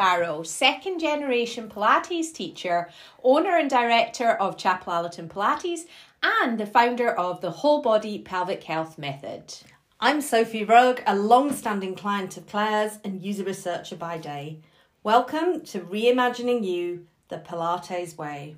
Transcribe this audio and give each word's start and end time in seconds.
Sparrow, 0.00 0.42
second 0.42 0.98
generation 0.98 1.68
Pilates 1.68 2.32
teacher, 2.32 2.88
owner 3.22 3.58
and 3.58 3.68
director 3.68 4.30
of 4.30 4.56
Chapel 4.56 4.94
Allerton 4.94 5.28
Pilates, 5.28 5.80
and 6.22 6.58
the 6.58 6.64
founder 6.64 7.10
of 7.10 7.42
the 7.42 7.50
Whole 7.50 7.82
Body 7.82 8.18
Pelvic 8.18 8.64
Health 8.64 8.96
Method. 8.96 9.52
I'm 10.00 10.22
Sophie 10.22 10.64
Rogue, 10.64 11.00
a 11.06 11.14
long 11.14 11.52
standing 11.52 11.94
client 11.94 12.38
of 12.38 12.46
Claire's 12.46 12.98
and 13.04 13.20
user 13.20 13.44
researcher 13.44 13.94
by 13.94 14.16
day. 14.16 14.60
Welcome 15.02 15.60
to 15.66 15.80
Reimagining 15.80 16.64
You 16.64 17.06
the 17.28 17.36
Pilates 17.36 18.16
Way. 18.16 18.56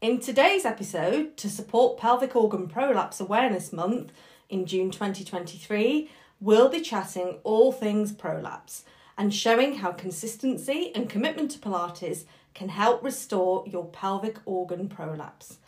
In 0.00 0.20
today's 0.20 0.64
episode, 0.64 1.36
to 1.38 1.50
support 1.50 1.98
Pelvic 1.98 2.36
Organ 2.36 2.68
Prolapse 2.68 3.18
Awareness 3.18 3.72
Month 3.72 4.12
in 4.48 4.64
June 4.64 4.92
2023, 4.92 6.08
we'll 6.38 6.68
be 6.68 6.80
chatting 6.80 7.40
all 7.42 7.72
things 7.72 8.12
prolapse 8.12 8.84
and 9.20 9.34
showing 9.34 9.74
how 9.74 9.92
consistency 9.92 10.90
and 10.94 11.10
commitment 11.10 11.50
to 11.50 11.58
Pilates 11.58 12.24
can 12.54 12.70
help 12.70 13.04
restore 13.04 13.62
your 13.66 13.84
pelvic 13.84 14.38
organ 14.46 14.88
prolapse. 14.88 15.58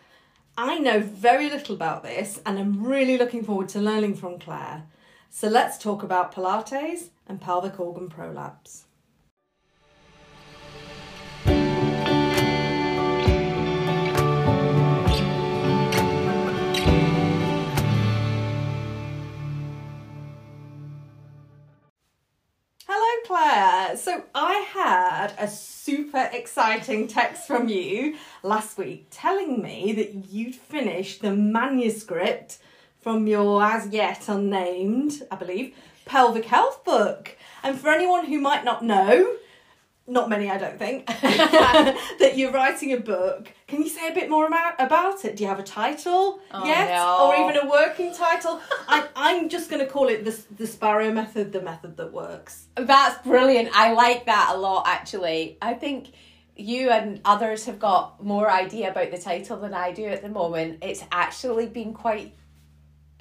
I 0.57 0.79
know 0.79 1.01
very 1.01 1.51
little 1.51 1.75
about 1.75 2.03
this 2.03 2.41
and 2.47 2.59
I'm 2.59 2.83
really 2.83 3.19
looking 3.19 3.45
forward 3.45 3.69
to 3.71 3.79
learning 3.79 4.15
from 4.15 4.39
Claire. 4.39 4.85
So 5.29 5.49
let's 5.49 5.77
talk 5.77 6.03
about 6.03 6.35
Pilates 6.35 7.11
and 7.27 7.43
pelvic 7.43 7.79
organ 7.79 8.09
prolapse. 8.09 8.85
Claire. 23.27 23.97
So 23.97 24.23
I 24.35 24.55
had 24.73 25.35
a 25.39 25.49
super 25.49 26.29
exciting 26.33 27.09
text 27.09 27.47
from 27.47 27.69
you 27.69 28.17
last 28.43 28.77
week 28.79 29.07
telling 29.11 29.63
me 29.63 29.93
that 29.93 30.31
you'd 30.31 30.55
finished 30.55 31.23
the 31.23 31.35
manuscript 31.35 32.59
from 33.01 33.27
your 33.27 33.63
as 33.63 33.89
yet 33.89 34.29
unnamed, 34.29 35.23
I 35.31 35.37
believe, 35.37 35.75
pelvic 36.05 36.45
health 36.47 36.85
book. 36.85 37.37
And 37.63 37.79
for 37.79 37.91
anyone 37.91 38.27
who 38.27 38.41
might 38.41 38.65
not 38.65 38.85
know, 38.85 39.37
not 40.07 40.29
many, 40.29 40.51
I 40.51 40.59
don't 40.59 40.79
think, 40.79 41.07
that 41.23 42.33
you're 42.37 42.51
writing 42.53 42.93
a 42.93 42.97
book. 42.99 43.53
Can 43.69 43.83
you 43.83 43.89
say 43.89 44.09
a 44.09 44.15
bit 44.15 44.29
more 44.29 44.47
about, 44.47 44.75
about 44.79 45.25
it? 45.25 45.37
Do 45.37 45.45
you 45.45 45.49
have 45.49 45.59
a 45.61 45.63
title 45.65 46.41
Oh, 46.51 46.67
yet? 46.67 46.89
no. 46.91 47.29
Or 47.29 47.51
even 47.51 47.65
a 47.67 47.71
working 47.71 48.13
title? 48.15 48.61
I, 48.89 49.07
I'm 49.15 49.49
just 49.49 49.71
going 49.71 49.85
to 49.85 49.91
call 49.91 50.09
it 50.09 50.25
the, 50.25 50.39
the 50.57 50.67
Sparrow 50.67 51.13
method, 51.13 51.53
the 51.53 51.63
method 51.63 51.97
that 51.99 52.13
works. 52.13 52.67
That's 52.75 53.23
brilliant. 53.27 53.71
I 53.73 53.93
like 53.93 54.27
that 54.27 54.53
a 54.55 54.59
lot, 54.59 54.85
actually. 54.87 55.57
I 55.63 55.75
think 55.75 56.13
you 56.57 56.91
and 56.91 57.21
others 57.25 57.65
have 57.67 57.79
got 57.79 58.23
more 58.23 58.51
idea 58.51 58.91
about 58.91 59.11
the 59.11 59.19
title 59.19 59.57
than 59.59 59.73
I 59.73 59.93
do 59.93 60.05
at 60.07 60.23
the 60.23 60.29
moment. 60.29 60.81
It's 60.83 61.03
actually 61.11 61.67
been 61.67 61.95
quite 61.95 62.35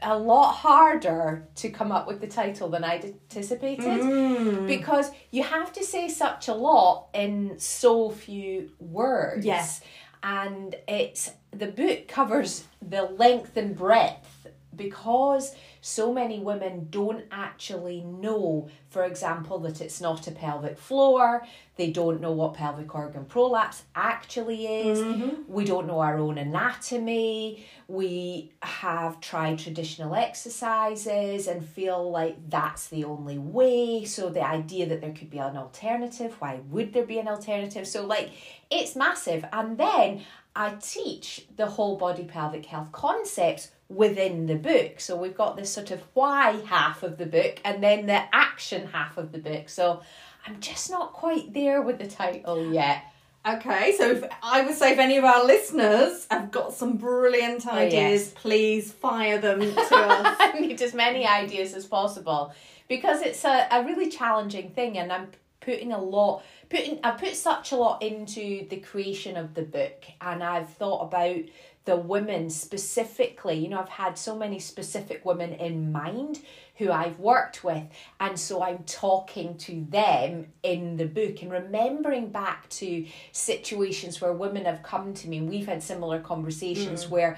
a 0.01 0.17
lot 0.17 0.53
harder 0.53 1.47
to 1.55 1.69
come 1.69 1.91
up 1.91 2.07
with 2.07 2.19
the 2.21 2.27
title 2.27 2.69
than 2.69 2.83
I'd 2.83 3.05
anticipated 3.05 3.85
Mm. 3.85 4.67
because 4.67 5.11
you 5.29 5.43
have 5.43 5.71
to 5.73 5.83
say 5.83 6.07
such 6.09 6.47
a 6.47 6.53
lot 6.53 7.07
in 7.13 7.59
so 7.59 8.09
few 8.09 8.71
words. 8.79 9.45
Yes. 9.45 9.81
And 10.23 10.75
it's 10.87 11.31
the 11.51 11.67
book 11.67 12.07
covers 12.07 12.63
the 12.81 13.03
length 13.03 13.57
and 13.57 13.75
breadth 13.75 14.47
because 14.75 15.55
so 15.81 16.13
many 16.13 16.39
women 16.39 16.87
don't 16.91 17.25
actually 17.31 18.01
know, 18.01 18.69
for 18.89 19.03
example, 19.03 19.57
that 19.59 19.81
it's 19.81 19.99
not 19.99 20.27
a 20.27 20.31
pelvic 20.31 20.77
floor. 20.77 21.45
They 21.75 21.89
don't 21.89 22.21
know 22.21 22.31
what 22.31 22.53
pelvic 22.53 22.93
organ 22.93 23.25
prolapse 23.25 23.81
actually 23.95 24.67
is. 24.67 24.99
Mm-hmm. 24.99 25.51
We 25.51 25.65
don't 25.65 25.87
know 25.87 25.99
our 25.99 26.19
own 26.19 26.37
anatomy. 26.37 27.65
We 27.87 28.51
have 28.61 29.19
tried 29.19 29.57
traditional 29.57 30.13
exercises 30.13 31.47
and 31.47 31.65
feel 31.67 32.11
like 32.11 32.37
that's 32.49 32.89
the 32.89 33.05
only 33.05 33.39
way. 33.39 34.05
So, 34.05 34.29
the 34.29 34.45
idea 34.45 34.85
that 34.87 35.01
there 35.01 35.13
could 35.13 35.31
be 35.31 35.39
an 35.39 35.57
alternative, 35.57 36.35
why 36.37 36.59
would 36.69 36.93
there 36.93 37.07
be 37.07 37.17
an 37.17 37.27
alternative? 37.27 37.87
So, 37.87 38.05
like, 38.05 38.31
it's 38.69 38.95
massive. 38.95 39.43
And 39.51 39.77
then 39.77 40.21
I 40.55 40.75
teach 40.81 41.45
the 41.55 41.65
whole 41.65 41.97
body 41.97 42.23
pelvic 42.23 42.65
health 42.65 42.91
concepts 42.91 43.71
within 43.89 44.45
the 44.45 44.55
book. 44.55 44.99
So, 44.99 45.15
we've 45.15 45.35
got 45.35 45.55
this 45.55 45.71
sort 45.71 45.91
of 45.91 46.01
why 46.13 46.61
half 46.65 47.03
of 47.03 47.17
the 47.17 47.25
book 47.25 47.59
and 47.63 47.83
then 47.83 48.05
the 48.05 48.23
action 48.33 48.87
half 48.87 49.17
of 49.17 49.31
the 49.31 49.39
book. 49.39 49.69
So, 49.69 50.01
I'm 50.45 50.59
just 50.59 50.89
not 50.89 51.13
quite 51.13 51.53
there 51.53 51.81
with 51.81 51.99
the 51.99 52.07
title 52.07 52.73
yet. 52.73 53.03
Okay, 53.43 53.95
so 53.97 54.11
if, 54.11 54.23
I 54.43 54.61
would 54.61 54.75
say 54.75 54.91
if 54.91 54.99
any 54.99 55.17
of 55.17 55.23
our 55.23 55.43
listeners 55.43 56.27
have 56.29 56.51
got 56.51 56.73
some 56.73 56.97
brilliant 56.97 57.65
oh, 57.65 57.71
ideas, 57.71 58.27
yes. 58.27 58.33
please 58.35 58.91
fire 58.91 59.39
them 59.39 59.59
to 59.61 59.75
us. 59.75 60.37
I 60.39 60.59
need 60.59 60.79
as 60.81 60.93
many 60.93 61.25
ideas 61.25 61.73
as 61.73 61.87
possible 61.87 62.53
because 62.87 63.21
it's 63.23 63.43
a, 63.43 63.67
a 63.71 63.83
really 63.83 64.09
challenging 64.09 64.69
thing 64.71 64.99
and 64.99 65.11
I'm 65.11 65.29
putting 65.59 65.91
a 65.91 65.99
lot 65.99 66.43
putting 66.71 66.99
I've 67.03 67.17
put 67.17 67.35
such 67.35 67.73
a 67.73 67.75
lot 67.75 68.01
into 68.01 68.65
the 68.69 68.77
creation 68.77 69.35
of 69.35 69.53
the 69.53 69.61
book 69.61 70.05
and 70.21 70.41
I've 70.41 70.69
thought 70.69 71.01
about 71.01 71.41
the 71.83 71.97
women 71.97 72.49
specifically. 72.49 73.55
You 73.55 73.69
know 73.69 73.79
I've 73.79 73.89
had 73.89 74.17
so 74.17 74.35
many 74.35 74.57
specific 74.57 75.25
women 75.25 75.53
in 75.53 75.91
mind 75.91 76.39
who 76.77 76.89
I've 76.89 77.19
worked 77.19 77.63
with 77.63 77.83
and 78.21 78.39
so 78.39 78.63
I'm 78.63 78.83
talking 78.85 79.57
to 79.59 79.85
them 79.89 80.47
in 80.63 80.95
the 80.95 81.05
book 81.05 81.41
and 81.41 81.51
remembering 81.51 82.29
back 82.29 82.69
to 82.69 83.05
situations 83.33 84.21
where 84.21 84.33
women 84.33 84.63
have 84.65 84.81
come 84.81 85.13
to 85.15 85.27
me 85.27 85.39
and 85.39 85.49
we've 85.49 85.67
had 85.67 85.83
similar 85.83 86.21
conversations 86.21 87.05
mm. 87.05 87.09
where 87.09 87.37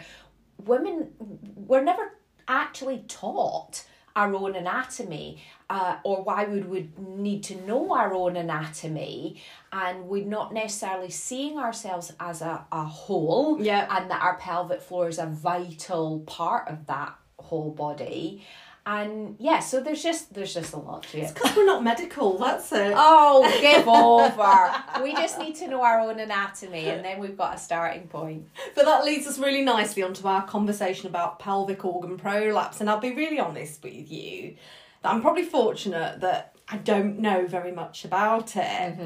women 0.64 1.10
were 1.56 1.82
never 1.82 2.20
actually 2.48 3.04
taught 3.08 3.84
our 4.16 4.34
own 4.36 4.56
anatomy 4.56 5.42
uh, 5.70 5.98
or 6.04 6.24
why 6.24 6.46
we 6.46 6.62
would 6.62 7.00
need 7.00 7.44
to 7.44 7.56
know 7.66 7.94
our 7.94 8.14
own 8.14 8.36
anatomy 8.38 9.42
and 9.72 10.06
we're 10.08 10.26
not 10.26 10.54
necessarily 10.54 11.10
seeing 11.10 11.58
ourselves 11.58 12.14
as 12.20 12.42
a, 12.42 12.66
a 12.72 12.84
whole 12.84 13.60
Yeah. 13.62 13.88
and 13.98 14.10
that 14.12 14.22
our 14.22 14.38
pelvic 14.38 14.82
floor 14.82 15.08
is 15.10 15.18
a 15.20 15.26
vital 15.26 16.20
part 16.22 16.68
of 16.68 16.86
that 16.88 17.16
whole 17.40 17.72
body 17.72 18.46
and 18.86 19.38
yeah 19.40 19.60
so 19.60 19.80
there's 19.80 20.04
just 20.04 20.34
there's 20.34 20.54
just 20.54 20.74
a 20.74 20.78
lot 20.78 21.04
to 21.04 21.18
it 21.18 21.22
It's 21.24 21.32
Because 21.32 21.56
we're 21.56 21.66
not 21.66 21.84
medical, 21.84 22.38
that's 22.38 22.72
it. 22.74 22.94
oh 22.96 23.42
give 23.62 23.88
over 23.88 25.02
we 25.04 25.14
just 25.14 25.40
need 25.40 25.56
to 25.56 25.68
know 25.70 25.82
our 25.82 26.02
own 26.02 26.20
anatomy 26.20 26.86
and 26.90 27.04
then 27.06 27.20
we've 27.20 27.38
got 27.38 27.56
a 27.56 27.58
starting 27.58 28.08
point 28.08 28.48
But 28.76 28.86
that 28.86 29.06
leads 29.06 29.26
us 29.26 29.40
really 29.40 29.62
nicely 29.62 30.04
onto 30.04 30.28
our 30.28 30.46
conversation 30.46 31.08
about 31.08 31.40
pelvic 31.40 31.86
organ 31.86 32.18
prolapse. 32.18 32.82
And 32.82 32.90
I'll 32.90 33.00
be 33.00 33.14
really 33.14 33.40
honest 33.40 33.82
with 33.84 34.12
you 34.12 34.56
that 35.02 35.14
I'm 35.14 35.22
probably 35.22 35.44
fortunate 35.44 36.20
that 36.22 36.56
I 36.68 36.78
don't 36.78 37.20
know 37.20 37.46
very 37.48 37.72
much 37.72 38.04
about 38.06 38.56
it. 38.56 38.98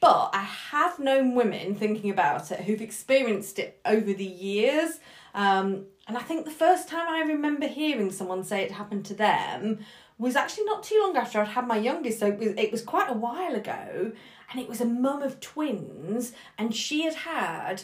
But 0.00 0.30
I 0.34 0.42
have 0.42 0.98
known 0.98 1.34
women 1.34 1.74
thinking 1.74 2.10
about 2.10 2.50
it 2.52 2.60
who've 2.60 2.80
experienced 2.82 3.58
it 3.58 3.80
over 3.84 4.12
the 4.12 4.24
years. 4.24 4.98
Um, 5.34 5.86
and 6.06 6.16
I 6.16 6.20
think 6.20 6.44
the 6.44 6.50
first 6.50 6.88
time 6.88 7.08
I 7.08 7.20
remember 7.20 7.66
hearing 7.66 8.10
someone 8.10 8.44
say 8.44 8.62
it 8.62 8.72
happened 8.72 9.04
to 9.06 9.14
them 9.14 9.80
was 10.18 10.36
actually 10.36 10.64
not 10.64 10.82
too 10.82 10.98
long 11.02 11.16
after 11.16 11.40
I'd 11.40 11.48
had 11.48 11.66
my 11.66 11.76
youngest. 11.76 12.20
So 12.20 12.28
it 12.28 12.38
was, 12.38 12.48
it 12.56 12.72
was 12.72 12.82
quite 12.82 13.10
a 13.10 13.14
while 13.14 13.54
ago. 13.54 14.12
And 14.50 14.60
it 14.60 14.68
was 14.68 14.80
a 14.80 14.86
mum 14.86 15.22
of 15.22 15.40
twins. 15.40 16.32
And 16.56 16.74
she 16.74 17.02
had 17.02 17.14
had 17.14 17.82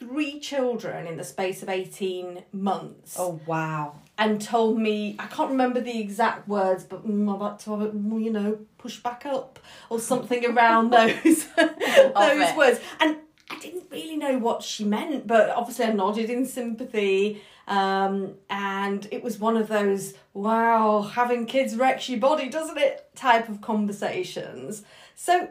three 0.00 0.40
children 0.40 1.06
in 1.06 1.16
the 1.16 1.24
space 1.24 1.62
of 1.62 1.68
18 1.68 2.42
months 2.52 3.14
oh 3.16 3.40
wow 3.46 3.94
and 4.18 4.42
told 4.42 4.76
me 4.76 5.14
I 5.20 5.26
can't 5.26 5.50
remember 5.50 5.80
the 5.80 6.00
exact 6.00 6.48
words, 6.48 6.82
but 6.82 7.06
mm, 7.06 7.38
like 7.38 7.58
to 7.60 7.70
mm, 7.70 8.22
you 8.22 8.32
know, 8.32 8.58
push 8.76 8.98
back 8.98 9.24
up 9.24 9.60
or 9.88 10.00
something 10.00 10.44
around 10.44 10.90
those 10.92 11.46
those 11.56 12.56
words. 12.56 12.80
And 12.98 13.18
I 13.50 13.58
didn't 13.60 13.84
really 13.90 14.16
know 14.16 14.38
what 14.38 14.62
she 14.62 14.84
meant, 14.84 15.26
but 15.26 15.50
obviously 15.50 15.86
I 15.86 15.92
nodded 15.92 16.28
in 16.28 16.44
sympathy. 16.44 17.40
Um, 17.68 18.34
and 18.48 19.06
it 19.10 19.22
was 19.22 19.38
one 19.38 19.56
of 19.56 19.68
those 19.68 20.14
wow, 20.32 21.02
having 21.02 21.44
kids 21.46 21.76
wrecks 21.76 22.08
your 22.08 22.18
body, 22.18 22.48
doesn't 22.48 22.78
it? 22.78 23.04
type 23.14 23.48
of 23.48 23.60
conversations. 23.60 24.82
So 25.14 25.48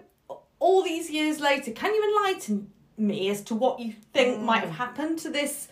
all 0.60 0.84
these 0.84 1.10
years 1.12 1.40
later, 1.40 1.72
can 1.72 1.94
you 1.94 2.18
enlighten 2.18 2.72
me 2.98 3.30
as 3.30 3.42
to 3.44 3.56
what 3.56 3.80
you 3.80 3.94
think 4.14 4.42
might 4.42 4.62
have 4.62 4.72
happened 4.72 5.20
to 5.20 5.30
this 5.30 5.68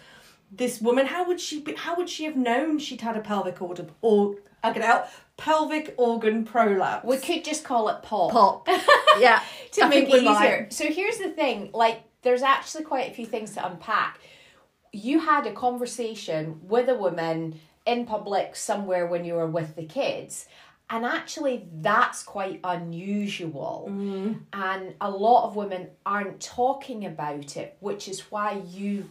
this 0.51 0.79
woman? 0.79 1.07
How 1.07 1.25
would 1.27 1.39
she 1.39 1.61
be, 1.61 1.73
how 1.73 1.95
would 1.95 2.09
she 2.09 2.25
have 2.25 2.35
known 2.35 2.77
she'd 2.77 3.01
had 3.01 3.17
a 3.17 3.21
pelvic 3.21 3.61
organ 3.61 3.89
or 4.01 4.35
I 4.63 4.71
get 4.71 4.83
out 4.83 5.07
pelvic 5.37 5.95
organ 5.97 6.45
prolapse? 6.45 7.05
we 7.05 7.17
could 7.17 7.43
just 7.43 7.63
call 7.63 7.89
it 7.89 8.03
pop 8.03 8.31
pop. 8.31 8.67
yeah, 9.19 9.41
to 9.71 9.85
I 9.85 9.89
make 9.89 10.07
it 10.09 10.13
we 10.13 10.25
might. 10.25 10.45
easier. 10.45 10.67
So 10.69 10.85
here's 10.85 11.17
the 11.17 11.29
thing, 11.29 11.71
like 11.73 12.03
there's 12.21 12.43
actually 12.43 12.83
quite 12.83 13.09
a 13.09 13.13
few 13.13 13.25
things 13.25 13.53
to 13.55 13.65
unpack. 13.65 14.19
You 14.95 15.19
had 15.19 15.45
a 15.45 15.51
conversation 15.53 16.59
with 16.63 16.87
a 16.89 16.95
woman 16.95 17.59
in 17.85 18.05
public 18.05 18.55
somewhere 18.55 19.05
when 19.07 19.25
you 19.25 19.33
were 19.35 19.47
with 19.47 19.75
the 19.75 19.85
kids 19.85 20.47
And 20.87 21.03
actually, 21.03 21.67
that's 21.81 22.21
quite 22.21 22.59
unusual. 22.63 23.87
Mm. 23.89 24.41
And 24.53 24.93
a 25.01 25.09
lot 25.09 25.47
of 25.47 25.55
women 25.55 25.87
aren't 26.05 26.39
talking 26.39 27.05
about 27.05 27.57
it, 27.57 27.75
which 27.79 28.07
is 28.07 28.19
why 28.31 28.61
you 28.69 29.09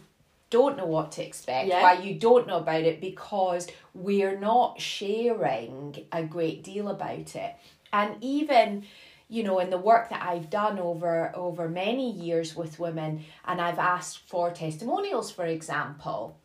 don't 0.49 0.77
know 0.77 0.85
what 0.85 1.11
to 1.13 1.25
expect, 1.25 1.67
Yeah. 1.67 1.81
why 1.81 1.93
you 2.01 2.15
don't 2.17 2.47
know 2.47 2.59
about 2.59 2.83
it, 2.83 3.01
because 3.01 3.67
we're 3.93 4.39
not 4.39 4.79
sharing 4.79 6.05
a 6.13 6.23
great 6.23 6.63
deal 6.63 6.87
about 6.87 7.35
it. 7.35 7.55
And 7.91 8.15
even 8.23 8.85
you 9.27 9.43
know 9.43 9.59
in 9.59 9.69
the 9.69 9.77
work 9.77 10.09
that 10.09 10.21
I've 10.21 10.49
done 10.49 10.79
over 10.79 11.31
over 11.35 11.67
many 11.67 12.11
years 12.11 12.55
with 12.55 12.79
women 12.79 13.23
and 13.45 13.59
I've 13.61 13.79
asked 13.79 14.19
for 14.27 14.51
testimonials 14.51 15.31
for 15.31 15.45
example 15.45 16.37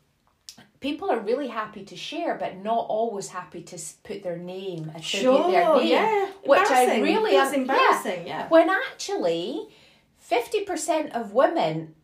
people 0.80 1.10
are 1.10 1.20
really 1.20 1.48
happy 1.48 1.84
to 1.84 1.96
share 1.96 2.34
but 2.36 2.56
not 2.56 2.86
always 2.88 3.28
happy 3.28 3.62
to 3.62 3.78
put 4.02 4.22
their 4.22 4.38
name 4.38 4.90
attribute 4.94 5.50
their 5.50 5.74
name 5.76 5.88
yeah. 5.88 6.26
which 6.44 6.70
I 6.70 7.00
really 7.00 7.30
Feels 7.32 7.48
am- 7.48 7.54
yeah. 7.54 7.60
embarrassing, 7.60 8.26
yeah. 8.26 8.48
when 8.48 8.70
actually 8.70 9.68
50% 10.30 11.12
of 11.12 11.32
women 11.32 11.94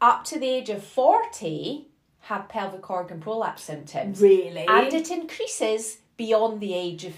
up 0.00 0.24
to 0.24 0.38
the 0.38 0.48
age 0.48 0.70
of 0.70 0.82
40 0.82 1.88
have 2.20 2.48
pelvic 2.48 2.88
organ 2.90 3.20
prolapse 3.20 3.62
symptoms 3.62 4.20
Really? 4.20 4.66
and 4.66 4.92
it 4.92 5.10
increases 5.10 5.98
beyond 6.16 6.60
the 6.60 6.74
age 6.74 7.04
of 7.04 7.14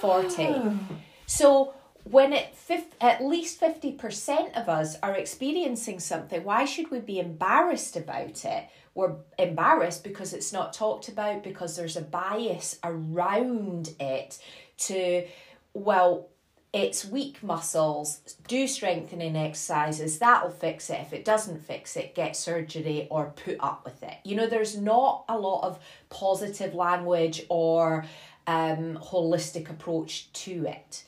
40 0.00 0.78
so 1.26 1.74
when 2.04 2.32
it 2.32 2.54
at 3.00 3.24
least 3.24 3.60
50% 3.60 4.60
of 4.60 4.68
us 4.68 4.96
are 5.02 5.14
experiencing 5.14 6.00
something 6.00 6.42
why 6.42 6.64
should 6.64 6.90
we 6.90 7.00
be 7.00 7.20
embarrassed 7.20 7.96
about 7.96 8.44
it? 8.44 8.68
We're 8.94 9.14
embarrassed 9.38 10.04
because 10.04 10.32
it's 10.32 10.52
not 10.52 10.72
talked 10.72 11.08
about 11.08 11.42
because 11.42 11.76
there's 11.76 11.96
a 11.96 12.02
bias 12.02 12.78
around 12.84 13.94
it 14.00 14.38
to 14.78 15.26
well 15.74 16.28
it's 16.72 17.04
weak 17.04 17.42
muscles 17.42 18.20
do 18.48 18.66
strengthening 18.66 19.36
exercises 19.36 20.18
that'll 20.18 20.50
fix 20.50 20.90
it. 20.90 21.00
If 21.00 21.12
it 21.12 21.24
doesn't 21.24 21.64
fix 21.64 21.96
it 21.96 22.14
get 22.14 22.36
surgery 22.36 23.06
or 23.10 23.32
put 23.36 23.58
up 23.60 23.84
with 23.84 24.02
it. 24.02 24.16
You 24.24 24.36
know 24.36 24.46
there's 24.46 24.76
not 24.76 25.24
a 25.28 25.38
lot 25.38 25.64
of 25.64 25.78
positive 26.10 26.74
language 26.74 27.44
or 27.48 28.04
um, 28.46 28.98
holistic 29.00 29.70
approach 29.70 30.32
to 30.32 30.66
it 30.66 31.04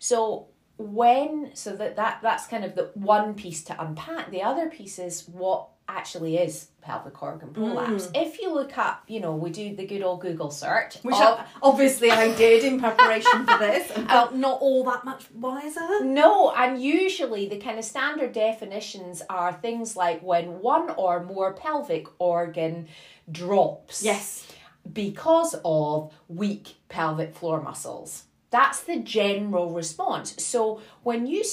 so 0.00 0.48
when 0.78 1.50
so 1.54 1.76
that, 1.76 1.94
that 1.96 2.18
that's 2.22 2.46
kind 2.46 2.64
of 2.64 2.74
the 2.74 2.90
one 2.94 3.34
piece 3.34 3.62
to 3.62 3.80
unpack 3.80 4.30
the 4.30 4.42
other 4.42 4.68
piece 4.68 4.98
is 4.98 5.28
what 5.28 5.68
actually 5.88 6.38
is 6.38 6.68
pelvic 6.80 7.22
organ 7.22 7.52
prolapse 7.52 8.06
mm. 8.06 8.10
if 8.14 8.40
you 8.40 8.54
look 8.54 8.78
up 8.78 9.02
you 9.08 9.20
know 9.20 9.34
we 9.34 9.50
do 9.50 9.76
the 9.76 9.84
good 9.84 10.02
old 10.02 10.22
google 10.22 10.50
search 10.50 10.96
Which 11.02 11.16
of- 11.16 11.38
I- 11.38 11.44
obviously 11.62 12.10
I 12.10 12.34
did 12.36 12.64
in 12.64 12.80
preparation 12.80 13.44
for 13.46 13.58
this 13.58 13.90
and 13.90 14.06
oh. 14.06 14.08
felt 14.08 14.34
not 14.34 14.62
all 14.62 14.84
that 14.84 15.04
much 15.04 15.30
wiser. 15.32 16.04
No, 16.04 16.52
and 16.52 16.80
usually 16.80 17.48
the 17.48 17.58
kind 17.58 17.78
of 17.78 17.84
standard 17.84 18.32
definitions 18.32 19.20
are 19.28 19.52
things 19.52 19.96
like 19.96 20.22
when 20.22 20.60
one 20.60 20.90
or 20.90 21.22
more 21.24 21.52
pelvic 21.52 22.06
organ 22.18 22.88
drops. 23.30 24.02
Yes. 24.02 24.46
Because 24.90 25.56
of 25.64 26.14
weak 26.28 26.76
pelvic 26.88 27.34
floor 27.34 27.60
muscles. 27.60 28.24
That's 28.50 28.82
the 28.82 28.98
general 28.98 29.70
response. 29.70 30.34
So 30.44 30.80
when 31.02 31.26
you 31.26 31.44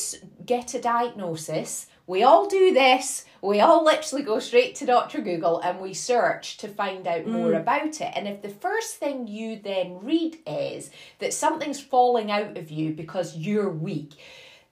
get 0.46 0.74
a 0.74 0.82
diagnosis, 0.82 1.88
we 2.08 2.24
all 2.24 2.48
do 2.48 2.74
this. 2.74 3.26
We 3.42 3.60
all 3.60 3.84
literally 3.84 4.24
go 4.24 4.40
straight 4.40 4.76
to 4.76 4.86
Dr. 4.86 5.22
Google 5.22 5.60
and 5.60 5.80
we 5.80 5.94
search 5.94 6.58
to 6.58 6.68
find 6.68 7.06
out 7.06 7.28
more 7.28 7.54
about 7.54 8.02
it. 8.02 8.14
And 8.16 8.28
if 8.28 8.42
the 8.42 8.50
first 8.50 8.96
thing 8.96 9.28
you 9.28 9.60
then 9.60 10.00
read 10.02 10.38
is 10.48 10.90
that 11.20 11.34
something's 11.34 11.82
falling 11.82 12.32
out 12.32 12.58
of 12.58 12.72
you 12.72 12.94
because 12.94 13.36
you're 13.36 13.70
weak, 13.70 14.14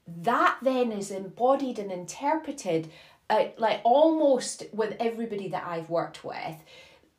that 0.08 0.58
then 0.62 0.92
is 0.92 1.12
embodied 1.12 1.78
and 1.78 1.92
interpreted 1.92 2.90
uh, 3.30 3.46
like 3.58 3.82
almost 3.84 4.64
with 4.72 4.96
everybody 5.00 5.50
that 5.50 5.66
I've 5.66 5.90
worked 5.90 6.24
with 6.24 6.56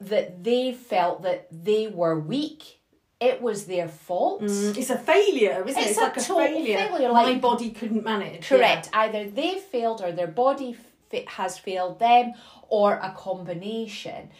that 0.00 0.44
they 0.44 0.72
felt 0.72 1.22
that 1.22 1.48
they 1.50 1.88
were 1.88 2.18
weak. 2.18 2.80
It 3.18 3.40
was 3.40 3.64
their 3.64 3.88
fault. 3.88 4.42
Mm. 4.42 4.76
It's 4.76 4.90
a 4.90 4.98
failure, 4.98 5.64
isn't 5.66 5.82
it? 5.82 5.86
It's 5.86 5.90
It's 5.92 5.98
a 5.98 6.02
like 6.02 6.16
a 6.16 6.20
total 6.20 6.46
failure. 6.46 6.76
failure, 6.76 7.12
My 7.12 7.34
body 7.34 7.70
couldn't 7.70 8.04
manage. 8.04 8.46
Correct. 8.46 8.90
Either 8.92 9.30
they 9.30 9.58
failed 9.58 10.02
or 10.02 10.12
their 10.12 10.26
body 10.26 10.76
fit 11.08 11.28
has 11.30 11.58
failed 11.58 11.98
them 11.98 12.34
or 12.68 12.94
a 12.94 13.12
combination. 13.16 14.30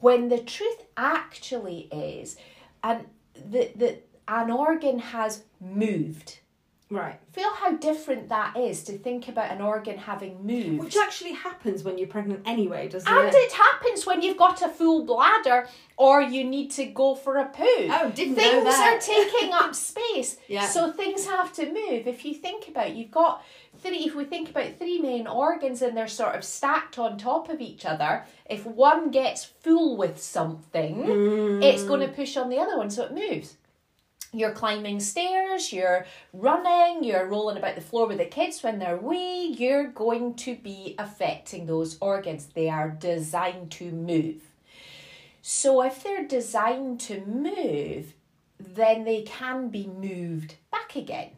When 0.00 0.28
the 0.28 0.38
truth 0.38 0.84
actually 0.96 1.88
is, 1.90 2.36
and 2.82 3.06
the, 3.34 3.70
the 3.74 3.98
an 4.28 4.50
organ 4.50 4.98
has 4.98 5.42
moved. 5.60 6.38
Right. 6.88 7.18
Feel 7.32 7.50
how 7.52 7.72
different 7.76 8.28
that 8.28 8.56
is 8.56 8.84
to 8.84 8.96
think 8.96 9.26
about 9.26 9.50
an 9.50 9.60
organ 9.60 9.98
having 9.98 10.46
moved. 10.46 10.84
Which 10.84 10.96
actually 10.96 11.32
happens 11.32 11.82
when 11.82 11.98
you're 11.98 12.06
pregnant 12.06 12.42
anyway, 12.46 12.86
doesn't 12.86 13.08
and 13.10 13.18
it? 13.26 13.34
And 13.34 13.34
it 13.34 13.50
happens 13.52 14.06
when 14.06 14.22
you've 14.22 14.36
got 14.36 14.62
a 14.62 14.68
full 14.68 15.04
bladder 15.04 15.66
or 15.96 16.22
you 16.22 16.44
need 16.44 16.70
to 16.72 16.84
go 16.86 17.16
for 17.16 17.38
a 17.38 17.46
poo. 17.46 17.64
Oh, 17.66 18.12
didn't 18.14 18.36
know 18.36 18.62
that. 18.62 19.00
things 19.00 19.08
are 19.10 19.14
taking 19.16 19.52
up 19.52 19.74
space. 19.90 20.36
Yeah. 20.46 20.68
So 20.68 20.92
things 20.92 21.26
have 21.26 21.52
to 21.54 21.66
move. 21.66 22.06
If 22.06 22.24
you 22.24 22.34
think 22.34 22.68
about 22.68 22.94
you've 22.94 23.10
got 23.10 23.44
three 23.78 24.04
if 24.06 24.14
we 24.14 24.24
think 24.24 24.50
about 24.50 24.78
three 24.78 25.00
main 25.00 25.26
organs 25.26 25.82
and 25.82 25.96
they're 25.96 26.06
sort 26.06 26.36
of 26.36 26.44
stacked 26.44 27.00
on 27.00 27.18
top 27.18 27.48
of 27.48 27.60
each 27.60 27.84
other, 27.84 28.24
if 28.48 28.64
one 28.64 29.10
gets 29.10 29.44
full 29.44 29.96
with 29.96 30.22
something, 30.22 31.60
it's 31.64 31.82
going 31.82 32.00
Mm. 32.00 32.06
to 32.06 32.12
push 32.12 32.36
on 32.36 32.48
the 32.48 32.58
other 32.58 32.78
one 32.78 32.90
so 32.90 33.04
it 33.06 33.12
moves. 33.12 33.56
You're 34.36 34.52
climbing 34.52 35.00
stairs, 35.00 35.72
you're 35.72 36.04
running, 36.34 37.02
you're 37.02 37.26
rolling 37.26 37.56
about 37.56 37.74
the 37.74 37.80
floor 37.80 38.06
with 38.06 38.18
the 38.18 38.26
kids 38.26 38.62
when 38.62 38.78
they're 38.78 38.98
wee, 38.98 39.54
you're 39.58 39.88
going 39.88 40.34
to 40.34 40.54
be 40.54 40.94
affecting 40.98 41.64
those 41.64 41.96
organs. 42.02 42.46
They 42.46 42.68
are 42.68 42.90
designed 42.90 43.70
to 43.72 43.90
move. 43.90 44.42
So 45.40 45.80
if 45.80 46.02
they're 46.02 46.26
designed 46.26 47.00
to 47.00 47.24
move, 47.24 48.12
then 48.60 49.04
they 49.04 49.22
can 49.22 49.68
be 49.68 49.86
moved 49.86 50.56
back 50.70 50.96
again. 50.96 51.30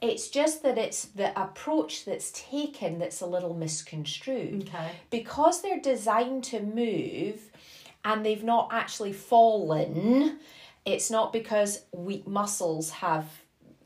It's 0.00 0.28
just 0.28 0.64
that 0.64 0.78
it's 0.78 1.04
the 1.04 1.38
approach 1.40 2.04
that's 2.04 2.32
taken 2.32 2.98
that's 2.98 3.20
a 3.20 3.26
little 3.26 3.54
misconstrued. 3.54 4.68
Okay. 4.68 4.90
Because 5.10 5.62
they're 5.62 5.80
designed 5.80 6.42
to 6.44 6.60
move 6.60 7.50
and 8.04 8.26
they've 8.26 8.44
not 8.44 8.70
actually 8.72 9.12
fallen, 9.12 10.38
it's 10.86 11.10
not 11.10 11.32
because 11.32 11.82
weak 11.92 12.26
muscles 12.26 12.90
have. 12.90 13.26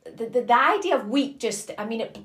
The, 0.04 0.26
the, 0.26 0.42
the 0.42 0.58
idea 0.58 0.96
of 0.96 1.08
weak 1.08 1.38
just, 1.38 1.70
I 1.78 1.84
mean, 1.84 2.00
it 2.02 2.18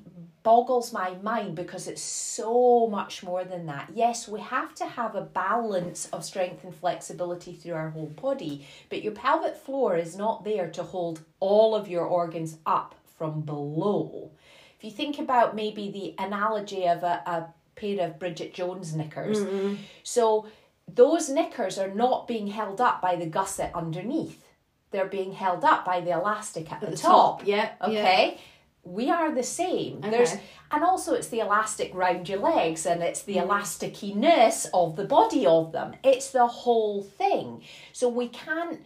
boggles 0.44 0.94
my 0.94 1.15
mind 1.24 1.55
because 1.55 1.88
it's 1.88 2.01
so 2.03 2.88
much 2.88 3.24
more 3.24 3.44
than 3.44 3.65
that. 3.65 3.89
Yes, 3.96 4.27
we 4.27 4.39
have 4.41 4.75
to 4.75 4.86
have 4.86 5.15
a 5.15 5.22
balance 5.22 6.08
of 6.13 6.24
strength 6.24 6.63
and 6.63 6.74
flexibility 6.74 7.53
through 7.53 7.74
our 7.74 7.89
whole 7.89 8.05
body, 8.22 8.67
but 8.89 9.01
your 9.01 9.13
pelvic 9.13 9.55
floor 9.55 9.98
is 9.98 10.15
not 10.15 10.46
there 10.46 10.70
to 10.70 10.84
hold 10.84 11.22
all 11.39 11.74
of 11.74 11.88
your 11.88 12.05
organs 12.05 12.58
up 12.65 12.94
from 13.17 13.41
below. 13.41 14.29
If 14.77 14.84
you 14.84 14.91
think 14.91 15.17
about 15.17 15.55
maybe 15.55 15.89
the 15.89 16.24
analogy 16.24 16.86
of 16.86 17.01
a, 17.01 17.24
a 17.25 17.48
pair 17.75 18.05
of 18.05 18.20
Bridget 18.20 18.53
Jones 18.53 18.96
knickers, 18.96 19.39
mm-hmm. 19.39 19.75
so 20.03 20.46
those 20.88 21.27
knickers 21.27 21.79
are 21.79 21.94
not 21.94 22.27
being 22.27 22.48
held 22.48 22.79
up 22.79 23.01
by 23.01 23.15
the 23.15 23.25
gusset 23.25 23.72
underneath. 23.74 24.45
They're 24.92 25.08
being 25.08 25.34
held 25.34 25.63
up 25.63 25.84
by 25.86 26.01
the 26.01 26.12
elastic 26.12 26.72
at, 26.72 26.80
the, 26.82 26.88
the 26.88 26.98
top. 26.98 27.39
top, 27.39 27.48
yeah, 27.48 27.72
yeah. 27.82 27.88
Okay. 27.88 28.38
We 28.84 29.10
are 29.10 29.34
the 29.34 29.44
same. 29.44 30.01
There's 30.01 30.34
Okay. 30.34 30.42
and 30.72 30.84
also 30.84 31.15
it's 31.15 31.27
the 31.30 31.39
elastic 31.39 31.94
round 31.96 32.30
your 32.30 32.39
legs 32.39 32.86
and 32.86 33.01
it's 33.01 33.24
Mm. 33.24 33.25
the 33.25 33.38
elasticiness 33.38 34.68
of 34.74 34.96
the 34.96 35.06
body 35.06 35.46
of 35.46 35.72
them. 35.72 35.96
It's 36.04 36.30
the 36.32 36.46
whole 36.48 37.01
thing. 37.01 37.63
So 37.94 38.08
we 38.08 38.27
can't 38.27 38.82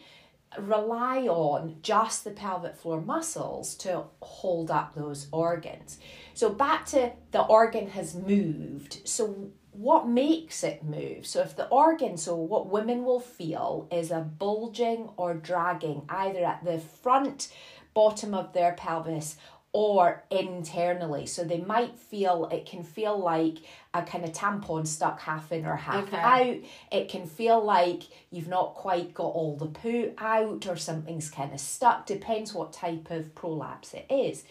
rely 0.58 1.27
on 1.27 1.75
just 1.84 2.24
the 2.24 2.32
pelvic 2.32 2.75
floor 2.75 3.01
muscles 3.01 3.75
to 3.75 4.06
hold 4.22 4.72
up 4.72 4.96
those 4.96 5.27
organs. 5.32 6.00
So 6.34 6.50
back 6.50 6.86
to 6.88 7.12
the 7.32 7.41
organ 7.41 7.89
has 7.89 8.15
moved. 8.15 9.01
So 9.08 9.51
what 9.79 10.09
makes 10.09 10.62
it 10.62 10.83
move? 10.83 11.25
So 11.25 11.39
if 11.39 11.55
the 11.55 11.67
organ, 11.69 12.17
so 12.17 12.36
what 12.36 12.67
women 12.67 13.05
will 13.05 13.21
feel 13.21 13.88
is 13.89 14.12
a 14.12 14.19
bulging 14.19 15.07
or 15.15 15.33
dragging 15.33 16.01
either 16.09 16.43
at 16.43 16.65
the 16.65 16.79
front 16.79 17.48
bottom 17.93 18.33
of 18.33 18.51
their 18.51 18.74
pelvis 18.74 19.38
or 19.71 20.25
internally. 20.31 21.25
So 21.27 21.45
they 21.45 21.62
might 21.62 21.98
feel 21.98 22.50
it 22.51 22.65
can 22.65 22.83
feel 22.83 23.17
like 23.17 23.59
a 23.93 24.01
kind 24.01 24.25
of 24.25 24.33
tampon 24.33 24.86
stuck 24.86 25.21
half 25.21 25.50
in 25.53 25.65
or 25.65 25.77
half 25.77 26.07
Okay. 26.07 26.17
out. 26.17 26.57
It 26.91 27.07
can 27.07 27.25
feel 27.25 27.63
like 27.63 28.03
you've 28.31 28.50
not 28.50 28.75
quite 28.75 29.13
got 29.13 29.27
all 29.27 29.55
the 29.55 29.67
poo 29.67 30.12
out 30.17 30.67
or 30.67 30.75
something's 30.75 31.29
kind 31.29 31.53
of 31.53 31.59
stuck. 31.62 32.05
Depends 32.05 32.53
what 32.53 32.74
type 32.74 33.12
of 33.12 33.33
prolapse 33.33 33.93
it 33.93 34.07
is. 34.09 34.43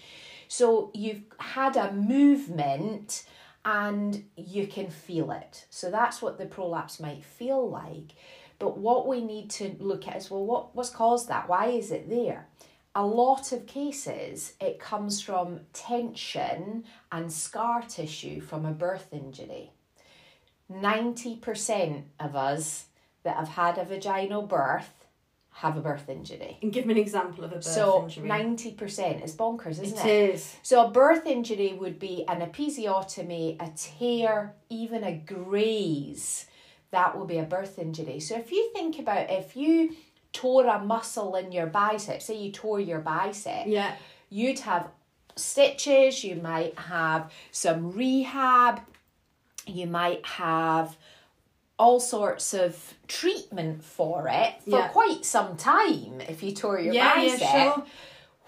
So 0.47 0.91
you've 0.95 1.25
had 1.39 1.77
a 1.77 1.93
movement 1.93 3.25
and 3.65 4.25
you 4.37 4.67
can 4.67 4.91
feel 4.91 5.31
it. 5.31 5.67
So 5.71 5.91
that's 5.91 6.23
what 6.23 6.39
the 6.39 6.47
prolapse 6.47 7.01
might 7.01 7.25
feel 7.25 7.69
like. 7.69 8.15
But 8.59 8.79
what 8.79 9.07
we 9.07 9.23
need 9.25 9.51
to 9.51 9.77
look 9.79 10.09
at 10.09 10.17
is 10.17 10.31
well, 10.31 10.45
what 10.45 10.75
what's 10.75 10.91
caused 10.91 11.29
that? 11.29 11.49
Why 11.49 11.67
is 11.67 11.91
it 11.91 12.09
there? 12.09 12.49
a 12.99 13.07
lot 13.07 13.53
of 13.53 13.65
cases 13.65 14.55
it 14.61 14.81
comes 14.81 15.21
from 15.21 15.61
tension 15.73 16.85
and 17.13 17.33
scar 17.33 17.83
tissue 17.83 18.41
from 18.41 18.65
a 18.65 18.73
birth 18.73 19.07
injury. 19.13 19.71
90% 20.69 22.03
of 22.19 22.35
us 22.35 22.87
that 23.23 23.37
have 23.37 23.51
had 23.51 23.79
a 23.79 23.85
vaginal 23.85 24.43
birth 24.43 24.98
have 25.59 25.77
a 25.77 25.81
birth 25.81 26.09
injury. 26.09 26.57
And 26.63 26.73
give 26.73 26.87
me 26.87 26.95
an 26.95 27.01
example 27.01 27.43
of 27.45 27.51
a 27.51 27.57
birth 27.57 27.67
injury. 27.67 28.29
so 28.29 28.35
90% 28.35 29.25
is 29.25 29.35
bonkers, 29.35 29.83
isn't 29.83 29.99
It 29.99 30.07
it? 30.07 30.35
is. 30.35 30.55
So 30.63 30.87
a 30.87 30.91
birth 30.91 31.27
injury 31.27 31.73
would 31.73 31.99
be 31.99 32.25
an 32.29 32.41
episiotomy, 32.49 33.57
a 33.61 33.69
tear, 33.77 34.55
even 34.71 35.03
a 35.03 35.13
graze. 35.17 36.47
That 36.93 37.19
would 37.19 37.27
be 37.27 37.39
a 37.39 37.43
birth 37.43 37.77
injury. 37.79 38.21
So 38.21 38.37
if 38.37 38.53
you 38.53 38.71
think 38.73 39.01
about 39.01 39.31
if 39.31 39.57
you 39.57 39.97
tore 40.33 40.67
a 40.67 40.79
muscle 40.79 41.35
in 41.35 41.51
your 41.51 41.67
bicep, 41.67 42.23
say 42.23 42.37
you 42.37 42.53
tore 42.53 42.79
your 42.79 43.01
bicep, 43.01 43.65
Yeah. 43.67 43.97
you'd 44.31 44.61
have 44.61 44.89
stitches, 45.35 46.23
you 46.23 46.37
might 46.37 46.79
have 46.79 47.33
some 47.51 47.91
rehab, 47.93 48.81
you 49.67 49.87
might 49.89 50.25
have 50.25 50.97
all 51.79 52.01
sorts 52.01 52.55
of 52.55 52.95
treatment 53.07 53.83
for 53.85 54.29
it 54.29 54.55
for 54.65 54.71
Yeah. 54.71 54.89
quite 54.89 55.25
some 55.25 55.57
time 55.57 56.21
if 56.29 56.43
you 56.43 56.53
tore 56.53 56.79
your 56.81 56.93
Yeah, 56.93 57.21
yeah, 57.23 57.75
sure. 57.75 57.85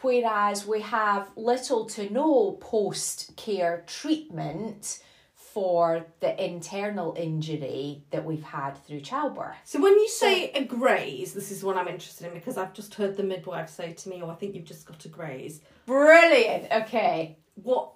Whereas 0.02 0.66
we 0.66 0.80
have 0.80 1.30
little 1.37 1.84
to 1.87 2.10
no 2.12 2.52
post 2.52 3.37
care 3.37 3.84
treatment 3.87 5.00
for 5.34 6.06
the 6.20 6.42
internal 6.44 7.12
injury 7.18 8.04
that 8.10 8.25
we've 8.25 8.42
had 8.42 8.72
through 8.87 9.00
childbirth. 9.00 9.56
So 9.64 9.80
when 9.80 9.92
you 9.94 10.08
say 10.08 10.50
a 10.52 10.64
graze, 10.64 11.34
this 11.34 11.50
is 11.50 11.62
what 11.64 11.76
I'm 11.76 11.88
interested 11.88 12.28
in 12.28 12.34
because 12.34 12.56
I've 12.56 12.72
just 12.72 12.94
heard 12.94 13.16
the 13.16 13.25
midwife 13.25 13.68
say 13.68 13.92
to 13.92 14.08
me, 14.08 14.22
"Oh, 14.22 14.30
I 14.30 14.34
think 14.37 14.54
you've 14.54 14.64
just 14.64 14.87
got 14.87 15.04
a 15.04 15.08
graze." 15.08 15.60
Brilliant. 15.87 16.70
Okay. 16.72 17.37
What? 17.56 17.92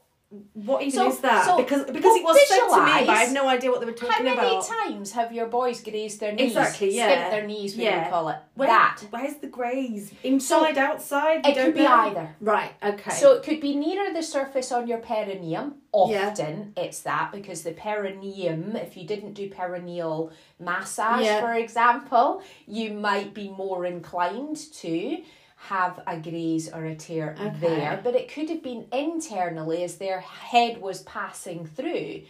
What 0.54 0.82
even 0.82 0.92
So- 0.98 1.08
is 1.08 1.18
that? 1.20 1.44
so 1.46 1.56
because 1.58 1.84
because 1.84 2.02
well, 2.04 2.16
it 2.16 2.24
was 2.24 2.48
said 2.48 2.58
to 2.58 2.84
me, 3.00 3.06
but 3.06 3.16
I 3.16 3.24
have 3.24 3.32
no 3.32 3.48
idea 3.48 3.70
what 3.70 3.80
they 3.80 3.86
were 3.86 3.92
talking 3.92 4.26
about. 4.26 4.36
How 4.36 4.42
many 4.42 4.56
about. 4.56 4.66
times 4.66 5.12
have 5.12 5.32
your 5.32 5.46
boys 5.46 5.80
grazed 5.82 6.20
their 6.20 6.32
knees? 6.32 6.56
Exactly, 6.56 6.94
yeah. 6.96 7.06
Skimped 7.08 7.30
their 7.30 7.46
knees, 7.46 7.76
we 7.76 7.84
Yeah. 7.84 8.02
would 8.02 8.10
call 8.10 8.28
it. 8.30 8.36
Where- 8.54 8.68
that. 8.68 9.00
Where's 9.10 9.36
the 9.36 9.46
graze? 9.46 10.12
Inside, 10.22 10.76
outside? 10.78 11.44
You 11.46 11.52
It 11.52 11.56
could 11.56 11.74
be 11.74 11.82
know? 11.82 11.94
either. 11.94 12.36
Right. 12.40 12.72
Okay. 12.82 13.10
So 13.12 13.32
it 13.34 13.42
could 13.42 13.60
be 13.60 13.74
nearer 13.76 14.12
the 14.12 14.22
surface 14.22 14.72
on 14.72 14.86
your 14.88 14.98
perineum. 14.98 15.76
Yeah. 15.94 16.28
Often 16.30 16.72
it's 16.76 17.00
that 17.02 17.30
because 17.30 17.62
the 17.62 17.70
perineum, 17.72 18.74
if 18.76 18.96
you 18.96 19.06
didn't 19.06 19.34
do 19.34 19.48
perineal 19.48 20.32
massage, 20.58 21.24
Yeah. 21.24 21.40
for 21.40 21.52
example, 21.54 22.42
you 22.66 22.92
might 22.92 23.32
be 23.34 23.48
more 23.48 23.84
inclined 23.86 24.56
to 24.74 25.18
have 25.68 26.00
a 26.06 26.16
graze 26.18 26.70
or 26.72 26.84
a 26.84 26.94
tear 26.94 27.34
Okay. 27.40 27.58
there. 27.60 28.00
But 28.04 28.14
it 28.14 28.28
could 28.32 28.50
have 28.50 28.62
been 28.62 28.86
internally 28.92 29.82
as 29.82 29.96
their 29.96 30.20
head 30.20 30.80
was 30.80 31.02
passing 31.02 31.66
through. 31.66 32.22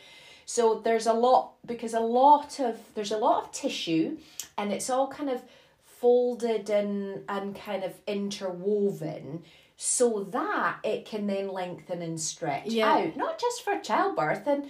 So 0.47 0.81
there's 0.85 1.07
a 1.07 1.12
lot 1.12 1.55
because 1.67 1.95
a 1.95 2.00
lot 2.00 2.61
of 2.61 2.76
there's 2.95 3.12
a 3.12 3.17
lot 3.19 3.45
of 3.45 3.53
tissue 3.53 4.19
and 4.59 4.73
it's 4.73 4.88
all 4.91 5.09
kind 5.09 5.31
of 5.31 5.41
folded 5.85 6.69
and 6.71 7.23
and 7.29 7.57
kind 7.57 7.83
of 7.83 7.93
interwoven 8.07 9.43
so 9.76 10.25
that 10.31 10.76
it 10.85 11.05
can 11.05 11.26
then 11.26 11.49
lengthen 11.49 12.03
and 12.03 12.21
stretch 12.21 12.67
Yeah. 12.67 12.93
out 12.95 13.17
not 13.17 13.41
just 13.41 13.62
for 13.64 13.79
childbirth 13.81 14.47
and 14.47 14.69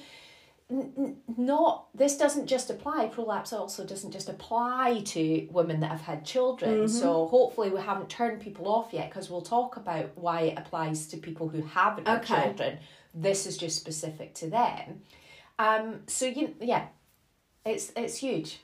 n- 0.97 1.16
not 1.37 1.87
this 1.95 2.16
doesn't 2.16 2.47
just 2.47 2.69
apply 2.71 3.07
prolapse 3.07 3.52
also 3.52 3.85
doesn't 3.85 4.11
just 4.11 4.28
apply 4.28 5.00
to 5.04 5.47
women 5.50 5.81
that 5.81 5.90
have 5.90 6.00
had 6.00 6.25
children 6.25 6.88
so 6.88 7.26
hopefully 7.28 7.71
we 7.71 7.81
haven't 7.81 8.09
turned 8.09 8.40
people 8.40 8.69
off 8.69 8.93
yet 8.93 9.09
because 9.11 9.31
we'll 9.31 9.43
talk 9.43 9.76
about 9.76 10.11
why 10.16 10.40
it 10.43 10.59
applies 10.59 11.07
to 11.07 11.16
people 11.16 11.49
who 11.49 11.62
haven't 11.62 12.07
had 12.07 12.25
children 12.25 12.78
this 13.14 13.47
is 13.47 13.57
just 13.57 13.76
specific 13.76 14.35
to 14.35 14.49
them 14.50 15.00
um 15.59 16.00
so 16.07 16.26
you 16.26 16.54
yeah 16.61 16.87
it's 17.64 17.93
it's 17.97 18.16
huge 18.16 18.61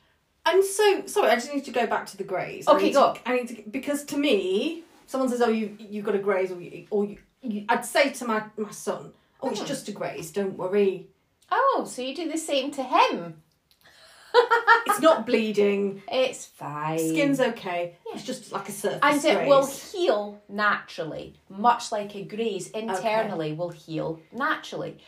And 0.47 0.65
so, 0.65 0.85
sorry, 1.07 1.31
I 1.31 1.35
just 1.35 1.53
need 1.55 1.67
to 1.67 1.71
go 1.71 1.87
back 1.87 2.07
to 2.07 2.17
the 2.17 2.25
graze. 2.25 2.67
I 2.67 2.73
Okay, 2.75 2.93
go. 2.93 3.13
To, 3.13 3.21
I 3.29 3.37
need 3.37 3.49
to 3.49 3.57
because 3.79 4.05
to 4.13 4.17
me, 4.17 4.83
someone 5.07 5.29
says, 5.29 5.43
"Oh, 5.43 5.51
you 5.61 5.77
you 5.79 6.01
got 6.03 6.15
a 6.15 6.19
graze," 6.29 6.51
or 6.51 6.59
you, 6.61 6.87
or 6.91 7.05
you, 7.05 7.19
you, 7.43 7.65
I'd 7.69 7.85
say 7.85 8.05
to 8.19 8.25
my 8.27 8.41
my 8.57 8.71
son, 8.73 9.13
"Oh, 9.43 9.51
it's 9.51 9.61
Hmm. 9.61 9.67
just 9.75 9.89
a 9.91 9.93
graze. 9.93 10.31
Don't 10.33 10.57
worry. 10.57 11.09
Oh 11.51 11.85
so 11.89 12.03
you 12.03 12.15
do 12.15 12.31
the 12.31 12.39
same 12.39 12.71
to 12.71 12.83
him 12.83 13.43
It's 14.87 15.01
not 15.01 15.27
bleeding. 15.27 16.03
it's 16.09 16.47
fine 16.47 16.99
Skin's 16.99 17.41
okay. 17.41 17.97
It's 18.15 18.25
just 18.25 18.53
like 18.53 18.69
a 18.69 18.73
surface 18.73 19.01
and 19.03 19.25
it 19.25 19.37
graze." 19.37 19.49
will 19.49 19.67
heal 19.67 20.41
naturally, 20.49 21.35
much 21.49 21.91
like 21.93 22.15
a 22.15 22.23
graze 22.25 22.71
internally 22.71 23.53
will 23.53 23.71
heal 23.71 24.21
naturally. 24.33 24.99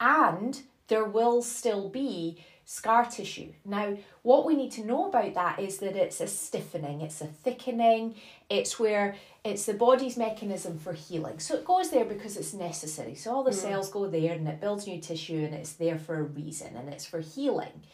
And 0.00 0.60
there 0.88 1.04
will 1.04 1.42
still 1.42 1.88
be 1.88 2.44
scar 2.68 3.06
tissue. 3.06 3.52
Now, 3.64 3.96
what 4.22 4.44
we 4.44 4.56
need 4.56 4.72
to 4.72 4.84
know 4.84 5.08
about 5.08 5.34
that 5.34 5.60
is 5.60 5.78
that 5.78 5.94
it's 5.94 6.20
a 6.20 6.26
stiffening, 6.26 7.00
it's 7.00 7.20
a 7.20 7.26
thickening, 7.26 8.16
it's 8.50 8.78
where 8.78 9.14
it's 9.44 9.66
the 9.66 9.74
body's 9.74 10.16
mechanism 10.16 10.76
for 10.76 10.92
healing. 10.92 11.38
So 11.38 11.54
it 11.54 11.64
goes 11.64 11.90
there 11.90 12.04
because 12.04 12.36
it's 12.36 12.52
necessary. 12.52 13.14
So 13.14 13.32
all 13.32 13.44
the 13.44 13.52
mm. 13.52 13.54
cells 13.54 13.88
go 13.88 14.08
there 14.08 14.32
and 14.32 14.48
it 14.48 14.60
builds 14.60 14.88
new 14.88 15.00
tissue 15.00 15.44
and 15.44 15.54
it's 15.54 15.74
there 15.74 15.96
for 15.96 16.18
a 16.18 16.24
reason 16.24 16.76
and 16.76 16.88
it's 16.88 17.06
for 17.06 17.20
healing. 17.20 17.84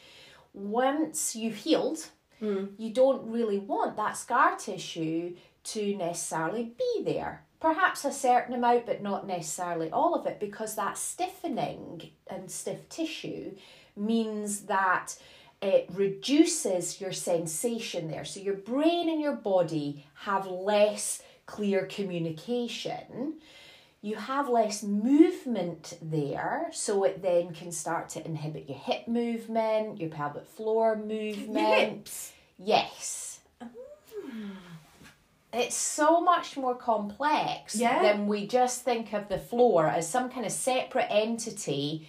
Once 0.55 1.37
you've 1.37 1.57
healed, 1.57 2.07
mm. 2.41 2.71
you 2.79 2.95
don't 2.95 3.31
really 3.31 3.59
want 3.59 3.97
that 3.97 4.17
scar 4.17 4.57
tissue 4.57 5.37
to 5.65 5.95
necessarily 5.97 6.73
be 6.79 7.03
there. 7.05 7.45
Perhaps 7.61 8.07
a 8.07 8.11
certain 8.11 8.55
amount, 8.55 8.87
but 8.87 9.03
not 9.03 9.27
necessarily 9.27 9.91
all 9.91 10.15
of 10.15 10.27
it, 10.27 10.41
because 10.41 10.75
that 10.77 10.97
stiffening 10.97 12.11
and 12.27 12.51
stiff 12.51 12.89
tissue 12.89 13.55
means 13.97 14.63
that 14.63 15.17
it 15.61 15.89
reduces 15.93 17.01
your 17.01 17.13
sensation 17.13 18.09
there. 18.09 18.25
So 18.25 18.41
your 18.41 18.57
brain 18.57 19.09
and 19.09 19.21
your 19.21 19.37
body 19.37 20.05
have 20.15 20.47
less 20.47 21.23
clear 21.47 21.87
communication. 21.87 23.35
You 24.01 24.17
have 24.17 24.49
less 24.49 24.83
movement 24.83 25.97
there, 26.03 26.69
so 26.73 27.05
it 27.05 27.23
then 27.23 27.55
can 27.55 27.71
start 27.71 28.09
to 28.11 28.27
inhibit 28.27 28.69
your 28.69 28.79
hip 28.79 29.07
movement, 29.07 30.01
your 30.01 30.11
pelvic 30.11 30.47
floor 30.49 30.97
movement. 30.97 32.11
Yes. 32.59 33.39
Ah. 33.61 33.69
It's 35.53 35.77
so 35.77 36.21
much 36.21 36.57
more 36.57 36.75
complex 36.75 37.77
Yeah. 37.77 38.03
than 38.03 38.27
we 38.27 38.47
just 38.47 38.83
think 38.83 39.13
of 39.13 39.29
the 39.29 39.39
floor 39.39 39.87
as 39.87 40.09
some 40.09 40.31
kind 40.31 40.47
of 40.47 40.53
separate 40.53 41.07
entity 41.11 42.09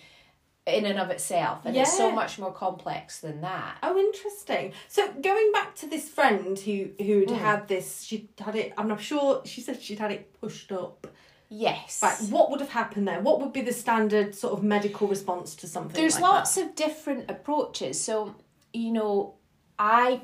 in 0.66 0.86
and 0.86 0.98
of 1.00 1.10
itself. 1.10 1.60
And 1.66 1.76
it's 1.76 1.96
so 1.98 2.12
much 2.12 2.40
more 2.40 2.54
complex 2.54 3.20
than 3.20 3.42
that. 3.42 3.78
Oh, 3.84 3.98
interesting. 3.98 4.72
So 4.88 5.12
going 5.12 5.52
back 5.52 5.76
to 5.76 5.88
this 5.88 6.08
friend 6.10 6.58
who 6.58 6.90
who'd 7.04 7.30
Hmm. 7.30 7.36
had 7.36 7.68
this, 7.68 8.04
she 8.04 8.30
had 8.40 8.56
it. 8.56 8.74
I'm 8.78 8.88
not 8.88 9.02
sure. 9.02 9.42
She 9.46 9.62
said 9.62 9.82
she'd 9.82 10.00
had 10.00 10.12
it 10.12 10.40
pushed 10.40 10.72
up. 10.72 11.08
Yes. 11.50 12.00
Right. 12.02 12.18
What 12.32 12.50
would 12.50 12.62
have 12.62 12.70
happened 12.70 13.08
there? 13.08 13.22
What 13.22 13.40
would 13.42 13.54
be 13.54 13.62
the 13.62 13.74
standard 13.74 14.34
sort 14.34 14.54
of 14.54 14.64
medical 14.64 15.08
response 15.08 15.54
to 15.56 15.68
something? 15.68 15.94
There's 16.00 16.16
like 16.16 16.24
lots 16.24 16.56
that? 16.56 16.66
of 16.70 16.76
different 16.76 17.30
approaches. 17.30 18.02
So, 18.02 18.34
you 18.74 18.92
know, 18.92 19.36
I 19.78 20.22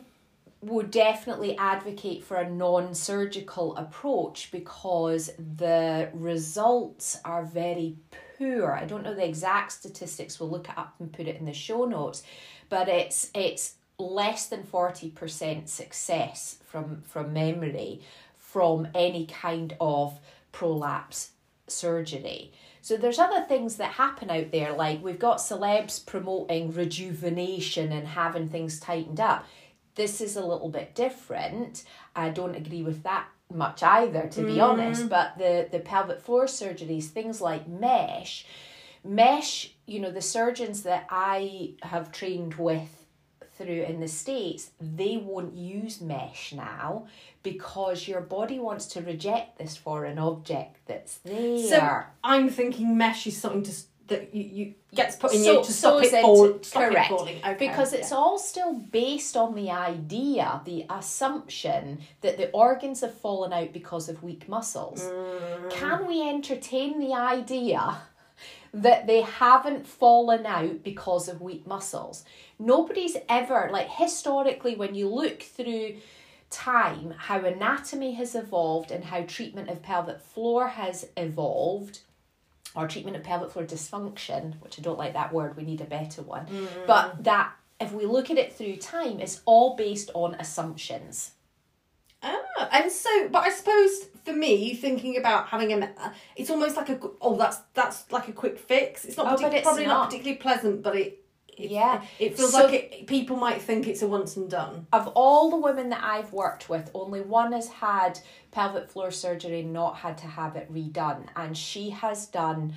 would 0.62 0.89
definitely 0.91 1.55
advocate 1.58 2.24
for 2.24 2.38
a 2.38 2.50
non 2.50 2.96
surgical 2.96 3.75
approach 3.75 4.51
because 4.51 5.31
the 5.58 6.10
results 6.13 7.17
are 7.24 7.43
very 7.43 7.98
poor. 8.39 8.72
I 8.72 8.86
don't 8.86 9.03
know 9.03 9.13
the 9.13 9.27
exact 9.27 9.74
statistics, 9.74 10.39
we'll 10.39 10.50
look 10.50 10.69
it 10.69 10.77
up 10.77 10.96
and 11.00 11.13
put 11.13 11.27
it 11.27 11.38
in 11.38 11.46
the 11.46 11.53
show 11.53 11.86
notes, 11.86 12.24
but 12.69 12.88
it's 12.88 13.29
it's 13.36 13.75
less 13.98 14.48
than 14.48 14.63
40% 14.63 15.67
success 15.67 16.58
from 16.65 17.01
from 17.01 17.34
memory 17.34 18.01
from 18.38 18.88
any 18.96 19.27
kind 19.27 19.75
of 19.79 20.19
prolapse 20.51 21.31
surgery. 21.67 22.51
So 22.81 22.98
there's 22.98 23.19
other 23.19 23.46
things 23.46 23.75
that 23.75 23.91
happen 23.91 24.31
out 24.31 24.51
there, 24.51 24.74
like 24.74 25.03
we've 25.03 25.19
got 25.19 25.38
celebs 25.38 26.03
promoting 26.03 26.74
rejuvenation 26.74 27.91
and 27.91 28.08
having 28.08 28.50
things 28.50 28.79
tightened 28.79 29.19
up. 29.19 29.46
This 29.96 30.22
is 30.22 30.36
a 30.36 30.46
little 30.46 30.69
bit 30.69 30.96
different. 30.96 31.84
I 32.15 32.29
don't 32.29 32.55
agree 32.55 32.81
with 32.81 33.03
that 33.03 33.27
much 33.53 33.84
either, 33.84 34.27
to 34.27 34.46
be 34.46 34.60
honest. 34.60 35.03
Mm. 35.03 35.10
But 35.10 35.38
the, 35.38 35.68
the 35.72 35.79
pelvic 35.79 36.22
floor 36.22 36.46
surgeries, 36.46 37.06
things 37.06 37.41
like 37.41 37.68
mesh, 37.68 38.46
mesh, 39.03 39.72
you 39.86 40.00
know, 40.00 40.12
the 40.12 40.22
surgeons 40.22 40.84
that 40.84 41.08
I 41.10 41.74
have 41.82 42.12
trained 42.12 42.56
with 42.56 43.06
through 43.60 43.84
in 43.84 44.00
the 44.00 44.08
States, 44.08 44.72
they 44.79 45.18
won't 45.18 45.53
use 45.53 46.00
mesh 46.00 46.53
now 46.53 47.08
because 47.44 48.08
your 48.08 48.22
body 48.22 48.58
wants 48.58 48.86
to 48.86 49.01
reject 49.01 49.58
this 49.58 49.75
foreign 49.75 50.18
object 50.18 50.77
that's 50.86 51.18
there. 51.18 51.68
So 51.68 52.03
I'm 52.24 52.50
thinking 52.50 52.98
mesh 52.98 53.27
is 53.27 53.38
something 53.38 53.63
to 53.63 53.72
that 54.10 54.34
you, 54.36 54.44
you 54.44 54.74
gets 54.94 55.16
put 55.16 55.34
in 55.34 55.44
So- 55.44 55.60
you 55.60 55.63
to 55.63 55.74
stop 55.74 56.04
so's 56.04 56.13
it, 56.13 56.22
fall, 56.22 56.60
stop 56.62 56.84
it 56.84 56.89
correct. 56.92 57.10
falling. 57.10 57.38
Okay, 57.38 57.68
because 57.68 57.94
it's 57.94 58.12
yeah. 58.12 58.18
all 58.18 58.38
still 58.38 58.74
based 58.74 59.38
on 59.38 59.56
the 59.56 59.72
idea, 59.72 60.62
the 60.66 60.86
assumption 60.89 62.00
that 62.22 62.38
the 62.38 62.51
organs 62.51 63.01
have 63.01 63.13
fallen 63.13 63.54
out 63.54 63.72
because 63.74 64.10
of 64.10 64.22
weak 64.24 64.50
muscles. 64.50 65.01
Mm. 65.01 65.70
Can 65.72 66.08
we 66.08 66.28
entertain 66.28 67.00
the 67.00 67.13
idea 67.13 67.98
that 68.74 69.08
they 69.08 69.22
haven't 69.22 69.88
fallen 69.88 70.46
out 70.46 70.84
because 70.84 71.28
of 71.28 71.42
weak 71.42 71.66
muscles? 71.66 72.24
Nobody's 72.58 73.18
ever, 73.28 73.70
like 73.72 73.89
historically, 73.89 74.75
when 74.75 74.96
you 74.96 75.08
look 75.08 75.42
through 75.42 75.96
time, 76.50 77.13
how 77.18 77.39
anatomy 77.46 78.13
has 78.13 78.36
evolved 78.36 78.92
and 78.92 79.04
how 79.06 79.22
treatment 79.24 79.70
of 79.70 79.82
pelvic 79.84 80.20
floor 80.20 80.68
has 80.70 81.08
evolved 81.16 82.00
or 82.76 82.88
treatment 82.88 83.18
of 83.18 83.24
pelvic 83.24 83.52
floor 83.52 83.66
dysfunction, 83.66 84.62
which 84.62 84.78
I 84.80 84.82
don't 84.82 84.98
like 85.00 85.14
that 85.14 85.34
word, 85.34 85.58
we 85.58 85.64
need 85.64 85.82
a 85.82 85.86
better 85.86 86.22
one. 86.22 86.46
But 86.86 87.24
that 87.24 87.54
if 87.80 87.92
we 87.94 88.06
look 88.06 88.30
at 88.30 88.38
it 88.38 88.54
through 88.54 88.76
time, 88.78 89.20
it's 89.20 89.42
all 89.46 89.76
based 89.76 90.12
on 90.14 90.36
assumptions. 90.36 91.32
Ah, 92.22 92.70
and 92.74 92.92
so, 92.92 93.30
but 93.30 93.44
I 93.44 93.50
suppose 93.50 94.04
for 94.26 94.34
me, 94.34 94.74
thinking 94.76 95.16
about 95.18 95.48
having 95.48 95.72
a, 95.72 96.14
it's 96.36 96.50
almost 96.50 96.76
like 96.76 96.90
a 96.90 97.00
oh, 97.22 97.38
that's 97.38 97.60
that's 97.74 98.12
like 98.12 98.28
a 98.28 98.34
quick 98.34 98.60
fix. 98.60 99.06
It's 99.06 99.16
not 99.16 99.28
Oh, 99.28 99.42
partic- 99.42 99.54
it's 99.54 99.64
probably 99.64 99.86
not. 99.86 99.94
not. 99.94 100.06
particularly 100.10 100.38
pleasant, 100.38 100.84
but 100.84 100.98
it, 100.98 101.19
Yeah. 101.60 102.01
it 102.20 102.38
feels 102.38 102.51
So- 102.51 102.63
like 102.66 102.74
it. 102.74 103.08
People 103.08 103.36
might 103.38 103.62
think 103.62 103.88
it's 103.88 104.01
a 104.01 104.08
once 104.08 104.38
and 104.38 104.50
done. 104.50 104.88
Of 104.94 105.08
all 105.10 105.50
the 105.50 105.58
women 105.58 105.89
that 105.89 106.04
I've 106.04 106.32
worked 106.34 106.70
with, 106.70 106.89
only 106.94 107.22
one 107.22 107.51
has 107.54 107.68
had 107.68 108.20
pelvic 108.51 108.89
floor 108.89 109.12
surgery, 109.12 109.62
and 109.62 109.74
not 109.74 109.98
had 109.98 110.18
to 110.20 110.28
have 110.28 110.56
it 110.56 110.72
redone, 110.74 111.28
and 111.36 111.58
she 111.58 111.89
has 111.92 112.25
done 112.28 112.74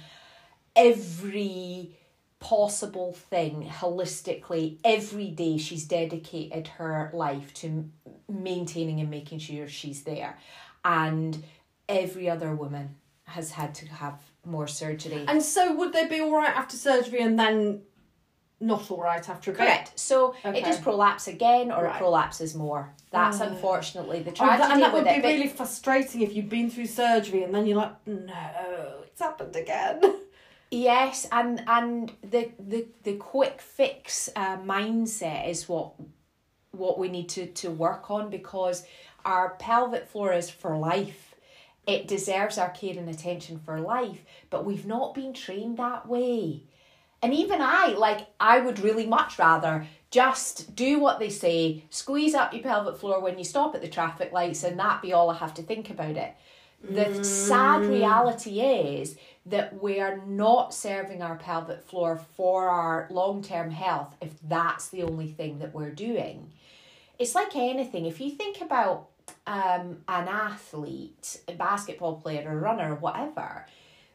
every 0.75 1.97
possible 2.41 3.12
thing 3.12 3.71
holistically 3.71 4.77
every 4.85 5.29
day 5.29 5.57
she's 5.57 5.85
dedicated 5.85 6.67
her 6.67 7.09
life 7.15 7.55
to 7.55 7.89
maintaining 8.29 8.99
and 8.99 9.09
making 9.09 9.39
sure 9.39 9.69
she's 9.69 10.03
there 10.03 10.37
and 10.85 11.45
every 11.89 12.29
other 12.29 12.53
woman 12.53 12.97
has 13.27 13.53
had 13.53 13.73
to 13.73 13.87
have 13.87 14.21
more 14.45 14.67
surgery 14.67 15.25
And 15.29 15.41
so, 15.41 15.77
would 15.77 15.93
they 15.93 16.09
be 16.09 16.21
all 16.21 16.33
right 16.33 16.51
after 16.51 16.77
surgery 16.77 17.21
and 17.21 17.39
then 17.39 17.83
not 18.62 18.90
all 18.90 19.02
right 19.02 19.28
after 19.28 19.50
a 19.50 19.54
bit? 19.54 19.59
correct 19.59 19.99
so 19.99 20.35
Okay. 20.45 20.59
it 20.61 20.64
just 20.64 20.83
prolapse 20.83 21.26
again 21.28 21.71
or 21.73 21.85
Right. 21.85 21.97
it 22.00 22.02
prolapses 22.02 22.54
more 22.54 22.95
that's 23.11 23.40
Oh. 23.40 23.45
unfortunately 23.49 24.23
the 24.23 24.31
Oh, 24.31 24.35
tragedy 24.35 24.59
that, 24.62 24.71
and 24.73 24.83
that 24.83 24.92
would 24.95 25.04
be 25.04 25.11
it 25.11 25.23
but- 25.23 25.28
really 25.28 25.49
frustrating 25.49 26.23
if 26.23 26.35
you've 26.35 26.49
been 26.49 26.71
through 26.71 26.87
surgery 26.87 27.42
and 27.42 27.52
then 27.54 27.66
you're 27.66 27.76
like, 27.76 27.95
no, 28.07 29.02
it's 29.07 29.21
happened 29.21 29.57
again. 29.57 30.00
Yes, 30.75 31.28
and 31.31 31.62
and 31.66 32.11
the 32.23 32.50
the 32.59 32.87
the 33.02 33.16
quick 33.16 33.61
fix 33.61 34.31
uh, 34.35 34.57
mindset 34.57 35.47
is 35.50 35.69
what 35.69 35.92
what 36.71 36.99
we 36.99 37.09
need 37.09 37.28
to 37.37 37.45
to 37.62 37.71
work 37.71 38.11
on 38.11 38.31
because 38.31 38.83
our 39.26 39.50
pelvic 39.59 40.07
floor 40.09 40.33
is 40.33 40.49
for 40.49 40.78
life. 40.78 41.35
It 41.87 42.09
deserves 42.09 42.57
our 42.57 42.71
care 42.71 42.97
and 42.97 43.11
attention 43.11 43.59
for 43.59 43.81
life, 43.81 44.25
but 44.49 44.64
we've 44.64 44.87
not 44.87 45.12
been 45.14 45.35
trained 45.35 45.76
that 45.76 46.09
way. 46.09 46.62
And 47.23 47.33
even 47.33 47.61
I, 47.61 47.95
like, 47.97 48.26
I 48.41 48.59
would 48.59 48.81
really 48.81 49.07
much 49.07 49.38
rather 49.38 49.87
just 50.11 50.75
do 50.75 50.99
what 50.99 51.19
they 51.19 51.31
say, 51.31 51.85
squeeze 51.88 52.35
up 52.35 52.52
your 52.52 52.62
pelvic 52.62 52.99
floor 52.99 53.21
when 53.21 53.38
you 53.38 53.45
stop 53.45 53.75
at 53.75 53.81
the 53.81 53.88
traffic 53.88 54.33
lights, 54.33 54.64
and 54.64 54.79
that 54.79 55.00
be 55.00 55.12
all 55.12 55.31
I 55.31 55.37
have 55.37 55.55
to 55.55 55.62
think 55.62 55.88
about 55.88 56.17
it. 56.17 56.35
The 56.83 57.23
sad 57.23 57.87
reality 57.87 58.61
is 58.61 59.16
that 59.47 59.81
we 59.81 60.01
are 60.01 60.18
not 60.27 60.75
serving 60.75 61.23
our 61.23 61.37
pelvic 61.37 61.85
floor 61.85 62.20
for 62.37 62.68
our 62.68 63.07
long 63.11 63.42
term 63.42 63.70
health 63.70 64.16
if 64.20 64.33
that's 64.49 64.88
the 64.88 65.05
only 65.05 65.29
thing 65.29 65.61
that 65.61 65.73
we're 65.73 65.90
doing. 65.90 66.51
It's 67.20 67.37
like 67.37 67.55
anything. 67.55 68.07
If 68.07 68.20
you 68.20 68.31
think 68.31 68.61
about 68.61 69.11
um, 69.47 69.99
an 70.09 70.27
athlete, 70.29 71.40
a 71.47 71.53
basketball 71.53 72.16
player, 72.16 72.51
a 72.51 72.57
runner, 72.57 72.97
whatever, 72.97 73.66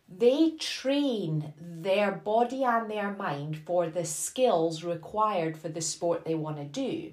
they 0.09 0.51
train 0.51 1.53
their 1.59 2.11
body 2.11 2.63
and 2.63 2.89
their 2.89 3.11
mind 3.11 3.57
for 3.57 3.87
the 3.87 4.05
skills 4.05 4.83
required 4.83 5.57
for 5.57 5.69
the 5.69 5.81
sport 5.81 6.23
they 6.23 6.35
want 6.35 6.57
to 6.57 6.63
do. 6.63 7.11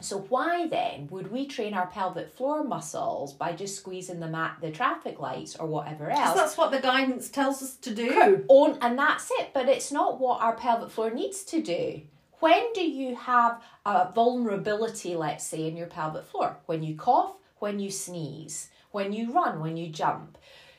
So 0.00 0.18
why 0.28 0.66
then 0.66 1.08
would 1.10 1.32
we 1.32 1.46
train 1.46 1.72
our 1.72 1.86
pelvic 1.86 2.32
floor 2.32 2.64
muscles 2.64 3.32
by 3.32 3.52
just 3.52 3.76
squeezing 3.76 4.20
them 4.20 4.34
at 4.34 4.60
the 4.60 4.70
traffic 4.70 5.20
lights 5.20 5.56
or 5.56 5.66
whatever 5.66 6.10
else? 6.10 6.36
that's 6.36 6.56
what 6.56 6.70
the 6.70 6.80
guidance 6.80 7.30
tells 7.30 7.62
us 7.62 7.76
to 7.76 7.94
do. 7.94 8.44
On 8.48 8.76
and 8.82 8.98
that's 8.98 9.30
it, 9.38 9.50
but 9.54 9.68
it's 9.68 9.92
not 9.92 10.20
what 10.20 10.42
our 10.42 10.54
pelvic 10.54 10.90
floor 10.90 11.10
needs 11.10 11.44
to 11.44 11.62
do. 11.62 12.02
When 12.40 12.72
do 12.74 12.82
you 12.82 13.16
have 13.16 13.62
a 13.86 14.12
vulnerability, 14.12 15.16
let's 15.16 15.46
say, 15.46 15.66
in 15.66 15.76
your 15.76 15.86
pelvic 15.86 16.26
floor? 16.26 16.58
When 16.66 16.82
you 16.82 16.94
cough, 16.94 17.36
when 17.58 17.78
you 17.78 17.90
sneeze, 17.90 18.68
when 18.90 19.14
you 19.14 19.32
run, 19.32 19.60
when 19.60 19.78
you 19.78 19.88
jump. 19.88 20.36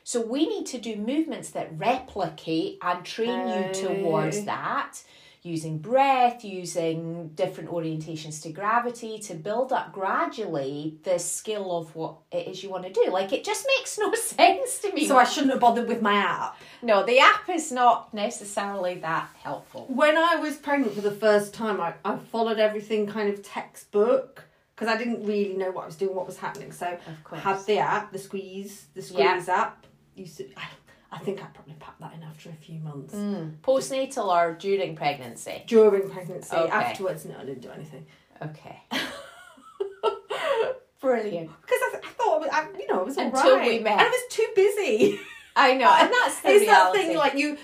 So 0.08 0.22
we 0.22 0.46
need 0.48 0.64
to 0.68 0.78
do 0.78 0.96
movements 0.96 1.50
that 1.50 1.68
replicate 1.76 2.78
and 2.80 3.04
train 3.04 3.46
you 3.46 3.74
towards 3.74 4.38
Oh. 4.38 4.44
that 4.46 5.02
using 5.42 5.76
breath, 5.76 6.42
using 6.46 7.28
different 7.34 7.68
orientations 7.68 8.40
to 8.44 8.50
gravity 8.50 9.18
to 9.18 9.34
build 9.34 9.70
up 9.70 9.92
gradually 9.92 10.96
the 11.02 11.18
skill 11.18 11.76
of 11.76 11.94
what 11.94 12.20
it 12.32 12.48
is 12.48 12.62
you 12.62 12.70
want 12.70 12.84
to 12.84 12.90
do. 12.90 13.10
Like 13.10 13.34
it 13.34 13.44
just 13.44 13.66
makes 13.76 13.98
no 13.98 14.14
sense 14.14 14.78
to 14.78 14.94
me. 14.94 15.06
So 15.06 15.18
I 15.18 15.24
shouldn't 15.24 15.52
have 15.52 15.60
bothered 15.60 15.86
with 15.86 16.00
my 16.00 16.14
app. 16.14 16.56
No, 16.80 17.04
the 17.04 17.18
app 17.18 17.46
is 17.50 17.70
not 17.70 18.14
necessarily 18.14 18.94
that 19.00 19.28
helpful. 19.42 19.84
When 19.90 20.16
I 20.16 20.36
was 20.36 20.56
pregnant 20.56 20.94
for 20.94 21.02
the 21.02 21.10
first 21.26 21.52
time, 21.52 21.82
I, 21.82 21.92
I 22.02 22.16
followed 22.16 22.58
everything 22.58 23.06
kind 23.06 23.28
of 23.28 23.42
textbook 23.42 24.44
because 24.74 24.88
I 24.88 24.96
didn't 24.96 25.26
really 25.26 25.54
know 25.54 25.70
what 25.70 25.82
I 25.82 25.86
was 25.86 25.96
doing, 25.96 26.14
what 26.14 26.26
was 26.26 26.38
happening. 26.38 26.72
So 26.72 26.86
Of 26.86 27.24
course. 27.24 27.44
I 27.44 27.50
had 27.50 27.66
the 27.66 27.78
app, 27.78 28.10
the 28.10 28.18
squeeze, 28.18 28.86
the 28.94 29.02
squeeze 29.02 29.50
app. 29.50 29.84
Used 30.18 30.36
to, 30.38 30.44
I, 30.56 30.64
I 31.12 31.18
think 31.18 31.40
I 31.42 31.46
probably 31.46 31.74
packed 31.78 32.00
that 32.00 32.12
in 32.14 32.22
after 32.22 32.50
a 32.50 32.54
few 32.54 32.80
months. 32.80 33.14
Postnatal 33.62 34.26
or 34.26 34.54
during 34.54 34.96
pregnancy? 34.96 35.62
During 35.66 36.10
pregnancy, 36.10 36.54
Okay. 36.56 36.70
afterwards, 36.70 37.24
no, 37.24 37.36
I 37.38 37.44
didn't 37.44 37.62
do 37.62 37.70
anything. 37.70 38.04
Okay. 38.42 38.82
Brilliant. 41.00 41.50
Because 41.62 41.78
I, 41.86 41.90
th- 41.92 42.04
I 42.04 42.08
thought, 42.08 42.48
I, 42.52 42.66
you 42.78 42.86
know, 42.88 43.00
it 43.00 43.06
was 43.06 43.16
all 43.18 43.26
Until 43.26 43.56
right. 43.56 43.68
we 43.70 43.78
met. 43.78 43.92
And 43.92 44.00
I 44.00 44.08
was 44.08 44.22
too 44.30 44.46
busy. 44.56 45.20
I 45.56 45.74
know, 45.74 45.90
and 45.92 46.10
that's 46.12 46.40
the 46.40 46.48
it's 46.52 46.62
reality. 46.62 46.98
that 46.98 47.06
thing 47.06 47.16
like 47.16 47.34
you 47.34 47.56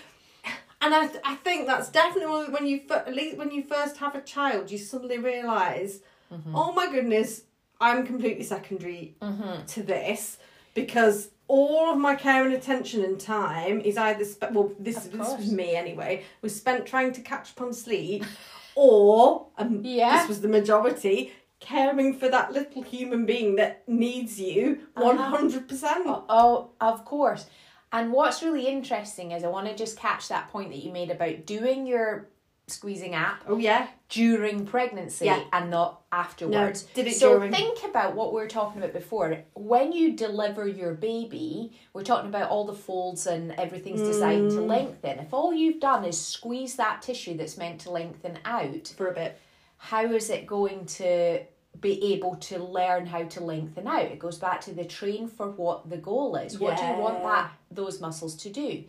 and 0.82 0.92
I, 0.94 1.08
I 1.24 1.34
think 1.36 1.66
that's 1.66 1.88
definitely 1.90 2.46
when 2.52 2.66
you 2.66 2.80
at 2.90 3.14
least 3.14 3.36
when 3.36 3.50
you 3.52 3.62
first 3.62 3.96
have 3.98 4.14
a 4.16 4.20
child 4.20 4.70
you 4.70 4.78
suddenly 4.78 5.18
realize 5.18 6.00
Mm-hmm. 6.32 6.56
oh 6.56 6.72
my 6.72 6.90
goodness 6.90 7.42
i'm 7.80 8.04
completely 8.04 8.42
secondary 8.42 9.14
Mm-hmm. 9.22 9.66
to 9.66 9.82
this 9.84 10.38
because 10.72 11.28
all 11.46 11.92
of 11.92 11.98
my 11.98 12.14
care 12.14 12.44
and 12.44 12.54
attention 12.54 13.04
and 13.04 13.20
time 13.20 13.80
is 13.80 13.96
either 13.98 14.24
spe- 14.24 14.50
well 14.52 14.72
this, 14.78 15.04
this 15.06 15.14
was 15.38 15.50
me 15.52 15.74
anyway 15.76 16.22
was 16.42 16.54
spent 16.56 16.86
trying 16.86 17.12
to 17.12 17.20
catch 17.20 17.50
up 17.52 17.60
on 17.60 17.72
sleep 17.72 18.24
or 18.74 19.46
um, 19.58 19.80
Yeah. 19.84 20.18
this 20.18 20.28
was 20.28 20.40
the 20.40 20.48
majority 20.48 21.32
caring 21.60 22.12
for 22.18 22.28
that 22.28 22.52
little 22.52 22.82
human 22.82 23.24
being 23.26 23.56
that 23.56 23.86
needs 23.88 24.40
you 24.40 24.80
Uh-huh. 24.96 25.36
100% 25.36 26.24
Oh, 26.28 26.70
of 26.80 27.04
course. 27.04 27.46
And 27.92 28.12
what's 28.12 28.42
really 28.42 28.66
interesting 28.66 29.30
is 29.30 29.44
I 29.44 29.48
want 29.48 29.68
to 29.68 29.74
just 29.76 29.96
catch 29.98 30.28
that 30.28 30.48
point 30.50 30.70
that 30.70 30.82
you 30.82 30.92
made 30.92 31.10
about 31.12 31.46
doing 31.46 31.86
your 31.86 32.28
squeezing 32.66 33.14
app 33.14 33.42
oh 33.46 33.58
yeah 33.58 33.86
during 34.08 34.64
pregnancy 34.64 35.26
Yeah. 35.26 35.42
and 35.52 35.70
not 35.70 36.00
afterwards. 36.12 36.84
No, 36.84 37.02
did 37.02 37.08
it 37.12 37.16
so 37.16 37.38
during. 37.38 37.52
think 37.52 37.84
about 37.84 38.14
what 38.14 38.32
we 38.32 38.40
were 38.40 38.48
talking 38.48 38.80
about 38.80 38.92
before. 38.94 39.38
When 39.54 39.92
you 39.92 40.12
deliver 40.14 40.66
your 40.68 40.94
baby, 40.94 41.72
we're 41.92 42.04
talking 42.04 42.28
about 42.30 42.48
all 42.48 42.64
the 42.64 42.72
folds 42.74 43.26
and 43.26 43.50
everything's 43.52 44.00
designed 44.02 44.52
Mm. 44.52 44.54
to 44.54 44.60
lengthen. 44.62 45.18
If 45.18 45.34
all 45.34 45.52
you've 45.52 45.80
done 45.80 46.04
is 46.04 46.18
squeeze 46.18 46.76
that 46.76 47.02
tissue 47.02 47.36
that's 47.36 47.58
meant 47.58 47.80
to 47.82 47.90
lengthen 47.90 48.38
out, 48.44 48.86
for 48.96 49.08
a 49.08 49.14
bit 49.14 49.38
how 49.76 50.04
is 50.04 50.30
it 50.30 50.46
going 50.46 50.86
to 50.86 51.40
be 51.80 52.14
able 52.14 52.36
to 52.36 52.58
learn 52.62 53.04
how 53.06 53.24
to 53.24 53.40
lengthen 53.44 53.88
out? 53.88 54.02
It 54.04 54.18
goes 54.20 54.38
back 54.38 54.60
to 54.62 54.72
the 54.72 54.84
train 54.84 55.26
for 55.28 55.50
what 55.50 55.90
the 55.90 55.96
goal 55.98 56.36
is. 56.36 56.58
What 56.58 56.78
do 56.78 56.84
you 56.84 56.94
want 56.94 57.22
that 57.24 57.50
those 57.70 58.00
muscles 58.00 58.36
to 58.36 58.48
do? 58.50 58.84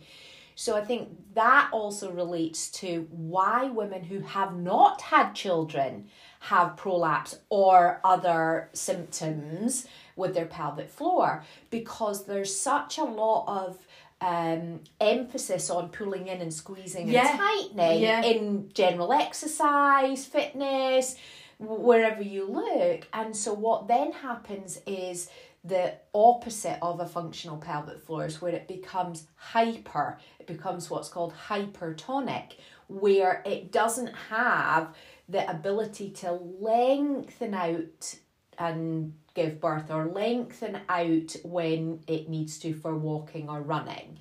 So 0.58 0.74
I 0.74 0.80
think 0.80 1.10
that 1.34 1.68
also 1.70 2.10
relates 2.10 2.70
to 2.80 3.06
why 3.10 3.66
women 3.66 4.02
who 4.02 4.20
have 4.20 4.56
not 4.56 5.02
had 5.02 5.34
children 5.34 6.08
have 6.40 6.76
prolapse 6.78 7.38
or 7.50 8.00
other 8.02 8.70
symptoms 8.72 9.86
with 10.16 10.32
their 10.34 10.46
pelvic 10.46 10.88
floor 10.88 11.44
because 11.68 12.24
there's 12.24 12.58
such 12.58 12.96
a 12.96 13.04
lot 13.04 13.44
of 13.46 13.86
um, 14.22 14.80
emphasis 14.98 15.68
on 15.68 15.90
pulling 15.90 16.26
in 16.28 16.40
and 16.40 16.52
squeezing 16.54 17.08
Yeah. 17.08 17.28
and 17.32 17.38
tightening 17.38 18.00
Yeah. 18.02 18.22
in 18.22 18.70
general 18.72 19.12
exercise, 19.12 20.24
fitness, 20.24 21.16
wherever 21.58 22.22
you 22.22 22.46
look. 22.46 23.06
And 23.12 23.36
so 23.36 23.52
what 23.52 23.88
then 23.88 24.12
happens 24.12 24.80
is 24.86 25.28
the 25.66 25.94
opposite 26.14 26.78
of 26.82 27.00
a 27.00 27.06
functional 27.06 27.56
pelvic 27.56 28.00
floor 28.00 28.26
is 28.26 28.40
where 28.40 28.52
it 28.52 28.68
becomes 28.68 29.26
hyper. 29.34 30.18
It 30.38 30.46
becomes 30.46 30.90
what's 30.90 31.08
called 31.08 31.34
hypertonic, 31.48 32.52
where 32.88 33.42
it 33.44 33.72
doesn't 33.72 34.14
have 34.30 34.94
the 35.28 35.48
ability 35.50 36.10
to 36.10 36.32
lengthen 36.32 37.54
out 37.54 38.14
and 38.58 39.14
give 39.34 39.60
birth 39.60 39.90
or 39.90 40.06
lengthen 40.06 40.78
out 40.88 41.36
when 41.44 42.00
it 42.06 42.28
needs 42.28 42.58
to 42.60 42.72
for 42.74 42.96
walking 42.96 43.48
or 43.48 43.60
running. 43.60 44.18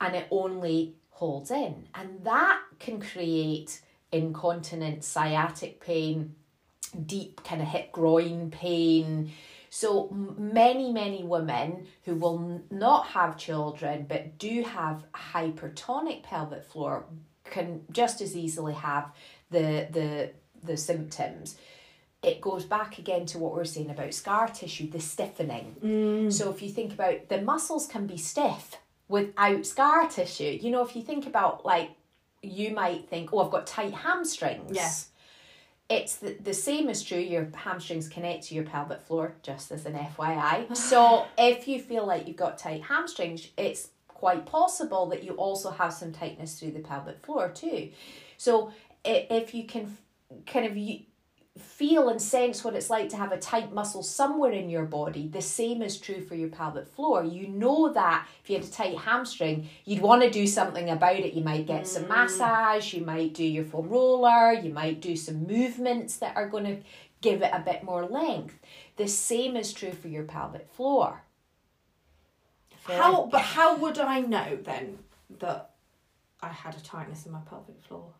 And 0.00 0.14
it 0.14 0.28
only 0.30 0.94
holds 1.10 1.50
in. 1.50 1.88
And 1.94 2.24
that 2.24 2.60
can 2.78 3.00
create 3.00 3.80
incontinence, 4.12 5.06
sciatic 5.06 5.80
pain, 5.80 6.34
deep 7.06 7.42
kind 7.42 7.60
of 7.60 7.68
hip 7.68 7.92
groin 7.92 8.50
pain. 8.50 9.32
So 9.74 10.08
many, 10.08 10.92
many 10.92 11.24
women 11.24 11.88
who 12.04 12.14
will 12.14 12.62
not 12.70 13.08
have 13.08 13.36
children 13.36 14.06
but 14.08 14.38
do 14.38 14.62
have 14.62 15.02
hypertonic 15.12 16.22
pelvic 16.22 16.62
floor 16.62 17.06
can 17.42 17.80
just 17.90 18.20
as 18.20 18.36
easily 18.36 18.74
have 18.74 19.10
the 19.50 19.88
the 19.90 20.30
the 20.62 20.76
symptoms. 20.76 21.56
It 22.22 22.40
goes 22.40 22.64
back 22.64 23.00
again 23.00 23.26
to 23.26 23.38
what 23.38 23.52
we 23.52 23.62
are 23.62 23.64
saying 23.64 23.90
about 23.90 24.14
scar 24.14 24.46
tissue, 24.46 24.88
the 24.88 25.00
stiffening. 25.00 25.74
Mm. 25.84 26.32
So 26.32 26.52
if 26.52 26.62
you 26.62 26.70
think 26.70 26.92
about 26.92 27.28
the 27.28 27.42
muscles 27.42 27.88
can 27.88 28.06
be 28.06 28.16
stiff 28.16 28.76
without 29.08 29.66
scar 29.66 30.08
tissue. 30.08 30.56
You 30.62 30.70
know, 30.70 30.84
if 30.84 30.94
you 30.94 31.02
think 31.02 31.26
about 31.26 31.66
like 31.66 31.90
you 32.42 32.70
might 32.70 33.08
think, 33.08 33.30
oh, 33.32 33.40
I've 33.40 33.50
got 33.50 33.66
tight 33.66 33.94
hamstrings. 33.94 34.76
Yes 34.76 35.10
it's 35.94 36.16
the, 36.16 36.36
the 36.42 36.54
same 36.54 36.88
is 36.88 37.02
true 37.02 37.18
your 37.18 37.48
hamstrings 37.54 38.08
connect 38.08 38.44
to 38.44 38.54
your 38.54 38.64
pelvic 38.64 39.00
floor 39.02 39.34
just 39.42 39.72
as 39.72 39.86
an 39.86 39.94
fyi 39.94 40.76
so 40.90 41.26
if 41.38 41.66
you 41.68 41.80
feel 41.80 42.06
like 42.06 42.26
you've 42.26 42.36
got 42.36 42.58
tight 42.58 42.82
hamstrings 42.82 43.48
it's 43.56 43.88
quite 44.24 44.46
possible 44.46 45.04
that 45.04 45.22
you 45.22 45.32
also 45.32 45.70
have 45.70 45.92
some 45.92 46.10
tightness 46.10 46.58
through 46.58 46.70
the 46.70 46.80
pelvic 46.80 47.22
floor 47.22 47.50
too. 47.50 47.90
So 48.38 48.72
if 49.04 49.52
you 49.52 49.64
can 49.64 49.98
kind 50.46 50.64
of 50.64 50.74
feel 51.56 52.08
and 52.08 52.20
sense 52.20 52.64
what 52.64 52.74
it's 52.74 52.90
like 52.90 53.08
to 53.08 53.16
have 53.16 53.30
a 53.30 53.38
tight 53.38 53.72
muscle 53.72 54.02
somewhere 54.02 54.50
in 54.50 54.68
your 54.68 54.84
body, 54.84 55.28
the 55.28 55.42
same 55.42 55.82
is 55.82 55.98
true 55.98 56.20
for 56.20 56.34
your 56.34 56.48
pelvic 56.48 56.88
floor. 56.88 57.22
You 57.22 57.46
know 57.46 57.92
that 57.92 58.26
if 58.42 58.50
you 58.50 58.56
had 58.56 58.64
a 58.64 58.70
tight 58.70 58.98
hamstring, 58.98 59.68
you'd 59.84 60.02
want 60.02 60.22
to 60.22 60.30
do 60.30 60.48
something 60.48 60.90
about 60.90 61.20
it. 61.20 61.34
You 61.34 61.44
might 61.44 61.66
get 61.66 61.86
some 61.86 62.04
mm. 62.04 62.08
massage, 62.08 62.92
you 62.92 63.04
might 63.04 63.34
do 63.34 63.44
your 63.44 63.64
foam 63.64 63.88
roller, 63.88 64.52
you 64.52 64.72
might 64.72 65.00
do 65.00 65.14
some 65.16 65.46
movements 65.46 66.16
that 66.16 66.36
are 66.36 66.48
going 66.48 66.64
to 66.64 66.76
give 67.20 67.42
it 67.42 67.50
a 67.52 67.60
bit 67.60 67.84
more 67.84 68.04
length. 68.04 68.58
The 68.96 69.06
same 69.06 69.56
is 69.56 69.72
true 69.72 69.92
for 69.92 70.08
your 70.08 70.24
pelvic 70.24 70.68
floor. 70.72 71.22
How 72.82 73.26
but 73.30 73.40
how 73.40 73.76
would 73.76 73.98
I 73.98 74.20
know 74.20 74.58
then 74.62 74.98
that 75.38 75.70
I 76.42 76.48
had 76.48 76.74
a 76.74 76.80
tightness 76.80 77.24
in 77.24 77.32
my 77.32 77.40
pelvic 77.48 77.82
floor? 77.82 78.12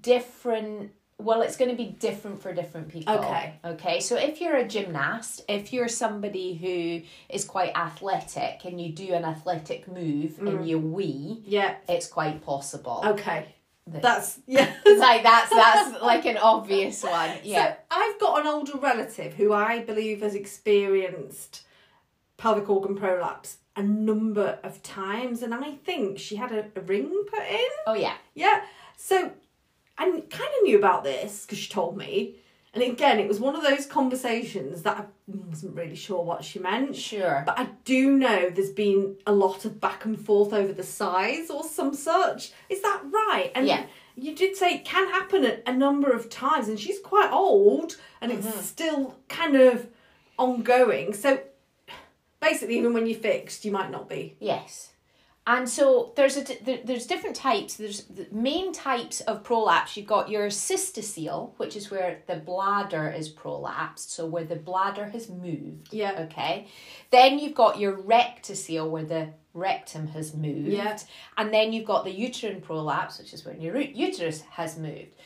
Different 0.00 0.92
well 1.18 1.42
it's 1.42 1.56
going 1.56 1.70
to 1.70 1.76
be 1.76 1.86
different 1.86 2.42
for 2.42 2.52
different 2.52 2.88
people. 2.88 3.14
Okay. 3.14 3.54
Okay 3.64 4.00
so 4.00 4.16
if 4.16 4.40
you're 4.40 4.56
a 4.56 4.66
gymnast 4.66 5.42
if 5.48 5.72
you're 5.72 5.88
somebody 5.88 6.54
who 6.54 7.06
is 7.32 7.44
quite 7.44 7.72
athletic 7.76 8.64
and 8.64 8.80
you 8.80 8.92
do 8.92 9.12
an 9.14 9.24
athletic 9.24 9.88
move 9.88 10.32
mm. 10.32 10.48
and 10.48 10.68
you 10.68 10.78
wee 10.78 11.42
yeah. 11.44 11.76
it's 11.88 12.06
quite 12.06 12.44
possible. 12.44 13.02
Okay. 13.04 13.54
That's 13.86 14.38
yeah. 14.46 14.72
Like 14.86 15.22
that's 15.22 15.50
that's 15.50 16.00
like 16.02 16.24
an 16.26 16.38
obvious 16.38 17.02
one. 17.02 17.30
Yeah. 17.42 17.72
So 17.72 17.76
i've 17.90 18.20
got 18.20 18.40
an 18.40 18.46
older 18.46 18.78
relative 18.78 19.34
who 19.34 19.52
i 19.52 19.80
believe 19.80 20.22
has 20.22 20.34
experienced 20.34 21.62
pelvic 22.36 22.68
organ 22.68 22.96
prolapse 22.96 23.58
a 23.76 23.82
number 23.82 24.58
of 24.62 24.82
times 24.82 25.42
and 25.42 25.54
i 25.54 25.72
think 25.72 26.18
she 26.18 26.36
had 26.36 26.52
a, 26.52 26.66
a 26.76 26.80
ring 26.80 27.24
put 27.28 27.46
in. 27.48 27.68
Oh 27.86 27.94
yeah. 27.94 28.14
Yeah. 28.34 28.62
So 28.96 29.32
I 29.98 30.04
kind 30.04 30.22
of 30.22 30.62
knew 30.62 30.78
about 30.78 31.04
this 31.04 31.44
because 31.44 31.58
she 31.58 31.70
told 31.70 31.96
me. 31.96 32.36
And 32.74 32.82
again, 32.82 33.18
it 33.20 33.28
was 33.28 33.38
one 33.38 33.54
of 33.54 33.62
those 33.62 33.84
conversations 33.84 34.82
that 34.82 34.96
I 34.96 35.04
wasn't 35.26 35.76
really 35.76 35.94
sure 35.94 36.24
what 36.24 36.42
she 36.42 36.58
meant. 36.58 36.96
Sure. 36.96 37.42
But 37.44 37.58
I 37.58 37.68
do 37.84 38.16
know 38.16 38.48
there's 38.48 38.70
been 38.70 39.16
a 39.26 39.32
lot 39.32 39.66
of 39.66 39.78
back 39.78 40.06
and 40.06 40.18
forth 40.18 40.54
over 40.54 40.72
the 40.72 40.82
size 40.82 41.50
or 41.50 41.64
some 41.64 41.92
such. 41.92 42.52
Is 42.70 42.80
that 42.80 43.02
right? 43.10 43.52
And 43.54 43.66
yeah. 43.66 43.84
you 44.16 44.34
did 44.34 44.56
say 44.56 44.76
it 44.76 44.86
can 44.86 45.08
happen 45.08 45.44
a, 45.66 45.72
number 45.72 46.10
of 46.10 46.30
times, 46.30 46.68
and 46.68 46.80
she's 46.80 46.98
quite 47.00 47.30
old 47.30 47.96
and 48.22 48.32
mm-hmm. 48.32 48.48
it's 48.48 48.66
still 48.66 49.16
kind 49.28 49.56
of 49.56 49.88
ongoing. 50.38 51.12
So 51.12 51.40
basically, 52.40 52.78
even 52.78 52.94
when 52.94 53.06
you're 53.06 53.18
fixed, 53.18 53.66
you 53.66 53.72
might 53.72 53.90
not 53.90 54.08
be. 54.08 54.36
Yes 54.40 54.91
and 55.44 55.68
so 55.68 56.12
there's 56.14 56.36
a 56.36 56.44
there's 56.84 57.06
different 57.06 57.34
types. 57.34 57.74
There's 57.74 58.04
the 58.04 58.28
main 58.30 58.72
types 58.72 59.20
of 59.22 59.42
prolapse. 59.42 59.96
You've 59.96 60.06
got 60.06 60.30
your 60.30 60.46
cystocele 60.46 61.50
which 61.56 61.74
is 61.74 61.90
where 61.90 62.22
the 62.28 62.36
bladder 62.36 63.10
is 63.10 63.28
prolapsed 63.28 64.10
so 64.10 64.24
where 64.24 64.44
the 64.44 64.56
bladder 64.56 65.06
has 65.06 65.28
moved 65.28 65.92
yeah. 65.92 66.12
okay? 66.20 66.68
Then 67.10 67.40
you've 67.40 67.56
got 67.56 67.80
your 67.80 67.96
rectocele 67.96 68.88
where 68.88 69.04
the 69.04 69.30
rectum 69.52 70.06
has 70.08 70.32
moved. 70.32 70.68
Yeah. 70.68 70.96
And 71.36 71.52
then 71.52 71.72
you've 71.72 71.86
got 71.86 72.04
the 72.04 72.12
uterine 72.12 72.60
prolapse 72.60 73.18
which 73.18 73.34
is 73.34 73.44
when 73.44 73.60
your 73.60 73.76
uterus 73.80 74.42
has 74.42 74.78
moved. 74.78 75.16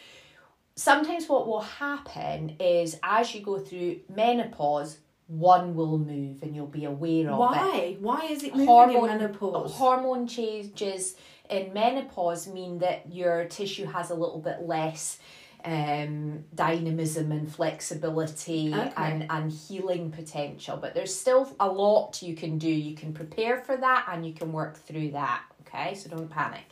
Sometimes 0.76 1.29
what 1.29 1.46
will 1.46 1.61
happen 1.61 2.57
is 2.59 2.98
as 3.02 3.35
you 3.35 3.42
go 3.42 3.59
through 3.59 4.00
menopause 4.14 4.96
one 5.27 5.75
will 5.75 5.99
move 5.99 6.43
and 6.43 6.55
you'll 6.55 6.67
be 6.67 6.85
aware 6.85 7.31
of 7.31 7.39
Why? 7.39 7.77
it. 7.77 8.01
Why? 8.01 8.19
Why 8.21 8.27
is 8.27 8.45
it 8.45 8.53
moving 8.53 8.67
hormone, 8.67 9.11
in 9.11 9.19
menopause? 9.19 9.73
Hormone 9.73 10.27
changes 10.27 11.17
in 11.51 11.73
menopause 11.73 12.47
mean 12.47 12.79
that 12.79 13.12
your 13.12 13.45
tissue 13.47 13.87
has 13.87 14.11
a 14.11 14.15
little 14.15 14.41
bit 14.41 14.62
less 14.62 15.19
um, 15.65 16.45
dynamism 16.55 17.33
and 17.33 17.53
flexibility 17.53 18.73
okay. 18.73 18.93
and, 18.97 19.27
and 19.29 19.51
healing 19.51 20.12
potential. 20.12 20.77
But 20.77 20.95
there's 20.95 21.15
still 21.15 21.55
a 21.59 21.69
lot 21.69 22.23
you 22.23 22.37
can 22.37 22.57
do. 22.59 22.71
You 22.71 22.95
can 22.95 23.12
prepare 23.12 23.59
for 23.59 23.77
that 23.77 24.07
and 24.11 24.25
you 24.25 24.33
can 24.33 24.53
work 24.53 24.77
through 24.79 25.11
that. 25.12 25.43
Okay, 25.67 25.95
so 25.95 26.09
don't 26.09 26.31
panic. 26.31 26.65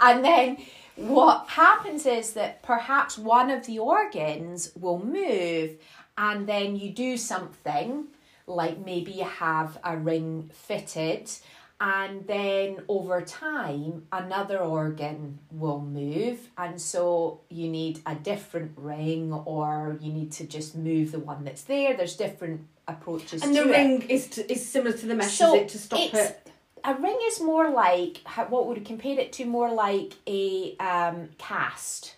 And 0.00 0.22
then 0.22 0.58
what 0.96 1.48
happens 1.48 2.04
is 2.04 2.34
that 2.34 2.62
perhaps 2.62 3.16
one 3.16 3.50
of 3.50 3.64
the 3.64 3.78
organs 3.78 4.72
will 4.78 5.02
move 5.02 5.78
and 6.18 6.46
then 6.46 6.76
you 6.76 6.90
do 6.90 7.16
something 7.16 8.06
like 8.46 8.84
maybe 8.84 9.12
you 9.12 9.24
have 9.24 9.78
a 9.84 9.96
ring 9.96 10.50
fitted 10.52 11.30
and 11.78 12.26
then 12.26 12.78
over 12.88 13.20
time 13.20 14.06
another 14.10 14.58
organ 14.58 15.38
will 15.50 15.80
move. 15.80 16.48
And 16.56 16.80
so 16.80 17.40
you 17.50 17.68
need 17.68 18.00
a 18.06 18.14
different 18.14 18.72
ring 18.76 19.32
or 19.32 19.98
you 20.00 20.12
need 20.12 20.32
to 20.32 20.46
just 20.46 20.74
move 20.74 21.12
the 21.12 21.18
one 21.18 21.44
that's 21.44 21.62
there. 21.62 21.96
There's 21.96 22.16
different 22.16 22.66
approaches 22.88 23.42
and 23.42 23.54
the 23.54 23.64
ring 23.64 24.02
is 24.02 24.28
to, 24.28 24.50
is 24.50 24.64
similar 24.64 24.96
to 24.96 25.06
the 25.06 25.14
mesh 25.14 25.32
so 25.32 25.56
is 25.56 25.62
it 25.62 25.68
to 25.70 25.78
stop 25.78 26.14
it? 26.14 26.48
A 26.84 26.94
ring 26.94 27.18
is 27.24 27.40
more 27.40 27.68
like 27.68 28.20
what 28.48 28.68
would 28.68 28.84
compare 28.84 29.18
it 29.18 29.32
to 29.32 29.44
more 29.44 29.72
like 29.72 30.14
a 30.28 30.76
um, 30.76 31.30
cast 31.36 32.14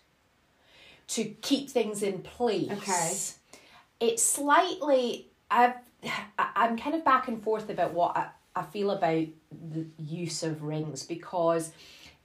to 1.08 1.24
keep 1.24 1.70
things 1.70 2.02
in 2.02 2.18
place. 2.18 2.70
Okay 2.70 3.37
it's 4.00 4.22
slightly 4.22 5.28
I've 5.50 5.74
I'm 6.38 6.76
kind 6.76 6.94
of 6.94 7.04
back 7.04 7.28
and 7.28 7.42
forth 7.42 7.70
about 7.70 7.92
what 7.92 8.16
I, 8.16 8.28
I 8.56 8.62
feel 8.62 8.90
about 8.90 9.26
the 9.70 9.86
use 9.98 10.42
of 10.42 10.62
rings 10.62 11.02
because 11.04 11.72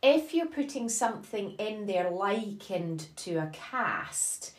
if 0.02 0.34
you're 0.34 0.48
putting 0.48 0.90
something 0.90 1.52
in 1.52 1.86
there 1.86 2.10
likened 2.10 3.08
to 3.18 3.38
a 3.38 3.50
cast, 3.54 4.54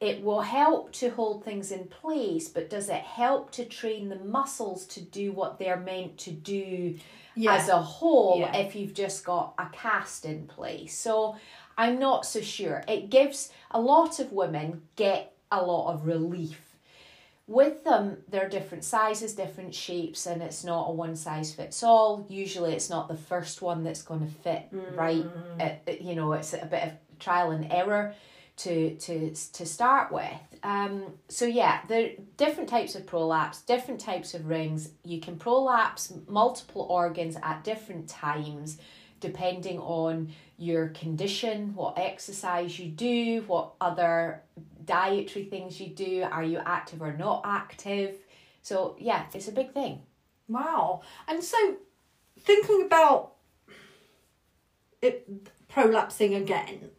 it 0.00 0.22
will 0.22 0.40
help 0.40 0.92
to 0.92 1.10
hold 1.10 1.44
things 1.44 1.70
in 1.70 1.84
place, 1.86 2.48
but 2.48 2.70
does 2.70 2.88
it 2.88 3.02
help 3.02 3.50
to 3.52 3.64
train 3.64 4.08
the 4.08 4.16
muscles 4.16 4.86
to 4.86 5.02
do 5.02 5.32
what 5.32 5.58
they're 5.58 5.78
meant 5.78 6.16
to 6.18 6.30
do 6.30 6.96
yeah. 7.34 7.56
as 7.56 7.68
a 7.68 7.76
whole 7.76 8.40
yeah. 8.40 8.56
if 8.56 8.74
you've 8.74 8.94
just 8.94 9.24
got 9.24 9.54
a 9.58 9.66
cast 9.72 10.24
in 10.24 10.46
place? 10.46 10.96
So 10.96 11.36
I'm 11.76 11.98
not 11.98 12.24
so 12.24 12.40
sure. 12.40 12.82
It 12.88 13.10
gives 13.10 13.52
a 13.70 13.80
lot 13.80 14.18
of 14.18 14.32
women 14.32 14.82
get 14.96 15.34
a 15.50 15.62
lot 15.62 15.92
of 15.92 16.06
relief. 16.06 16.60
With 17.46 17.82
them, 17.82 18.18
they're 18.28 18.48
different 18.48 18.84
sizes, 18.84 19.34
different 19.34 19.74
shapes, 19.74 20.26
and 20.26 20.42
it's 20.42 20.64
not 20.64 20.90
a 20.90 20.92
one 20.92 21.16
size 21.16 21.52
fits 21.52 21.82
all. 21.82 22.26
Usually, 22.28 22.74
it's 22.74 22.90
not 22.90 23.08
the 23.08 23.16
first 23.16 23.62
one 23.62 23.82
that's 23.82 24.02
going 24.02 24.20
to 24.20 24.26
fit 24.26 24.66
mm. 24.72 24.96
right. 24.96 25.24
It, 25.58 25.82
it, 25.86 26.00
you 26.02 26.14
know, 26.14 26.32
it's 26.34 26.52
a 26.52 26.66
bit 26.66 26.82
of 26.82 26.92
trial 27.18 27.52
and 27.52 27.72
error 27.72 28.14
to 28.58 28.94
to 28.96 29.30
to 29.30 29.64
start 29.64 30.12
with. 30.12 30.58
Um, 30.62 31.14
so 31.28 31.46
yeah, 31.46 31.80
there 31.88 32.04
are 32.04 32.10
different 32.36 32.68
types 32.68 32.94
of 32.96 33.06
prolapse, 33.06 33.62
different 33.62 34.00
types 34.00 34.34
of 34.34 34.46
rings. 34.46 34.90
You 35.04 35.20
can 35.20 35.36
prolapse 35.36 36.12
multiple 36.26 36.86
organs 36.90 37.36
at 37.42 37.64
different 37.64 38.08
times 38.08 38.78
depending 39.20 39.78
on 39.80 40.32
your 40.58 40.88
condition, 40.88 41.74
what 41.74 41.98
exercise 41.98 42.78
you 42.78 42.90
do, 42.90 43.44
what 43.46 43.74
other 43.80 44.42
dietary 44.84 45.44
things 45.44 45.80
you 45.80 45.88
do, 45.88 46.26
are 46.30 46.42
you 46.42 46.58
active 46.58 47.00
or 47.00 47.12
not 47.12 47.42
active? 47.44 48.16
So, 48.62 48.96
yeah, 48.98 49.26
it's 49.32 49.48
a 49.48 49.52
big 49.52 49.72
thing. 49.72 50.02
Wow. 50.48 51.02
And 51.28 51.42
so, 51.44 51.76
thinking 52.40 52.82
about 52.86 53.34
it 55.00 55.28
prolapsing 55.68 56.36
again, 56.36 56.90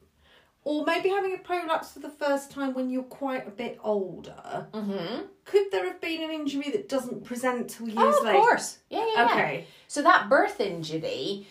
or 0.64 0.86
maybe 0.86 1.10
having 1.10 1.34
a 1.34 1.40
prolapse 1.40 1.92
for 1.92 2.00
the 2.00 2.10
first 2.10 2.52
time 2.52 2.74
when 2.74 2.90
you're 2.90 3.04
quite 3.04 3.48
a 3.48 3.52
bit 3.52 3.80
older, 3.84 4.68
Mm-hmm. 4.74 5.24
could 5.46 5.66
there 5.72 5.86
have 5.86 6.00
been 6.00 6.22
an 6.24 6.32
injury 6.32 6.70
that 6.72 6.88
doesn't 6.88 7.26
present 7.26 7.70
till 7.72 7.88
years 7.88 7.98
Oh, 8.00 8.18
of 8.20 8.24
later? 8.26 8.38
course. 8.40 8.78
Yeah, 8.90 9.06
yeah, 9.06 9.14
yeah. 9.16 9.26
Okay. 9.32 9.66
So 9.88 10.02
that 10.04 10.30
birth 10.30 10.62
injury, 10.62 11.48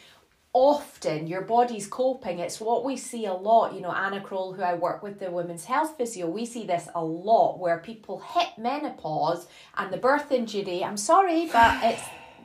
often 0.59 1.29
your 1.29 1.43
body's 1.43 1.87
coping. 1.87 2.41
It's 2.41 2.61
what 2.61 2.85
we 2.85 2.97
see 2.97 3.27
a 3.27 3.33
lot. 3.33 3.75
You 3.75 3.81
know, 3.81 3.93
Anna 3.93 4.21
Kroll, 4.21 4.53
who 4.53 4.63
I 4.63 4.75
work 4.75 5.05
with, 5.05 5.21
the 5.21 5.31
women's 5.31 5.65
health 5.65 5.97
physio, 5.97 6.29
we 6.29 6.45
see 6.45 6.67
this 6.67 6.89
a 6.97 7.05
lot 7.05 7.61
where 7.61 7.79
people 7.79 8.19
hit 8.19 8.49
menopause 8.59 9.47
and 9.77 9.93
the 9.93 9.99
birth 9.99 10.33
injury. 10.33 10.83
I'm 10.83 10.97
sorry, 10.97 11.47
but 11.47 11.79
it's 11.85 12.03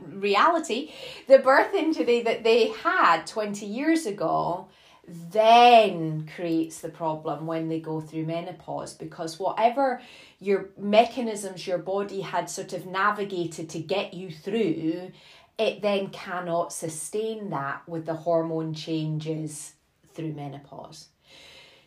reality. 0.07 0.91
The 1.27 1.39
birth 1.39 1.73
injury 1.73 2.21
that 2.21 2.43
they 2.43 2.67
had 2.67 3.25
20 3.25 3.65
years 3.65 4.05
ago 4.05 4.67
then 5.07 6.29
creates 6.35 6.81
the 6.81 6.89
problem 6.89 7.47
when 7.47 7.67
they 7.67 7.79
go 7.79 7.99
through 7.99 8.25
menopause 8.25 8.93
because 8.93 9.37
whatever 9.37 9.99
your 10.39 10.69
mechanisms 10.77 11.67
your 11.67 11.77
body 11.77 12.21
had 12.21 12.49
sort 12.49 12.71
of 12.71 12.85
navigated 12.85 13.69
to 13.69 13.79
get 13.79 14.13
you 14.13 14.31
through 14.31 15.11
it 15.57 15.81
then 15.81 16.09
cannot 16.09 16.73
sustain 16.73 17.49
that 17.49 17.87
with 17.87 18.05
the 18.05 18.15
hormone 18.15 18.73
changes 18.73 19.73
through 20.13 20.33
menopause 20.33 21.07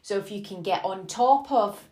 so 0.06 0.18
if 0.18 0.30
you 0.30 0.40
can 0.40 0.62
get 0.62 0.84
on 0.84 1.08
top 1.08 1.50
of 1.50 1.82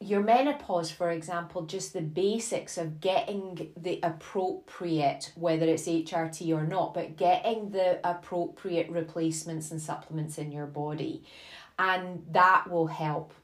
your 0.00 0.22
menopause, 0.22 0.90
for 0.90 1.10
example, 1.10 1.66
just 1.66 1.92
the 1.92 2.00
basics 2.00 2.78
of 2.78 3.00
getting 3.00 3.70
the 3.76 4.00
appropriate, 4.02 5.30
whether 5.36 5.66
it's 5.66 5.86
HRT 5.86 6.56
or 6.56 6.66
not, 6.66 6.94
but 6.94 7.16
getting 7.16 7.70
the 7.70 8.00
appropriate 8.02 8.90
replacements 8.90 9.70
and 9.70 9.80
supplements 9.80 10.38
in 10.38 10.50
your 10.50 10.66
body. 10.66 11.22
And 11.78 12.24
that 12.32 12.68
will 12.68 12.86
help 12.86 13.34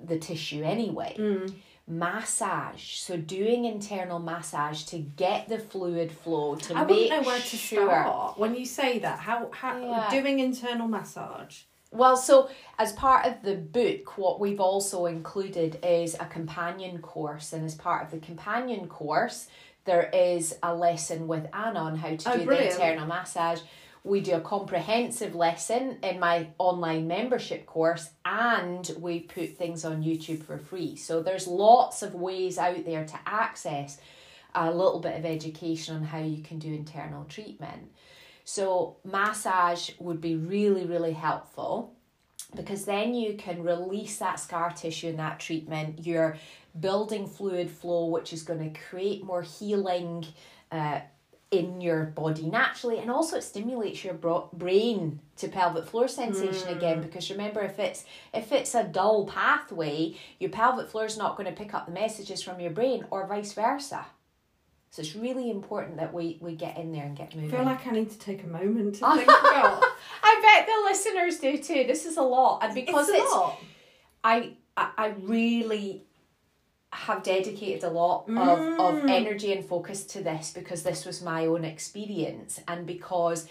the 0.00 0.18
tissue 0.18 0.64
anyway. 0.64 1.14
Mm. 1.16 1.54
Massage. 1.86 2.96
So 2.96 3.16
doing 3.16 3.66
internal 3.66 4.18
massage 4.18 4.84
to 4.84 4.98
get 4.98 5.48
the 5.48 5.58
fluid 5.58 6.10
flow 6.10 6.54
to 6.56 6.74
I 6.74 6.84
make 6.84 7.10
know 7.10 7.22
where 7.22 7.38
to 7.38 7.56
sure. 7.56 7.86
start 7.86 8.38
when 8.38 8.54
you 8.54 8.64
say 8.64 8.98
that. 9.00 9.18
How 9.18 9.50
how 9.52 9.78
Yeah. 9.78 10.08
doing 10.10 10.38
internal 10.38 10.88
massage? 10.88 11.62
Well, 11.92 12.16
so 12.16 12.48
as 12.78 12.92
part 12.94 13.26
of 13.26 13.42
the 13.42 13.54
book, 13.54 14.16
what 14.18 14.40
we've 14.40 14.60
also 14.60 15.06
included 15.06 15.78
is 15.84 16.14
a 16.18 16.24
companion 16.26 16.98
course, 17.02 17.52
and 17.52 17.64
as 17.64 17.74
part 17.74 18.02
of 18.04 18.10
the 18.10 18.18
companion 18.26 18.88
course, 18.88 19.46
there 19.84 20.08
is 20.12 20.56
a 20.62 20.74
lesson 20.74 21.28
with 21.28 21.46
Anna 21.52 21.78
on 21.80 21.96
how 21.96 22.16
to 22.16 22.32
Oh, 22.32 22.38
do 22.38 22.46
the 22.46 22.70
internal 22.72 23.06
massage. 23.06 23.60
We 24.04 24.20
do 24.20 24.34
a 24.34 24.40
comprehensive 24.40 25.34
lesson 25.34 25.98
in 26.02 26.20
my 26.20 26.48
online 26.58 27.08
membership 27.08 27.64
course, 27.64 28.10
and 28.26 28.88
we 28.98 29.20
put 29.20 29.56
things 29.56 29.82
on 29.84 30.02
YouTube 30.02 30.44
for 30.44 30.58
free. 30.58 30.94
So 30.94 31.22
there's 31.22 31.46
lots 31.46 32.02
of 32.02 32.14
ways 32.14 32.58
out 32.58 32.84
there 32.84 33.06
to 33.06 33.18
access 33.24 33.98
a 34.54 34.70
little 34.70 35.00
bit 35.00 35.18
of 35.18 35.24
education 35.24 35.96
on 35.96 36.04
how 36.04 36.18
you 36.18 36.42
can 36.42 36.58
do 36.58 36.72
internal 36.72 37.24
treatment. 37.24 37.90
So, 38.44 38.98
massage 39.04 39.90
would 39.98 40.20
be 40.20 40.36
really, 40.36 40.84
really 40.84 41.14
helpful 41.14 41.94
because 42.54 42.84
then 42.84 43.14
you 43.14 43.34
can 43.34 43.62
release 43.62 44.18
that 44.18 44.38
scar 44.38 44.70
tissue 44.70 45.08
in 45.08 45.16
that 45.16 45.40
treatment. 45.40 46.06
You're 46.06 46.36
building 46.78 47.26
fluid 47.26 47.70
flow, 47.70 48.06
which 48.06 48.32
is 48.32 48.42
going 48.42 48.72
to 48.72 48.80
create 48.80 49.24
more 49.24 49.42
healing 49.42 50.26
uh, 50.70 51.00
in 51.58 51.80
your 51.80 52.04
body 52.04 52.46
naturally, 52.46 52.98
and 52.98 53.10
also 53.10 53.36
it 53.36 53.42
stimulates 53.42 54.04
your 54.04 54.14
bro- 54.14 54.48
brain 54.52 55.20
to 55.36 55.48
pelvic 55.48 55.86
floor 55.86 56.08
sensation 56.08 56.68
hmm. 56.68 56.76
again. 56.76 57.00
Because 57.00 57.30
remember, 57.30 57.60
if 57.62 57.78
it's 57.78 58.04
if 58.32 58.52
it's 58.52 58.74
a 58.74 58.84
dull 58.84 59.26
pathway, 59.26 60.16
your 60.38 60.50
pelvic 60.50 60.88
floor 60.88 61.04
is 61.04 61.16
not 61.16 61.36
going 61.36 61.48
to 61.48 61.56
pick 61.56 61.74
up 61.74 61.86
the 61.86 61.92
messages 61.92 62.42
from 62.42 62.60
your 62.60 62.70
brain, 62.70 63.06
or 63.10 63.26
vice 63.26 63.52
versa. 63.52 64.06
So 64.90 65.00
it's 65.00 65.16
really 65.16 65.50
important 65.50 65.96
that 65.96 66.14
we 66.14 66.38
we 66.40 66.54
get 66.54 66.78
in 66.78 66.92
there 66.92 67.04
and 67.04 67.16
get 67.16 67.34
moving. 67.34 67.50
I 67.52 67.56
feel 67.56 67.66
like 67.66 67.86
I 67.86 67.90
need 67.90 68.10
to 68.10 68.18
take 68.18 68.44
a 68.44 68.46
moment 68.46 68.94
to 68.96 69.00
think 69.16 69.24
about. 69.24 69.82
I 70.22 70.40
bet 70.40 70.66
the 70.66 70.82
listeners 70.84 71.38
do 71.40 71.58
too. 71.58 71.84
This 71.86 72.06
is 72.06 72.16
a 72.16 72.22
lot, 72.22 72.62
and 72.62 72.74
because 72.74 73.08
it's 73.08 73.18
it's, 73.18 73.32
a 73.32 73.36
lot. 73.36 73.60
I 74.22 74.52
I 74.76 75.14
really 75.20 76.03
have 76.94 77.22
dedicated 77.22 77.82
a 77.84 77.90
lot 77.90 78.24
of, 78.28 78.58
Mm. 78.58 78.80
of 78.80 79.04
energy 79.08 79.52
and 79.52 79.64
focus 79.64 80.04
to 80.04 80.22
this 80.22 80.52
because 80.52 80.82
this 80.84 81.04
was 81.04 81.22
my 81.22 81.44
own 81.46 81.64
experience 81.64 82.60
and 82.68 82.86
because 82.86 83.46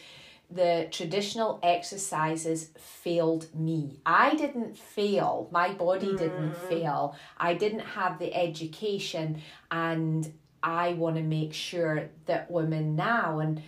the 0.49 0.87
traditional 0.91 1.59
exercises 1.63 2.69
failed 2.77 3.47
me. 3.55 3.99
I 4.05 4.35
didn't 4.35 4.77
fail. 4.77 5.47
My 5.51 5.73
body 5.73 6.15
didn't 6.15 6.53
Mm. 6.53 6.67
fail. 6.69 7.15
I 7.37 7.53
didn't 7.55 7.79
have 7.99 8.19
the 8.19 8.33
education 8.33 9.41
and 9.71 10.31
I 10.61 10.93
want 10.93 11.15
to 11.17 11.23
make 11.23 11.53
sure 11.53 12.09
that 12.25 12.49
women 12.49 12.95
now 12.95 13.39
and 13.39 13.61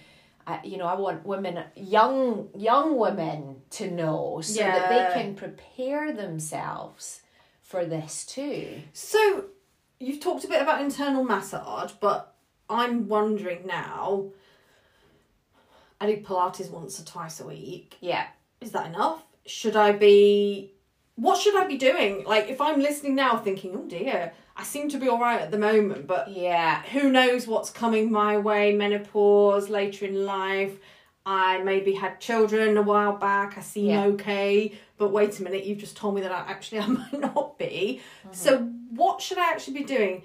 I, 0.48 0.60
you 0.64 0.78
know, 0.78 0.86
I 0.86 0.94
want 0.94 1.26
women, 1.26 1.64
young 1.76 2.50
young 2.56 2.98
women, 2.98 3.64
to 3.72 3.90
know 3.90 4.42
so 4.42 4.62
that 4.76 4.90
they 4.90 5.04
can 5.20 5.34
prepare 5.36 6.14
themselves 6.14 7.22
for 7.64 7.84
this 7.84 8.26
too. 8.28 8.84
So 8.94 9.46
you've 10.00 10.20
talked 10.20 10.44
a 10.44 10.48
bit 10.48 10.62
about 10.62 10.82
internal 10.82 11.24
massage, 11.24 11.92
but 12.00 12.36
I'm 12.70 13.08
wondering 13.08 13.66
now. 13.66 14.28
I 16.00 16.08
do 16.08 16.18
Pilates 16.22 16.70
once 16.70 17.00
or 17.00 17.06
twice 17.06 17.40
a 17.40 17.48
week. 17.48 17.96
Yeah, 18.02 18.28
Is 18.62 18.72
that 18.72 18.88
enough? 18.88 19.24
Should 19.46 19.76
I 19.76 19.92
be? 19.92 20.74
What 21.16 21.40
should 21.40 21.56
I 21.56 21.66
be 21.68 21.78
doing? 21.78 22.26
Like, 22.26 22.50
if 22.50 22.60
I'm 22.60 22.82
listening 22.82 23.16
now, 23.16 23.38
thinking, 23.38 23.74
"Oh 23.76 23.88
dear, 23.88 24.34
I 24.58 24.64
seem 24.64 24.90
to 24.90 24.98
be 24.98 25.08
all 25.08 25.20
right 25.20 25.40
at 25.40 25.52
the 25.52 25.58
moment," 25.58 26.08
but 26.08 26.30
yeah, 26.30 26.82
who 26.84 27.10
knows 27.12 27.48
what's 27.48 27.70
coming 27.70 28.12
my 28.12 28.38
way? 28.38 28.74
Menopause 28.74 29.70
later 29.70 30.06
in 30.06 30.26
life. 30.26 30.78
I 31.28 31.60
maybe 31.64 31.94
had 31.94 32.20
children 32.20 32.78
a 32.78 32.82
while 32.84 33.14
back. 33.18 33.58
I 33.58 33.62
seem 33.62 33.90
Yeah. 33.90 34.04
okay, 34.06 34.74
but 34.98 35.12
wait 35.12 35.40
a 35.40 35.44
minute, 35.44 35.64
you've 35.66 35.80
just 35.80 35.96
told 35.98 36.16
me 36.16 36.22
that 36.22 36.32
I 36.32 36.40
actually 36.52 36.80
I 36.86 36.88
might 36.88 37.20
not 37.20 37.58
be. 37.58 38.02
Mm-hmm. 38.24 38.34
So, 38.34 38.70
what 38.96 39.22
should 39.22 39.38
I 39.38 39.50
actually 39.50 39.80
be 39.80 39.84
doing 39.84 40.24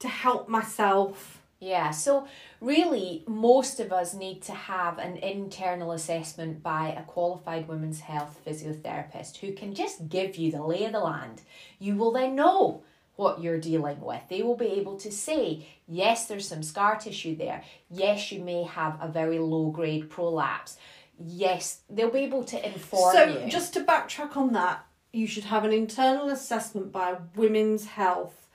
to 0.00 0.08
help 0.08 0.48
myself? 0.48 1.42
yeah. 1.62 1.92
So 1.92 2.26
really, 2.60 3.22
most 3.28 3.78
of 3.78 3.92
us 3.92 4.14
need 4.14 4.42
to 4.42 4.52
have 4.52 4.98
an 4.98 5.16
internal 5.18 5.92
assessment 5.92 6.60
by 6.60 6.88
a 6.88 7.04
qualified 7.04 7.68
women's 7.68 8.00
health 8.00 8.40
physiotherapist 8.44 9.36
who 9.36 9.52
can 9.52 9.72
just 9.72 10.08
give 10.08 10.36
you 10.36 10.50
the 10.50 10.62
lay 10.62 10.84
of 10.84 10.92
the 10.92 10.98
land. 10.98 11.42
You 11.78 11.94
will 11.94 12.10
then 12.10 12.34
know 12.34 12.82
what 13.14 13.40
you're 13.40 13.60
dealing 13.60 14.00
with. 14.00 14.22
They 14.28 14.42
will 14.42 14.56
be 14.56 14.72
able 14.72 14.96
to 14.98 15.12
say, 15.12 15.68
yes, 15.86 16.26
there's 16.26 16.48
some 16.48 16.64
scar 16.64 16.96
tissue 16.96 17.36
there. 17.36 17.62
Yes, 17.88 18.32
you 18.32 18.42
may 18.42 18.64
have 18.64 18.98
a 19.00 19.06
very 19.06 19.38
low 19.38 19.70
grade 19.70 20.10
prolapse. 20.10 20.78
Yes, 21.16 21.82
they'll 21.88 22.10
be 22.10 22.20
able 22.20 22.42
to 22.42 22.66
inform 22.66 23.14
so, 23.14 23.24
you. 23.24 23.48
just 23.48 23.72
to 23.74 23.84
backtrack 23.84 24.36
on 24.36 24.52
that, 24.54 24.84
you 25.12 25.26
should 25.26 25.44
have 25.44 25.64
an 25.64 25.72
internal 25.72 26.28
assessment 26.30 26.90
by 26.90 27.10
a 27.10 27.16
women's 27.36 27.86
health 27.86 28.48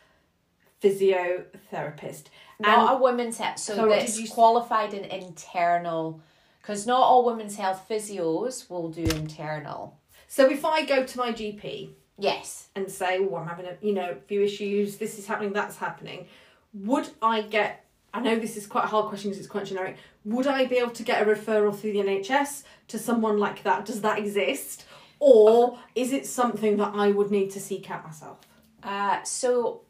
physiotherapist. 0.81 2.25
not 2.59 2.95
a 2.95 3.01
women's 3.01 3.37
health, 3.37 3.59
so 3.59 3.75
So 3.75 3.89
that's 3.89 4.19
you 4.19 4.27
qualified 4.27 4.93
in 4.93 5.05
internal, 5.05 6.21
because 6.61 6.85
not 6.87 7.01
all 7.01 7.25
women's 7.25 7.55
health 7.55 7.85
physios 7.89 8.69
will 8.69 8.89
do 8.89 9.03
internal. 9.03 9.97
So, 10.27 10.49
if 10.49 10.65
I 10.65 10.85
go 10.85 11.03
to 11.05 11.17
my 11.17 11.31
GP 11.31 11.91
Yes. 12.19 12.67
and 12.75 12.91
say, 12.91 13.19
"Oh, 13.19 13.35
I'm 13.35 13.47
having 13.47 13.65
a 13.67 13.77
you 13.81 13.93
know 13.93 14.17
few 14.27 14.41
issues. 14.41 14.97
This 14.97 15.17
is 15.19 15.27
happening. 15.27 15.53
That's 15.53 15.77
happening." 15.77 16.27
Would 16.73 17.09
I 17.21 17.41
get? 17.41 17.85
I 18.13 18.19
know 18.21 18.37
this 18.37 18.57
is 18.57 18.65
quite 18.65 18.85
a 18.85 18.87
hard 18.87 19.07
question 19.09 19.29
because 19.29 19.39
it's 19.39 19.51
quite 19.51 19.65
generic. 19.65 19.97
Would 20.25 20.47
I 20.47 20.65
be 20.65 20.77
able 20.77 20.91
to 20.91 21.03
get 21.03 21.21
a 21.21 21.25
referral 21.25 21.77
through 21.77 21.93
the 21.93 21.99
NHS 21.99 22.63
to 22.87 22.97
someone 22.97 23.37
like 23.37 23.63
that? 23.63 23.85
Does 23.85 24.01
that 24.01 24.17
exist, 24.17 24.85
or 25.19 25.79
is 25.95 26.13
it 26.13 26.25
something 26.25 26.77
that 26.77 26.93
I 26.95 27.11
would 27.11 27.31
need 27.31 27.51
to 27.51 27.59
seek 27.59 27.89
out 27.89 28.05
myself? 28.05 28.39
Uh, 28.83 29.23
so 29.23 29.81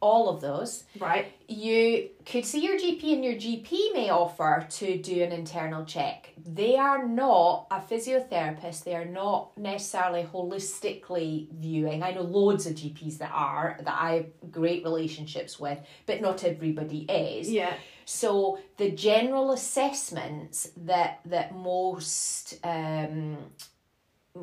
all 0.00 0.28
of 0.28 0.40
those. 0.40 0.84
Right. 0.98 1.32
You 1.48 2.10
could 2.24 2.44
see 2.44 2.60
your 2.64 2.78
GP, 2.78 3.14
and 3.14 3.24
your 3.24 3.34
GP 3.34 3.92
may 3.94 4.10
offer 4.10 4.66
to 4.68 4.98
do 4.98 5.22
an 5.22 5.32
internal 5.32 5.84
check. 5.84 6.32
They 6.46 6.76
are 6.76 7.06
not 7.06 7.66
a 7.70 7.80
physiotherapist, 7.80 8.84
they 8.84 8.94
are 8.94 9.04
not 9.04 9.56
necessarily 9.58 10.22
holistically 10.22 11.50
viewing. 11.52 12.02
I 12.02 12.12
know 12.12 12.22
loads 12.22 12.66
of 12.66 12.74
GPs 12.74 13.18
that 13.18 13.32
are, 13.32 13.78
that 13.80 13.98
I 14.00 14.14
have 14.14 14.52
great 14.52 14.84
relationships 14.84 15.58
with, 15.58 15.78
but 16.06 16.20
not 16.20 16.44
everybody 16.44 17.00
is. 17.02 17.50
Yeah. 17.50 17.74
So 18.04 18.58
the 18.76 18.90
general 18.90 19.52
assessments 19.52 20.70
that 20.78 21.20
that 21.26 21.54
most 21.54 22.58
um, 22.64 23.36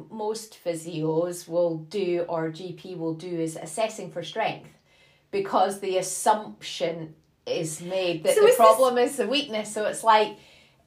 most 0.10 0.58
physios 0.64 1.48
will 1.48 1.78
do 1.78 2.26
or 2.28 2.50
GP 2.50 2.98
will 2.98 3.14
do 3.14 3.28
is 3.40 3.56
assessing 3.56 4.12
for 4.12 4.24
strength 4.24 4.70
because 5.32 5.80
the 5.80 5.98
assumption 5.98 7.16
is 7.46 7.82
made 7.82 8.24
that 8.24 8.36
So 8.36 8.42
the 8.42 8.48
is 8.48 8.52
this- 8.52 8.58
problem 8.58 8.98
is 8.98 9.18
the 9.18 9.28
weakness. 9.28 9.72
So 9.74 9.86
it's 9.86 10.04
like 10.04 10.38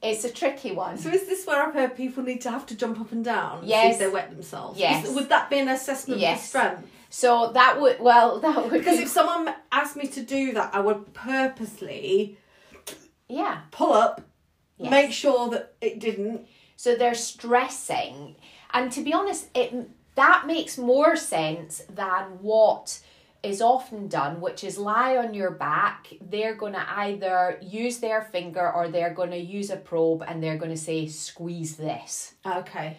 it's 0.01 0.23
a 0.23 0.29
tricky 0.31 0.71
one. 0.71 0.97
So 0.97 1.09
is 1.09 1.27
this 1.27 1.45
where 1.45 1.61
I've 1.61 1.73
heard 1.73 1.95
people 1.95 2.23
need 2.23 2.41
to 2.41 2.49
have 2.51 2.65
to 2.67 2.75
jump 2.75 2.99
up 3.01 3.11
and 3.11 3.23
down? 3.23 3.61
Yes. 3.65 3.93
if 3.95 3.99
they 3.99 4.07
wet 4.07 4.29
themselves. 4.31 4.79
Yes. 4.79 5.05
Is- 5.07 5.15
would 5.15 5.29
that 5.29 5.49
be 5.49 5.59
an 5.59 5.67
assessment 5.67 6.21
Yes. 6.21 6.39
of 6.41 6.45
strength? 6.47 6.87
So 7.09 7.51
that 7.53 7.81
would 7.81 7.99
well 7.99 8.39
that 8.39 8.55
would 8.55 8.71
Because 8.71 8.97
be, 8.97 9.03
if 9.03 9.09
someone 9.09 9.53
asked 9.71 9.95
me 9.97 10.07
to 10.07 10.21
do 10.21 10.53
that, 10.53 10.73
I 10.73 10.79
would 10.79 11.13
purposely 11.13 12.37
yeah. 13.27 13.61
pull 13.71 13.93
up, 13.93 14.21
Yes. 14.77 14.91
make 14.91 15.11
sure 15.11 15.49
that 15.49 15.73
it 15.81 15.99
didn't. 15.99 16.47
So 16.77 16.95
they're 16.95 17.13
stressing, 17.15 18.35
and 18.73 18.91
to 18.91 19.01
be 19.01 19.13
honest, 19.13 19.49
it 19.53 19.89
that 20.15 20.43
makes 20.45 20.77
more 20.77 21.15
sense 21.15 21.83
than 21.89 22.23
what 22.41 22.99
is 23.41 23.61
often 23.61 24.07
done, 24.07 24.41
which 24.41 24.63
is 24.63 24.77
lie 24.77 25.15
on 25.15 25.33
your 25.33 25.51
back. 25.51 26.07
They're 26.19 26.55
going 26.55 26.73
to 26.73 26.85
either 26.97 27.57
use 27.61 27.99
their 27.99 28.23
finger 28.23 28.69
or 28.71 28.89
they're 28.89 29.13
going 29.13 29.31
to 29.31 29.37
use 29.37 29.69
a 29.69 29.77
probe 29.77 30.23
and 30.27 30.43
they're 30.43 30.57
going 30.57 30.71
to 30.71 30.77
say, 30.77 31.07
squeeze 31.07 31.77
this. 31.77 32.33
Okay. 32.45 32.97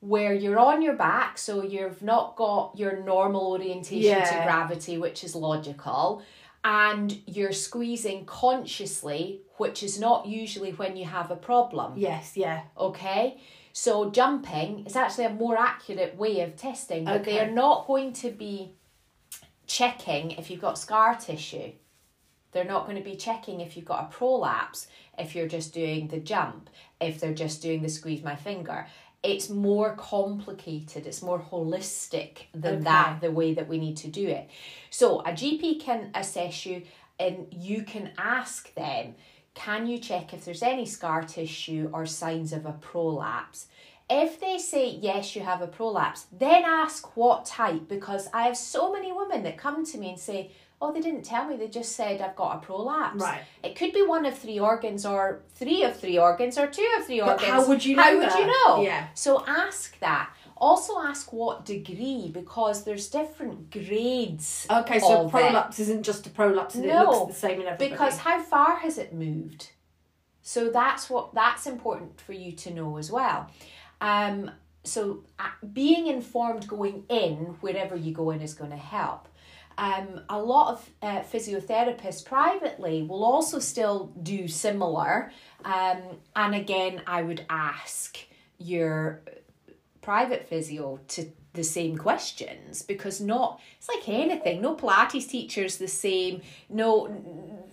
Where 0.00 0.32
you're 0.32 0.58
on 0.58 0.80
your 0.80 0.94
back, 0.94 1.36
so 1.36 1.62
you've 1.62 2.02
not 2.02 2.36
got 2.36 2.72
your 2.76 3.02
normal 3.02 3.50
orientation 3.50 4.22
to 4.22 4.42
gravity, 4.44 4.96
which 4.96 5.24
is 5.24 5.34
logical, 5.34 6.22
and 6.64 7.18
you're 7.26 7.52
squeezing 7.52 8.24
consciously, 8.24 9.40
which 9.56 9.82
is 9.82 9.98
not 10.00 10.26
usually 10.26 10.70
when 10.70 10.96
you 10.96 11.04
have 11.04 11.30
a 11.30 11.36
problem 11.36 11.94
Yes, 11.96 12.36
yeah. 12.36 12.62
okay 12.78 13.38
so 13.80 14.10
jumping 14.10 14.84
is 14.86 14.96
actually 14.96 15.24
a 15.26 15.30
more 15.30 15.56
accurate 15.56 16.16
way 16.16 16.40
of 16.40 16.56
testing 16.56 17.04
but 17.04 17.22
they 17.22 17.38
are 17.38 17.48
not 17.50 17.86
going 17.86 18.12
to 18.12 18.28
be 18.28 18.72
checking 19.68 20.32
if 20.32 20.50
you've 20.50 20.60
got 20.60 20.76
scar 20.76 21.14
tissue. 21.14 21.70
They're 22.50 22.64
not 22.64 22.86
going 22.86 22.96
to 22.96 23.04
be 23.04 23.14
checking 23.14 23.60
if 23.60 23.76
you've 23.76 23.86
got 23.86 24.02
a 24.02 24.16
prolapse 24.16 24.88
if 25.16 25.36
you're 25.36 25.46
just 25.46 25.72
doing 25.72 26.08
the 26.08 26.18
jump 26.18 26.70
if 27.00 27.20
they're 27.20 27.32
just 27.32 27.62
doing 27.62 27.82
the 27.82 27.88
squeeze 27.88 28.24
my 28.24 28.34
finger. 28.34 28.88
It's 29.22 29.48
more 29.48 29.94
complicated 29.94 31.06
it's 31.06 31.22
more 31.22 31.38
holistic 31.38 32.46
than 32.52 32.76
Okay. 32.76 32.84
that 32.84 33.20
the 33.20 33.30
way 33.30 33.54
that 33.54 33.68
we 33.68 33.78
need 33.78 33.98
to 33.98 34.08
do 34.08 34.26
it. 34.26 34.50
So 34.90 35.20
a 35.20 35.30
gp 35.30 35.78
can 35.80 36.10
assess 36.16 36.66
you 36.66 36.82
and 37.20 37.46
you 37.52 37.84
can 37.84 38.10
ask 38.18 38.74
them 38.74 39.14
can 39.64 39.86
you 39.88 39.98
check 39.98 40.32
if 40.32 40.44
there's 40.44 40.62
any 40.62 40.86
scar 40.86 41.20
tissue 41.22 41.90
or 41.92 42.06
signs 42.06 42.52
of 42.52 42.64
a 42.64 42.72
prolapse 42.72 43.66
if 44.08 44.38
they 44.40 44.56
say 44.56 44.88
yes 44.88 45.34
you 45.34 45.42
have 45.42 45.60
a 45.62 45.66
prolapse 45.66 46.26
then 46.44 46.62
ask 46.64 47.16
what 47.16 47.44
type 47.44 47.88
because 47.88 48.28
i 48.32 48.42
have 48.48 48.56
so 48.56 48.92
many 48.92 49.10
women 49.20 49.42
that 49.42 49.58
come 49.58 49.84
to 49.84 49.98
me 49.98 50.10
and 50.10 50.18
say 50.30 50.40
oh 50.80 50.92
they 50.92 51.00
didn't 51.00 51.24
tell 51.24 51.44
me 51.48 51.56
they 51.56 51.66
just 51.80 51.92
said 51.96 52.20
i've 52.20 52.36
got 52.36 52.56
a 52.56 52.60
prolapse 52.66 53.20
Right. 53.20 53.40
it 53.64 53.74
could 53.74 53.92
be 53.92 54.02
one 54.02 54.24
of 54.26 54.38
three 54.38 54.60
organs 54.60 55.04
or 55.04 55.40
three 55.56 55.82
of 55.82 55.98
three 55.98 56.18
organs 56.18 56.56
or 56.56 56.68
two 56.68 56.88
of 56.96 57.04
three 57.06 57.20
But 57.20 57.30
organs 57.42 57.50
how 57.50 57.68
would 57.68 57.84
you 57.84 57.96
know 57.96 58.02
how 58.02 58.16
would 58.16 58.30
that? 58.30 58.38
you 58.38 58.46
know 58.46 58.82
Yeah. 58.82 59.08
so 59.14 59.44
ask 59.46 59.98
that 59.98 60.30
also 60.60 61.00
ask 61.00 61.32
what 61.32 61.64
degree 61.64 62.30
because 62.32 62.84
there's 62.84 63.08
different 63.08 63.70
grades 63.70 64.66
Okay, 64.70 64.98
so 64.98 65.28
prolapse 65.28 65.78
isn't 65.78 66.02
just 66.02 66.26
a 66.26 66.30
prolapse 66.30 66.74
and 66.74 66.84
it 66.84 66.88
No, 66.88 67.10
looks 67.10 67.34
the 67.34 67.40
same 67.40 67.60
in 67.60 67.66
everybody. 67.66 67.90
because 67.90 68.18
how 68.18 68.40
far 68.42 68.76
has 68.78 68.98
it 68.98 69.12
moved? 69.12 69.70
So 70.42 70.70
that's 70.70 71.10
what 71.10 71.34
that's 71.34 71.66
important 71.66 72.20
for 72.20 72.32
you 72.32 72.52
to 72.52 72.72
know 72.72 72.96
as 72.98 73.10
well. 73.10 73.50
Um 74.00 74.50
so 74.84 75.24
uh, 75.38 75.48
being 75.72 76.06
informed 76.06 76.66
going 76.66 77.04
in 77.08 77.56
wherever 77.60 77.94
you 77.96 78.12
go 78.14 78.30
in 78.30 78.40
is 78.40 78.54
going 78.54 78.70
to 78.70 78.76
help. 78.76 79.28
Um, 79.76 80.22
a 80.28 80.40
lot 80.42 80.72
of 80.72 80.90
uh, 81.02 81.20
physiotherapists 81.20 82.24
privately 82.24 83.02
will 83.02 83.22
also 83.22 83.58
still 83.58 84.12
do 84.22 84.48
similar. 84.48 85.30
Um, 85.64 85.98
and 86.34 86.54
again 86.54 87.02
i 87.06 87.20
would 87.22 87.44
ask 87.50 88.18
your 88.58 89.22
private 90.08 90.48
physio 90.48 90.98
to 91.06 91.20
the 91.52 91.64
same 91.64 91.94
questions 91.96 92.82
because 92.82 93.20
not 93.20 93.60
it's 93.76 93.88
like 93.88 94.08
anything 94.08 94.62
no 94.62 94.74
pilates 94.74 95.28
teachers 95.28 95.76
the 95.76 95.88
same 95.88 96.40
no 96.70 96.88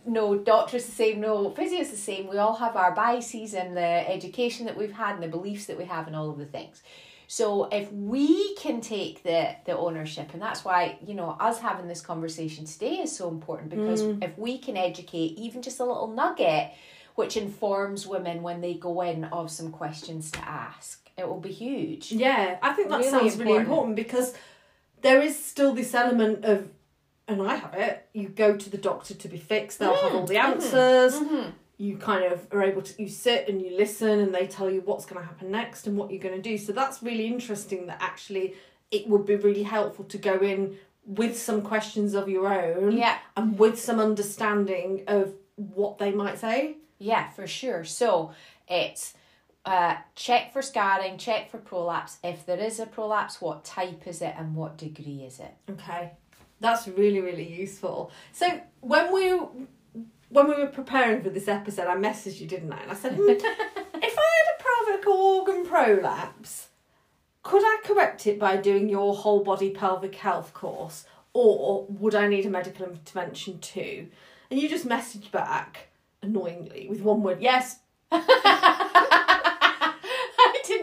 no 0.06 0.38
doctors 0.38 0.86
the 0.86 0.92
same 0.92 1.20
no 1.20 1.50
physio's 1.52 1.90
the 1.90 1.98
same. 1.98 2.28
We 2.28 2.38
all 2.38 2.56
have 2.56 2.76
our 2.76 2.94
biases 2.94 3.54
and 3.54 3.76
the 3.76 4.10
education 4.10 4.66
that 4.66 4.78
we've 4.78 4.92
had 4.92 5.16
and 5.16 5.24
the 5.24 5.28
beliefs 5.28 5.66
that 5.66 5.78
we 5.78 5.86
have 5.86 6.08
and 6.08 6.16
all 6.16 6.30
of 6.30 6.38
the 6.38 6.46
things. 6.46 6.84
So 7.28 7.66
if 7.72 7.92
we 7.92 8.56
can 8.56 8.82
take 8.82 9.24
the 9.24 9.56
the 9.66 9.76
ownership 9.76 10.34
and 10.34 10.42
that's 10.42 10.64
why 10.64 11.00
you 11.06 11.16
know 11.16 11.32
us 11.40 11.60
having 11.60 11.88
this 11.88 12.02
conversation 12.02 12.66
today 12.66 12.98
is 12.98 13.16
so 13.16 13.30
important 13.30 13.70
because 13.70 14.04
mm. 14.04 14.24
if 14.24 14.38
we 14.38 14.60
can 14.60 14.78
educate 14.78 15.38
even 15.38 15.62
just 15.62 15.80
a 15.80 15.86
little 15.86 16.08
nugget 16.08 16.72
which 17.16 17.38
informs 17.38 18.06
women 18.06 18.44
when 18.44 18.60
they 18.60 18.74
go 18.74 19.02
in 19.02 19.24
of 19.26 19.50
some 19.50 19.72
questions 19.72 20.30
to 20.32 20.40
ask 20.48 21.05
it 21.18 21.28
will 21.28 21.40
be 21.40 21.52
huge 21.52 22.12
Yeah, 22.12 22.58
I 22.62 22.74
think 22.74 22.90
that 22.90 23.00
Really 23.00 23.10
sounds 23.10 23.38
really 23.38 23.58
important. 23.58 23.70
important 23.70 23.96
because 23.96 24.34
there 25.02 25.22
is 25.22 25.38
still 25.44 25.74
this 25.74 25.94
element 25.94 26.46
of, 26.46 26.68
and 27.28 27.42
I 27.42 27.56
have 27.56 27.74
it. 27.76 28.08
You 28.14 28.30
go 28.30 28.58
to 28.58 28.70
the 28.70 28.78
doctor 28.78 29.14
to 29.14 29.28
be 29.28 29.38
fixed. 29.38 29.80
They'll 29.80 29.94
have 29.94 30.06
mm-hmm. 30.06 30.16
all 30.16 30.26
the 30.26 30.36
mm-hmm. 30.36 30.54
answers. 30.54 31.14
Mm-hmm. 31.16 31.50
You 31.78 31.98
kind 31.98 32.32
of 32.32 32.48
are 32.52 32.64
able 32.64 32.82
to 32.82 33.02
you 33.02 33.10
sit 33.10 33.48
and 33.50 33.62
you 33.62 33.76
listen, 33.78 34.20
and 34.20 34.34
they 34.34 34.48
tell 34.48 34.70
you 34.70 34.82
what's 34.82 35.06
going 35.06 35.22
to 35.22 35.28
happen 35.28 35.52
next 35.52 35.88
and 35.88 35.98
what 35.98 36.10
you're 36.10 36.22
going 36.22 36.36
to 36.36 36.42
do. 36.42 36.58
So 36.58 36.72
that's 36.72 37.04
really 37.04 37.28
interesting. 37.28 37.88
That 37.88 37.98
actually, 38.02 38.56
it 38.92 39.08
would 39.08 39.26
be 39.26 39.36
really 39.36 39.64
helpful 39.64 40.06
to 40.06 40.18
go 40.18 40.38
in 40.40 40.78
with 41.06 41.38
some 41.38 41.62
questions 41.62 42.16
of 42.16 42.28
your 42.28 42.48
own, 42.52 42.98
Yeah. 42.98 43.18
and 43.38 43.60
with 43.60 43.80
some 43.80 44.00
understanding 44.00 45.04
of 45.08 45.34
what 45.56 46.00
they 46.00 46.12
might 46.12 46.40
say. 46.40 46.78
Yeah, 46.98 47.30
for 47.30 47.46
sure. 47.46 47.84
So 47.84 48.32
it's 48.68 49.14
uh, 49.66 49.96
check 50.16 50.54
for 50.54 50.62
scarring, 50.62 51.18
check 51.18 51.50
for 51.50 51.58
prolapse. 51.58 52.18
If 52.24 52.46
there 52.46 52.60
is 52.60 52.80
a 52.80 52.86
prolapse, 52.86 53.42
what 53.42 53.66
type 53.66 54.08
is 54.08 54.22
it 54.22 54.36
and 54.38 54.56
what 54.56 54.78
degree 54.78 55.24
is 55.26 55.40
it? 55.40 55.54
Okay, 55.70 56.12
that's 56.60 56.88
really 56.88 57.20
really 57.20 57.48
useful. 57.48 58.12
So 58.32 58.62
when 58.82 59.12
we 59.14 59.32
when 60.30 60.48
we 60.48 60.56
were 60.56 60.68
preparing 60.68 61.24
for 61.24 61.30
this 61.30 61.48
episode, 61.48 61.88
I 61.88 61.96
messaged 61.96 62.40
you, 62.40 62.48
didn't 62.48 62.72
I? 62.72 62.82
And 62.82 62.92
I 62.92 62.96
said, 62.96 63.14
"Hmm, 63.14 63.30
if 63.30 63.44
I 63.44 63.96
had 63.96 64.06
a 64.06 64.64
pelvic 64.64 65.08
organ 65.08 65.66
prolapse, 65.66 66.68
could 67.42 67.64
I 67.64 67.80
correct 67.84 68.28
it 68.28 68.38
by 68.38 68.58
doing 68.58 68.88
your 68.88 69.16
whole 69.16 69.44
body 69.44 69.72
pelvic 69.72 70.16
health 70.16 70.54
course, 70.54 71.06
or 71.34 71.86
would 71.90 72.14
I 72.16 72.28
need 72.28 72.46
a 72.46 72.50
medical 72.50 72.86
intervention 72.86 73.60
too? 73.60 74.10
And 74.52 74.60
you 74.60 74.70
just 74.70 74.88
messaged 74.88 75.32
back 75.32 75.88
annoyingly 76.22 76.88
with 76.90 77.02
one 77.02 77.24
word, 77.24 77.42
yes. 77.42 77.80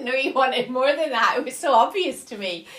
Didn't 0.02 0.14
know 0.14 0.20
you 0.20 0.32
wanted 0.32 0.68
more 0.68 0.88
than 0.96 1.10
that. 1.10 1.36
It 1.38 1.44
was 1.44 1.56
so 1.56 1.72
obvious 1.72 2.24
to 2.26 2.36
me. 2.36 2.66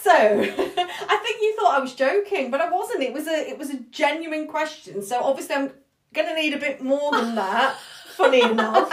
So 0.00 0.10
I 0.14 1.16
think 1.22 1.42
you 1.42 1.54
thought 1.56 1.76
I 1.76 1.80
was 1.80 1.94
joking, 1.94 2.50
but 2.50 2.60
I 2.62 2.70
wasn't. 2.70 3.02
It 3.02 3.12
was 3.12 3.26
a 3.26 3.48
it 3.48 3.58
was 3.58 3.70
a 3.70 3.78
genuine 3.90 4.46
question. 4.46 5.02
So 5.02 5.20
obviously 5.22 5.56
I'm 5.56 5.70
gonna 6.14 6.34
need 6.34 6.54
a 6.54 6.58
bit 6.58 6.82
more 6.82 7.12
than 7.12 7.34
that. 7.34 7.76
funny 8.16 8.40
enough. 8.40 8.90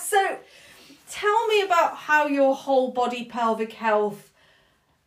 So 0.00 0.38
tell 1.10 1.46
me 1.48 1.62
about 1.62 1.96
how 1.96 2.26
your 2.26 2.54
whole 2.54 2.92
body 2.92 3.24
pelvic 3.24 3.72
health 3.72 4.30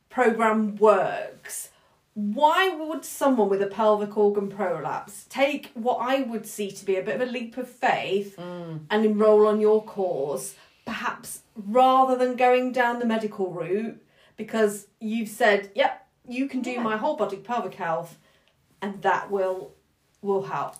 program 0.10 0.76
works. 0.76 1.70
Why 2.16 2.76
would 2.76 3.06
someone 3.06 3.48
with 3.50 3.62
a 3.62 3.68
pelvic 3.68 4.18
organ 4.18 4.50
prolapse 4.50 5.26
take 5.30 5.72
what 5.74 6.00
I 6.02 6.22
would 6.22 6.46
see 6.46 6.70
to 6.70 6.86
be 6.86 6.98
a 6.98 7.02
bit 7.02 7.16
of 7.16 7.28
a 7.28 7.32
leap 7.32 7.56
of 7.56 7.70
faith 7.70 8.36
mm. 8.38 8.80
and 8.90 9.06
enroll 9.06 9.48
on 9.48 9.62
your 9.62 9.84
course, 9.84 10.56
perhaps 10.90 11.44
rather 11.56 12.16
than 12.16 12.36
going 12.36 12.72
down 12.72 12.98
the 12.98 13.06
medical 13.06 13.52
route? 13.52 14.02
Because 14.38 14.88
you've 15.00 15.30
said, 15.30 15.70
yep, 15.76 16.08
you 16.28 16.48
can 16.48 16.62
do 16.62 16.72
Yeah. 16.72 16.82
my 16.82 16.98
whole 16.98 17.16
body 17.16 17.38
pelvic 17.38 17.76
health, 17.76 18.18
and 18.82 19.02
that 19.04 19.30
will 19.30 19.74
will 20.22 20.44
help. 20.44 20.76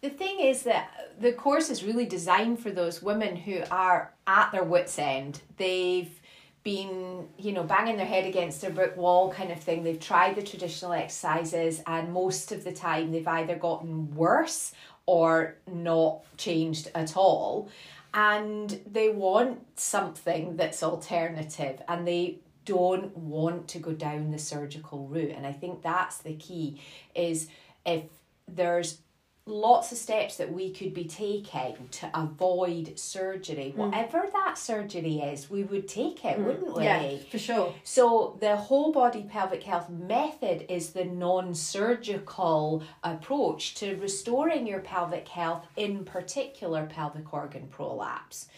The 0.00 0.10
thing 0.10 0.38
is 0.40 0.62
that 0.62 1.12
the 1.18 1.32
course 1.32 1.70
is 1.70 1.82
really 1.82 2.06
designed 2.06 2.60
for 2.60 2.70
those 2.70 3.02
women 3.02 3.34
who 3.34 3.62
are 3.70 4.12
at 4.26 4.52
their 4.52 4.62
wits' 4.62 4.98
end. 4.98 5.40
They've 5.56 6.14
been, 6.62 7.28
you 7.36 7.52
know, 7.52 7.64
banging 7.64 7.96
their 7.96 8.06
head 8.06 8.26
against 8.26 8.62
a 8.62 8.70
brick 8.70 8.96
wall 8.96 9.32
kind 9.32 9.50
of 9.50 9.58
thing. 9.60 9.82
They've 9.82 9.98
tried 9.98 10.36
the 10.36 10.42
traditional 10.42 10.92
exercises, 10.92 11.82
and 11.86 12.12
most 12.12 12.52
of 12.52 12.62
the 12.62 12.72
time 12.72 13.10
they've 13.10 13.26
either 13.26 13.56
gotten 13.56 14.14
worse 14.14 14.72
or 15.06 15.56
not 15.66 16.20
changed 16.36 16.90
at 16.94 17.16
all. 17.16 17.68
And 18.12 18.80
they 18.90 19.08
want 19.08 19.78
something 19.78 20.56
that's 20.56 20.82
alternative, 20.82 21.80
and 21.86 22.06
they 22.06 22.38
don't 22.64 23.16
want 23.16 23.68
to 23.68 23.78
go 23.78 23.92
down 23.92 24.30
the 24.30 24.38
surgical 24.38 25.06
route. 25.06 25.30
And 25.30 25.46
I 25.46 25.52
think 25.52 25.82
that's 25.82 26.18
the 26.18 26.34
key 26.34 26.80
is 27.14 27.48
if 27.86 28.04
there's 28.46 28.98
lots 29.46 29.90
of 29.90 29.98
steps 29.98 30.36
that 30.36 30.52
we 30.52 30.72
could 30.72 30.94
be 30.94 31.04
taking 31.04 31.88
to 31.90 32.10
avoid 32.14 32.98
surgery. 32.98 33.74
Mm. 33.74 33.76
Whatever 33.76 34.24
that 34.32 34.58
surgery 34.58 35.18
is, 35.18 35.50
we 35.50 35.64
would 35.64 35.88
take 35.88 36.24
it, 36.24 36.38
wouldn't 36.38 36.76
we? 36.76 36.84
Yeah, 36.84 37.16
for 37.30 37.38
sure. 37.38 37.74
So 37.82 38.36
the 38.40 38.56
whole 38.56 38.92
body 38.92 39.26
pelvic 39.28 39.62
health 39.62 39.88
method 39.88 40.66
is 40.68 40.90
the 40.90 41.04
non-surgical 41.04 42.82
approach 43.02 43.74
to 43.76 43.96
restoring 43.96 44.66
your 44.66 44.80
pelvic 44.80 45.28
health, 45.28 45.66
in 45.76 46.04
particular 46.04 46.86
pelvic 46.86 47.32
organ 47.32 47.66
prolapse. 47.68 48.48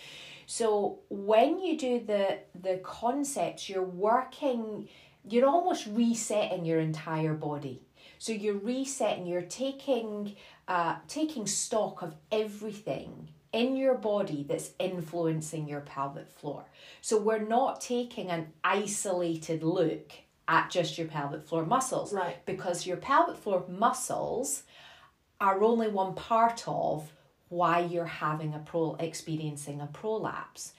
So 0.47 0.99
when 1.09 1.61
you 1.61 1.79
do 1.79 2.01
the 2.01 2.41
the 2.61 2.79
concepts, 2.83 3.69
you're 3.69 3.83
working, 3.83 4.89
you're 5.27 5.47
almost 5.47 5.87
resetting 5.87 6.65
your 6.65 6.81
entire 6.81 7.35
body. 7.35 7.81
So 8.19 8.33
you're 8.33 8.59
resetting, 8.59 9.27
you're 9.27 9.43
taking 9.43 10.37
uh, 10.69 10.97
taking 11.09 11.47
stock 11.47 12.03
of 12.03 12.15
everything 12.31 13.29
in 13.53 13.77
your 13.77 13.95
body 13.95 14.45
that's 14.49 14.71
influencing 14.79 15.69
your 15.69 15.81
pelvic 15.81 16.31
floor. 16.31 16.65
So 17.01 17.19
we're 17.19 17.47
not 17.47 17.81
taking 17.81 18.31
an 18.31 18.53
isolated 18.65 19.63
look 19.63 20.13
at 20.49 20.71
just 20.71 20.97
your 20.97 21.07
pelvic 21.09 21.45
floor 21.45 21.67
muscles. 21.67 22.13
Right. 22.13 22.45
Because 22.47 22.87
your 22.87 22.97
pelvic 22.97 23.37
floor 23.37 23.65
muscles 23.69 24.63
are 25.41 25.63
only 25.63 25.89
one 25.89 26.15
part 26.15 26.65
of 26.67 27.13
why 27.49 27.81
you're 27.81 28.05
having 28.07 28.55
a 28.55 28.59
pro 28.59 28.95
experiencing 28.99 29.81
a 29.81 29.87
prolapse. 29.87 30.73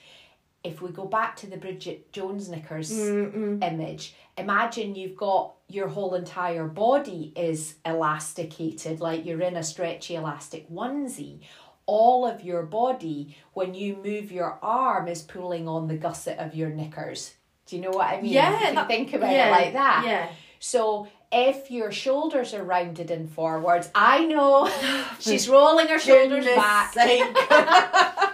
If 0.64 0.82
we 0.82 0.90
go 0.92 1.06
back 1.06 1.36
to 1.38 1.48
the 1.48 1.58
Bridget 1.58 2.12
Jones 2.14 2.48
knickers 2.50 2.92
image, 2.98 4.16
imagine 4.38 4.96
you've 4.96 5.18
got 5.18 5.54
your 5.68 5.88
whole 5.90 6.16
entire 6.16 6.66
body 6.68 7.34
is 7.36 7.76
elasticated, 7.86 9.02
like 9.02 9.26
you're 9.26 9.42
in 9.42 9.58
a 9.58 9.64
stretchy 9.64 10.16
elastic 10.16 10.70
onesie. 10.72 11.40
All 11.86 12.26
of 12.26 12.44
your 12.44 12.64
body, 12.64 13.36
when 13.54 13.74
you 13.74 13.98
move 13.98 14.32
your 14.32 14.58
arm, 14.62 15.10
is 15.10 15.22
pulling 15.22 15.68
on 15.68 15.88
the 15.90 15.98
gusset 15.98 16.40
of 16.40 16.56
your 16.56 16.70
knickers. 16.70 17.34
Do 17.66 17.76
you 17.76 17.82
know 17.82 17.92
what 17.92 18.08
I 18.14 18.22
mean? 18.22 18.32
Yeah, 18.32 18.56
If 18.62 18.70
you 18.70 18.76
that- 18.76 18.88
think 18.88 19.14
about 19.14 19.32
yeah, 19.32 19.48
it 19.48 19.52
like 19.52 19.74
that. 19.74 20.04
yeah. 20.08 20.30
So 20.60 21.08
if 21.30 21.70
your 21.72 21.92
shoulders 21.92 22.54
are 22.54 22.64
rounded 22.64 23.12
and 23.12 23.30
forwards, 23.30 23.90
I 23.94 24.24
know 24.26 24.70
she's 25.20 25.50
rolling 25.50 25.88
her 25.90 26.00
shoulders 26.00 26.46
back. 26.46 26.94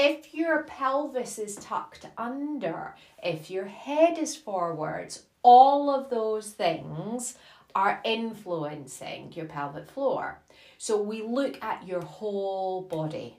If 0.00 0.32
your 0.32 0.62
pelvis 0.62 1.40
is 1.40 1.56
tucked 1.56 2.06
under, 2.16 2.94
if 3.20 3.50
your 3.50 3.64
head 3.64 4.16
is 4.16 4.36
forwards, 4.36 5.24
all 5.42 5.90
of 5.90 6.08
those 6.08 6.50
things 6.50 7.36
are 7.74 8.00
influencing 8.04 9.32
your 9.34 9.46
pelvic 9.46 9.90
floor. 9.90 10.38
So 10.78 11.02
we 11.02 11.22
look 11.22 11.58
at 11.64 11.84
your 11.84 12.00
whole 12.00 12.82
body. 12.82 13.38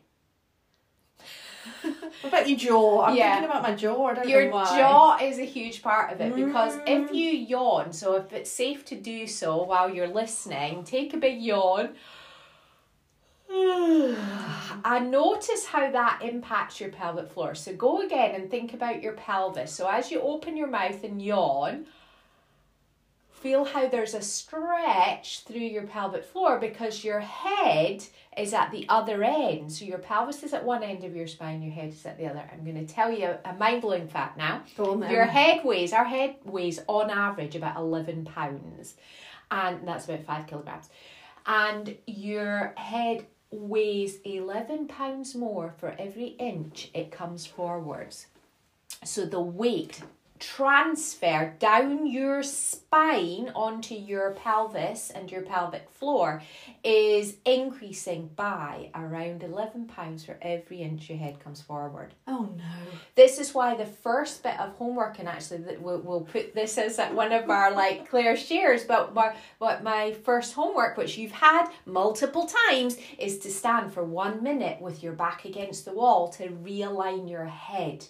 what 1.82 2.14
about 2.26 2.49
your 2.49 2.57
jaw? 2.57 3.03
I'm 3.03 3.16
Yeah. 3.16 3.36
thinking 3.36 3.49
about 3.51 3.64
my 3.64 3.76
jaw. 3.76 4.05
I 4.07 4.14
don't 4.16 4.28
Your 4.28 4.51
jaw 4.51 5.18
is 5.22 5.39
a 5.39 5.45
huge 5.45 5.82
part 5.82 6.12
of 6.12 6.20
it 6.20 6.36
because 6.36 6.76
if 6.86 7.10
mm. 7.10 7.14
you 7.14 7.30
yawn, 7.30 7.93
so 7.93 8.16
if 8.16 8.34
it's 8.34 8.51
safe 8.51 8.84
to 8.86 8.95
do 8.95 9.28
so 9.28 9.64
while 9.64 9.89
you're 9.89 10.10
listening, 10.10 10.84
take 10.84 11.14
a 11.14 11.18
big 11.18 11.41
yawn. 11.41 11.95
And 13.49 15.11
notice 15.11 15.65
how 15.65 15.91
that 15.91 16.21
impacts 16.23 16.79
your 16.79 16.89
pelvic 16.89 17.31
floor. 17.31 17.55
So 17.55 17.73
go 17.73 18.01
again 18.01 18.35
and 18.35 18.49
think 18.49 18.73
about 18.73 19.01
your 19.01 19.13
pelvis. 19.13 19.73
So 19.73 19.87
as 19.87 20.11
you 20.11 20.21
open 20.21 20.55
your 20.55 20.67
mouth 20.67 21.03
and 21.03 21.21
yawn, 21.21 21.85
feel 23.31 23.63
how 23.63 23.87
there's 23.87 24.13
a 24.13 24.21
stretch 24.21 25.43
through 25.45 25.59
your 25.59 25.83
pelvic 25.83 26.25
floor 26.25 26.59
because 26.59 27.03
your 27.03 27.21
head 27.21 28.03
is 28.37 28.53
at 28.53 28.69
the 28.71 28.85
other 28.89 29.23
end. 29.23 29.71
So 29.71 29.85
your 29.85 29.97
pelvis 29.97 30.43
is 30.43 30.53
at 30.53 30.63
one 30.63 30.83
end 30.83 31.03
of 31.03 31.15
your 31.15 31.27
spine, 31.27 31.61
your 31.61 31.73
head 31.73 31.89
is 31.89 32.05
at 32.05 32.17
the 32.17 32.27
other. 32.27 32.43
I'm 32.51 32.63
going 32.63 32.85
to 32.85 32.93
tell 32.93 33.11
you 33.11 33.35
a 33.45 33.53
mind 33.53 33.81
blowing 33.81 34.07
fact 34.07 34.37
now. 34.37 34.63
Go 34.77 34.91
on 34.91 34.99
then. 34.99 35.11
Your 35.11 35.25
head 35.25 35.63
weighs, 35.63 35.93
our 35.93 36.05
head 36.05 36.35
weighs 36.43 36.79
on 36.87 37.09
average 37.09 37.55
about 37.55 37.77
11 37.77 38.25
pounds, 38.25 38.95
and 39.49 39.87
that's 39.87 40.05
about 40.05 40.23
five 40.23 40.45
kilograms. 40.45 40.89
And 41.45 41.97
your 42.05 42.73
head 42.77 43.25
weighs 43.51 44.17
11 44.23 44.87
pounds 44.87 45.35
more 45.35 45.73
for 45.77 45.95
every 45.97 46.35
inch 46.39 46.89
it 46.93 47.11
comes 47.11 47.45
forwards. 47.45 48.27
So 49.03 49.25
the 49.25 49.41
weight 49.41 50.01
transfer 50.39 51.53
down 51.59 52.07
your 52.07 52.41
spine 52.41 53.51
onto 53.53 53.93
your 53.93 54.31
pelvis 54.31 55.11
and 55.11 55.31
your 55.31 55.41
pelvic 55.41 55.89
floor 55.89 56.41
is 56.83 57.35
increasing 57.45 58.29
by 58.35 58.89
around 58.95 59.43
11 59.43 59.87
pounds 59.87 60.23
for 60.23 60.37
every 60.41 60.81
inch 60.81 61.09
your 61.09 61.17
head 61.17 61.39
comes 61.39 61.61
forward. 61.61 62.13
Oh 62.25 62.49
no. 62.57 62.63
This 63.15 63.37
is 63.37 63.53
why 63.53 63.75
the 63.75 63.85
first 63.85 64.41
bit 64.43 64.59
of 64.59 64.75
homework, 64.75 65.19
and 65.19 65.27
actually 65.27 65.59
that 65.59 65.81
we'll, 65.81 65.99
we'll 65.99 66.21
put 66.21 66.55
this 66.55 66.77
as 66.77 66.97
at 66.99 67.13
one 67.13 67.31
of 67.31 67.49
our 67.49 67.71
like 67.71 68.09
Claire 68.09 68.37
shares, 68.37 68.83
but 68.83 69.13
my, 69.13 69.35
what 69.57 69.83
my 69.83 70.13
first 70.23 70.53
homework, 70.53 70.97
which 70.97 71.17
you've 71.17 71.31
had 71.31 71.67
multiple 71.85 72.49
times, 72.67 72.97
is 73.17 73.39
to 73.39 73.51
stand 73.51 73.93
for 73.93 74.03
one 74.03 74.41
minute 74.41 74.81
with 74.81 75.03
your 75.03 75.13
back 75.13 75.45
against 75.45 75.85
the 75.85 75.93
wall 75.93 76.29
to 76.29 76.47
realign 76.47 77.29
your 77.29 77.45
head. 77.45 78.05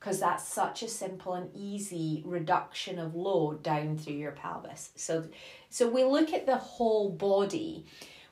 Because 0.00 0.18
that's 0.18 0.48
such 0.48 0.82
a 0.82 0.88
simple 0.88 1.34
and 1.34 1.54
easy 1.54 2.22
reduction 2.24 2.98
of 2.98 3.14
load 3.14 3.62
down 3.62 3.98
through 3.98 4.14
your 4.14 4.32
pelvis. 4.32 4.90
So, 4.96 5.28
so 5.68 5.88
we 5.88 6.04
look 6.04 6.32
at 6.32 6.46
the 6.46 6.56
whole 6.56 7.10
body 7.10 7.84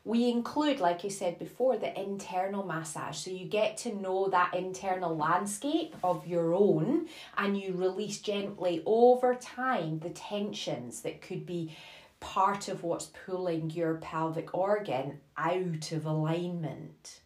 we 0.09 0.31
include, 0.31 0.81
like 0.81 1.05
I 1.05 1.09
said 1.09 1.39
before, 1.39 1.77
the 1.77 2.01
internal 2.01 2.65
massage. 2.65 3.19
So 3.19 3.31
you 3.31 3.45
get 3.45 3.77
to 3.79 3.95
know 3.95 4.29
that 4.29 4.55
internal 4.55 5.15
landscape 5.15 5.95
of 6.03 6.27
your 6.27 6.55
own 6.55 7.09
and 7.37 7.61
you 7.61 7.75
release 7.75 8.19
gently 8.19 8.83
over 8.87 9.35
time 9.35 9.99
the 9.99 10.09
tensions 10.09 11.03
that 11.03 11.21
could 11.21 11.45
be 11.45 11.77
part 12.21 12.69
of 12.69 12.83
what's 12.83 13.11
pulling 13.27 13.69
your 13.69 13.97
pelvic 13.97 14.55
organ 14.55 15.21
out 15.37 15.93
of 15.93 16.07
alignment. 16.07 17.21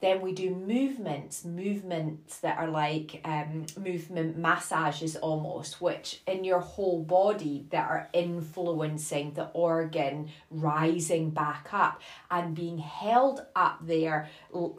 Then 0.00 0.20
we 0.20 0.32
do 0.32 0.50
movements, 0.54 1.44
movements 1.44 2.38
that 2.40 2.58
are 2.58 2.68
like 2.68 3.22
um, 3.24 3.64
movement 3.78 4.36
massages 4.36 5.16
almost, 5.16 5.80
which 5.80 6.20
in 6.26 6.44
your 6.44 6.60
whole 6.60 7.02
body 7.02 7.66
that 7.70 7.88
are 7.88 8.10
influencing 8.12 9.32
the 9.32 9.46
organ 9.54 10.28
rising 10.50 11.30
back 11.30 11.68
up 11.72 12.02
and 12.30 12.54
being 12.54 12.76
held 12.76 13.46
up 13.56 13.78
there 13.86 14.28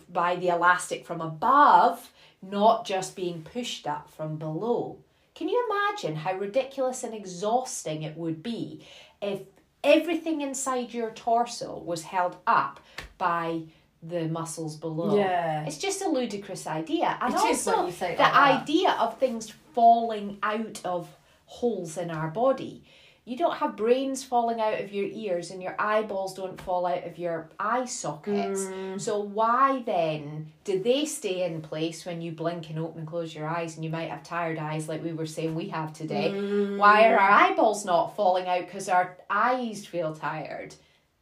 by 0.07 0.35
the 0.35 0.49
elastic 0.49 1.03
from 1.03 1.21
above, 1.21 2.11
not 2.43 2.85
just 2.85 3.15
being 3.15 3.41
pushed 3.41 3.87
up 3.87 4.11
from 4.11 4.37
below. 4.37 4.99
Can 5.33 5.49
you 5.49 5.67
imagine 5.69 6.15
how 6.15 6.33
ridiculous 6.35 7.03
and 7.03 7.15
exhausting 7.15 8.03
it 8.03 8.15
would 8.15 8.43
be 8.43 8.85
if 9.19 9.41
everything 9.83 10.41
inside 10.41 10.93
your 10.93 11.11
torso 11.11 11.77
was 11.77 12.03
held 12.03 12.37
up 12.45 12.79
by 13.17 13.63
the 14.07 14.27
muscles 14.27 14.75
below? 14.75 15.17
Yeah. 15.17 15.65
It's 15.65 15.77
just 15.77 16.01
a 16.01 16.09
ludicrous 16.09 16.67
idea. 16.67 17.17
And 17.21 17.33
It 17.33 17.37
is 17.37 17.67
also 17.67 17.77
when 17.77 17.85
you 17.87 17.91
say 17.93 18.15
the 18.15 18.23
like 18.23 18.61
idea 18.61 18.91
of 18.91 19.17
things 19.19 19.53
falling 19.73 20.37
out 20.43 20.81
of 20.85 21.07
holes 21.45 21.97
in 21.97 22.11
our 22.11 22.29
body. 22.29 22.83
You 23.25 23.35
don't 23.35 23.57
have 23.57 23.75
brains 23.75 24.23
falling 24.23 24.61
out 24.61 24.79
of 24.79 24.93
your 24.93 25.05
ears 25.05 25.51
and 25.51 25.61
your 25.61 25.75
eyeballs 25.77 26.33
don't 26.33 26.59
fall 26.61 26.85
out 26.85 27.05
of 27.05 27.17
your 27.17 27.49
eye 27.59 27.83
sockets. 27.83 28.61
Mm. 28.61 29.01
So 29.01 29.19
why 29.19 29.83
then 29.85 30.53
do 30.63 30.81
they 30.81 31.03
stay 31.03 31.43
in 31.43 31.61
place 31.61 32.05
when 32.05 32.21
you 32.21 32.31
blink 32.31 32.69
and 32.69 32.79
open 32.79 32.99
and 32.99 33.07
close 33.07 33.35
your 33.35 33.45
eyes 33.45 33.75
and 33.75 33.83
you 33.83 33.91
might 33.91 34.09
have 34.09 34.23
tired 34.23 34.57
eyes 34.57 34.87
like 34.87 35.03
we 35.03 35.11
were 35.11 35.25
saying 35.25 35.55
we 35.55 35.67
have 35.67 35.91
today? 35.91 36.31
Mm. 36.33 36.77
Why 36.77 37.09
are 37.09 37.19
our 37.19 37.29
eyeballs 37.29 37.83
not 37.83 38.15
falling 38.15 38.47
out 38.47 38.65
because 38.65 38.87
our 38.87 39.17
eyes 39.29 39.85
feel 39.85 40.15
tired? 40.15 40.73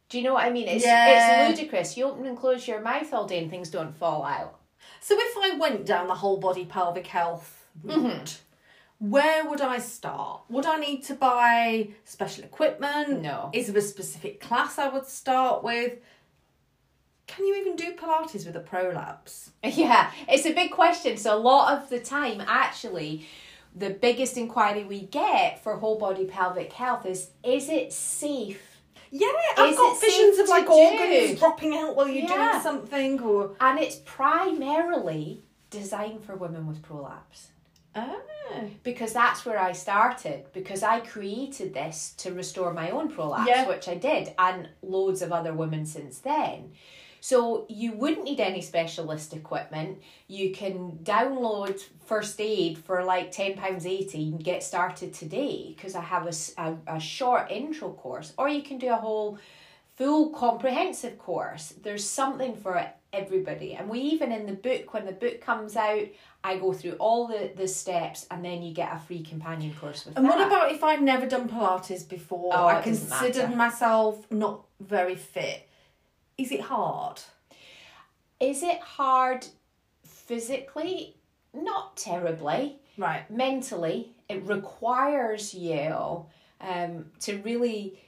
Do 0.08 0.18
you 0.18 0.24
know 0.24 0.34
what 0.34 0.44
I 0.44 0.50
mean? 0.50 0.68
It's 0.68 0.84
Yeah. 0.84 1.48
it's 1.48 1.58
ludicrous. 1.58 1.96
You 1.96 2.06
open 2.06 2.26
and 2.26 2.36
close 2.36 2.66
your 2.68 2.80
mouth 2.80 3.12
all 3.12 3.26
day 3.26 3.38
and 3.38 3.50
things 3.50 3.70
don't 3.70 3.96
fall 3.96 4.24
out. 4.24 4.58
So 5.00 5.16
if 5.18 5.36
I 5.36 5.56
went 5.56 5.84
down 5.84 6.06
the 6.06 6.14
whole 6.14 6.36
body 6.36 6.64
pelvic 6.64 7.06
health 7.08 7.66
mm-hmm. 7.84 8.06
route, 8.06 8.40
where 8.98 9.48
would 9.48 9.60
I 9.60 9.78
start? 9.78 10.42
Would 10.48 10.66
I 10.66 10.76
need 10.76 11.02
to 11.04 11.14
buy 11.14 11.90
special 12.04 12.44
equipment? 12.44 13.20
No. 13.20 13.50
Is 13.52 13.66
there 13.66 13.78
a 13.78 13.82
specific 13.82 14.40
class 14.40 14.78
I 14.78 14.88
would 14.88 15.06
start 15.06 15.62
with? 15.62 15.98
Can 17.26 17.44
you 17.44 17.56
even 17.56 17.76
do 17.76 17.92
Pilates 17.92 18.46
with 18.46 18.56
a 18.56 18.60
prolapse? 18.60 19.50
Yeah, 19.64 20.12
it's 20.28 20.46
a 20.46 20.52
big 20.52 20.70
question. 20.70 21.16
So 21.16 21.34
a 21.34 21.38
lot 21.38 21.76
of 21.76 21.90
the 21.90 21.98
time, 21.98 22.40
actually, 22.46 23.26
the 23.74 23.90
biggest 23.90 24.36
inquiry 24.36 24.84
we 24.84 25.02
get 25.02 25.62
for 25.62 25.76
whole 25.76 25.98
body 25.98 26.24
pelvic 26.24 26.72
health 26.72 27.04
is 27.04 27.30
is 27.42 27.68
it 27.68 27.92
safe? 27.92 28.75
Yeah, 29.10 29.28
I've 29.56 29.70
Is 29.70 29.76
got 29.76 29.96
it 29.96 30.00
visions 30.00 30.36
safe 30.36 30.44
of 30.44 30.48
like 30.48 30.66
to 30.66 30.72
organs 30.72 31.30
do? 31.32 31.36
dropping 31.36 31.76
out 31.76 31.94
while 31.96 32.08
you're 32.08 32.28
Yeah. 32.28 32.50
doing 32.52 32.62
something 32.62 33.20
or. 33.20 33.56
And 33.60 33.78
it's 33.78 33.96
primarily 34.04 35.42
designed 35.70 36.24
for 36.24 36.34
women 36.36 36.66
with 36.66 36.82
prolapse. 36.82 37.48
Oh. 37.98 38.20
because 38.82 39.14
that's 39.14 39.46
where 39.46 39.58
I 39.58 39.72
started 39.72 40.44
because 40.52 40.82
I 40.82 41.00
created 41.00 41.72
this 41.72 42.12
to 42.18 42.30
restore 42.30 42.74
my 42.74 42.90
own 42.90 43.08
prolapse 43.10 43.48
Yeah. 43.48 43.66
which 43.66 43.88
I 43.88 43.94
did 43.94 44.34
and 44.38 44.68
loads 44.82 45.22
of 45.22 45.32
other 45.32 45.54
women 45.54 45.86
since 45.86 46.18
then 46.18 46.72
so 47.28 47.66
you 47.68 47.90
wouldn't 47.92 48.22
need 48.22 48.38
any 48.38 48.62
specialist 48.62 49.34
equipment 49.34 50.00
you 50.28 50.52
can 50.52 50.76
download 51.02 51.76
first 52.04 52.40
aid 52.40 52.78
for 52.78 53.02
like 53.02 53.32
10 53.32 53.56
pounds 53.56 53.84
80 53.84 54.28
and 54.30 54.44
get 54.44 54.62
started 54.62 55.12
today 55.12 55.74
because 55.74 55.96
I 55.96 56.02
have 56.02 56.24
a 56.26 56.76
a 56.86 57.00
short 57.00 57.50
intro 57.50 57.88
course 57.90 58.32
or 58.38 58.48
you 58.48 58.62
can 58.62 58.78
do 58.78 58.90
a 58.92 59.00
whole 59.06 59.38
full 59.96 60.30
comprehensive 60.30 61.18
course 61.18 61.74
there's 61.82 62.04
something 62.04 62.54
for 62.54 62.74
everybody 63.12 63.74
and 63.74 63.88
we 63.88 63.98
even 64.00 64.30
in 64.30 64.46
the 64.46 64.52
book 64.52 64.94
when 64.94 65.04
the 65.06 65.12
book 65.24 65.40
comes 65.40 65.74
out 65.74 66.06
I 66.44 66.58
go 66.58 66.72
through 66.72 66.92
all 67.04 67.26
the, 67.26 67.50
the 67.56 67.66
steps 67.66 68.26
and 68.30 68.44
then 68.44 68.62
you 68.62 68.72
get 68.72 68.94
a 68.94 69.00
free 69.00 69.22
companion 69.24 69.74
course 69.80 70.04
with 70.04 70.16
And 70.16 70.24
that. 70.24 70.30
what 70.38 70.46
about 70.46 70.70
if 70.70 70.84
I'd 70.84 71.02
never 71.02 71.26
done 71.26 71.48
Pilates 71.48 72.08
before? 72.08 72.52
Oh, 72.54 72.66
I 72.68 72.80
considered 72.82 73.46
matter. 73.50 73.56
myself 73.56 74.30
not 74.30 74.64
very 74.78 75.16
fit. 75.16 75.65
Is 76.38 76.52
it 76.52 76.60
hard? 76.60 77.20
Is 78.40 78.62
it 78.62 78.80
hard 78.80 79.46
physically? 80.02 81.16
Not 81.54 81.96
terribly. 81.96 82.76
Right. 82.98 83.30
Mentally, 83.30 84.12
it 84.28 84.42
requires 84.44 85.54
you 85.54 86.26
um, 86.60 87.06
to 87.20 87.38
really 87.38 87.98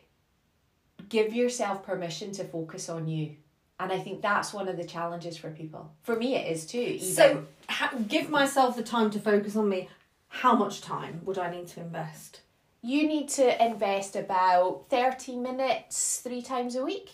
give 1.09 1.33
yourself 1.33 1.85
permission 1.85 2.33
to 2.33 2.45
focus 2.45 2.89
on 2.89 3.09
you. 3.09 3.37
And 3.81 3.93
I 3.93 3.99
think 3.99 4.23
that's 4.23 4.53
one 4.53 4.69
of 4.69 4.77
the 4.77 4.85
challenges 4.85 5.37
for 5.37 5.51
people. 5.51 5.93
For 6.03 6.17
me, 6.17 6.35
it 6.35 6.51
is 6.51 6.67
too. 6.67 6.79
Even. 6.79 7.01
So, 7.01 7.45
ha- 7.69 7.95
give 8.09 8.29
myself 8.29 8.77
the 8.77 8.83
time 8.83 9.11
to 9.13 9.21
focus 9.21 9.57
on 9.57 9.69
me. 9.69 9.89
How 10.29 10.55
much 10.55 10.81
time 10.81 11.23
would 11.25 11.39
I 11.39 11.51
need 11.51 11.69
to 11.69 11.81
invest? 11.81 12.41
you 12.83 13.09
need 13.09 13.29
to 13.29 13.65
invest 13.65 14.17
about 14.17 14.85
30 14.89 15.37
minutes 15.37 16.21
three 16.21 16.43
times 16.43 16.77
a 16.77 16.85
week. 16.85 17.11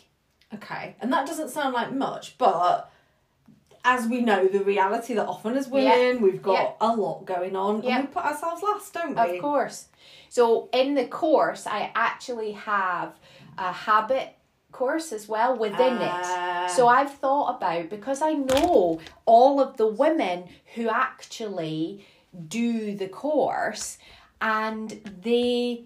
Okay. 0.54 0.96
And 1.00 1.12
that 1.12 1.26
doesn't 1.26 1.50
sound 1.50 1.74
like 1.74 1.92
much, 1.92 2.36
but 2.38 2.90
as 3.84 4.06
we 4.06 4.20
know, 4.22 4.46
the 4.48 4.64
reality 4.64 5.14
that 5.14 5.26
often 5.26 5.56
as 5.56 5.68
women, 5.68 6.22
we've 6.22 6.42
got 6.42 6.76
a 6.80 6.94
lot 6.94 7.26
going 7.26 7.54
on 7.54 7.82
Yeah. 7.82 7.98
and 7.98 8.08
we 8.08 8.14
put 8.14 8.24
ourselves 8.24 8.62
last, 8.62 8.94
don't 8.94 9.14
we? 9.14 9.36
Of 9.36 9.42
course. 9.42 9.88
So 10.30 10.68
in 10.72 10.94
the 10.94 11.06
course, 11.06 11.66
I 11.66 11.92
actually 11.94 12.52
have 12.52 13.12
a 13.58 13.72
habit 13.72 14.36
course 14.72 15.12
as 15.12 15.28
well 15.28 15.54
within 15.56 15.98
Ah. 16.00 16.64
it. 16.64 16.70
So 16.70 16.88
I've 16.88 17.12
thought 17.14 17.56
about 17.56 17.90
because 17.90 18.22
I 18.22 18.32
know 18.32 19.00
all 19.26 19.60
of 19.60 19.76
the 19.76 19.86
women 19.86 20.48
who 20.74 20.88
actually 20.88 22.06
do 22.48 22.96
the 22.96 23.06
course 23.08 23.98
and 24.40 24.90
they 25.22 25.84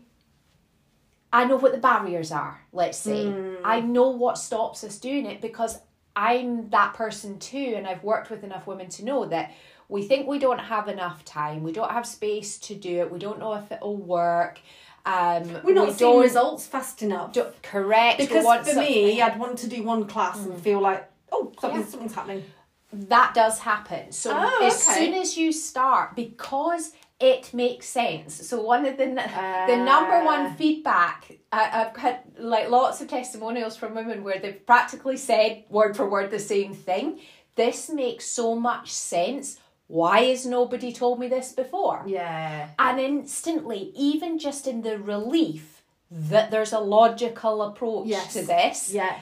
I 1.33 1.45
know 1.45 1.57
what 1.57 1.73
the 1.73 1.79
barriers 1.79 2.33
are, 2.33 2.61
let's 2.73 2.97
say. 2.99 3.33
I 3.65 3.81
know 3.81 4.09
what 4.11 4.39
stops 4.39 4.83
us 4.85 4.99
doing 4.99 5.27
it 5.27 5.41
because 5.41 5.79
I'm 6.17 6.71
that 6.71 6.95
person 6.95 7.39
too, 7.39 7.75
and 7.77 7.87
I've 7.87 8.03
worked 8.03 8.31
with 8.31 8.45
enough 8.45 8.67
women 8.67 8.89
to 8.91 9.05
know 9.05 9.27
that 9.27 9.53
we 9.89 10.03
think 10.03 10.27
we 10.27 10.39
don't 10.39 10.59
have 10.59 10.89
enough 10.89 11.25
time, 11.25 11.63
we 11.63 11.73
don't 11.73 11.91
have 11.91 12.07
space 12.07 12.59
to 12.61 12.75
do 12.75 13.01
it, 13.01 13.11
we 13.13 13.19
don't 13.19 13.39
know 13.39 13.55
if 13.55 13.71
it'll 13.71 13.97
work. 13.97 14.59
Um, 15.07 15.63
We're 15.65 15.75
not 15.75 15.89
we 15.89 15.95
seeing 15.95 16.19
results 16.21 16.67
fast 16.67 17.03
enough. 17.03 17.35
correct. 17.63 18.19
because 18.19 18.45
for 18.45 18.65
something- 18.65 18.77
me, 18.85 19.23
I'd 19.23 19.39
want 19.39 19.59
to 19.59 19.67
do 19.69 19.83
one 19.83 20.07
class 20.07 20.39
and 20.39 20.61
feel 20.61 20.81
like, 20.81 21.09
oh, 21.33 21.53
something, 21.61 21.81
Yeah. 21.81 21.87
something's 21.87 22.15
happening. 22.15 22.45
that 22.93 23.33
does 23.35 23.59
happen. 23.61 24.13
So 24.13 24.31
Oh, 24.35 24.67
as 24.67 24.83
okay. 24.89 25.05
soon 25.05 25.15
as 25.15 25.37
you 25.37 25.53
start, 25.53 26.17
because 26.17 26.93
it 27.21 27.53
makes 27.53 27.87
sense. 27.89 28.33
So 28.49 28.61
one 28.63 28.87
of 28.87 28.97
the 28.97 29.05
n 29.05 29.15
the 29.17 29.77
number 29.77 30.17
Ah. 30.23 30.25
one 30.25 30.55
feedback 30.55 31.19
I, 31.53 31.63
I've 31.81 31.97
had 31.97 32.21
like 32.39 32.69
lots 32.71 33.01
of 33.01 33.09
testimonials 33.09 33.77
from 33.77 33.95
women 33.95 34.23
where 34.23 34.39
they've 34.39 34.65
practically 34.67 35.17
said 35.17 35.65
word 35.69 35.97
for 35.97 36.09
word 36.09 36.31
the 36.31 36.39
same 36.39 36.75
thing. 36.75 37.21
This 37.57 37.91
makes 37.91 38.25
so 38.27 38.55
much 38.55 38.93
sense. 38.93 39.59
Why 39.89 40.19
has 40.31 40.45
nobody 40.47 40.93
told 40.93 41.19
me 41.19 41.29
this 41.29 41.53
before? 41.53 42.05
Yeah. 42.07 42.69
And 42.79 43.01
instantly, 43.01 43.91
even 43.97 44.39
just 44.39 44.67
in 44.67 44.83
the 44.83 44.99
relief 44.99 45.83
that 46.11 46.51
there's 46.51 46.73
a 46.75 46.79
logical 46.81 47.63
approach 47.63 48.07
Yes. 48.07 48.33
to 48.35 48.43
this, 48.43 48.93
Yeah. 48.93 49.17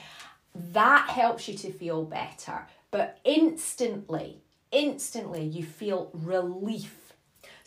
that 0.54 1.08
helps 1.08 1.48
you 1.48 1.56
to 1.58 1.72
feel 1.72 2.02
better. 2.04 2.66
But 2.90 3.18
instantly, 3.24 4.42
instantly, 4.70 5.44
you 5.44 5.64
feel 5.64 6.10
relief. 6.12 7.05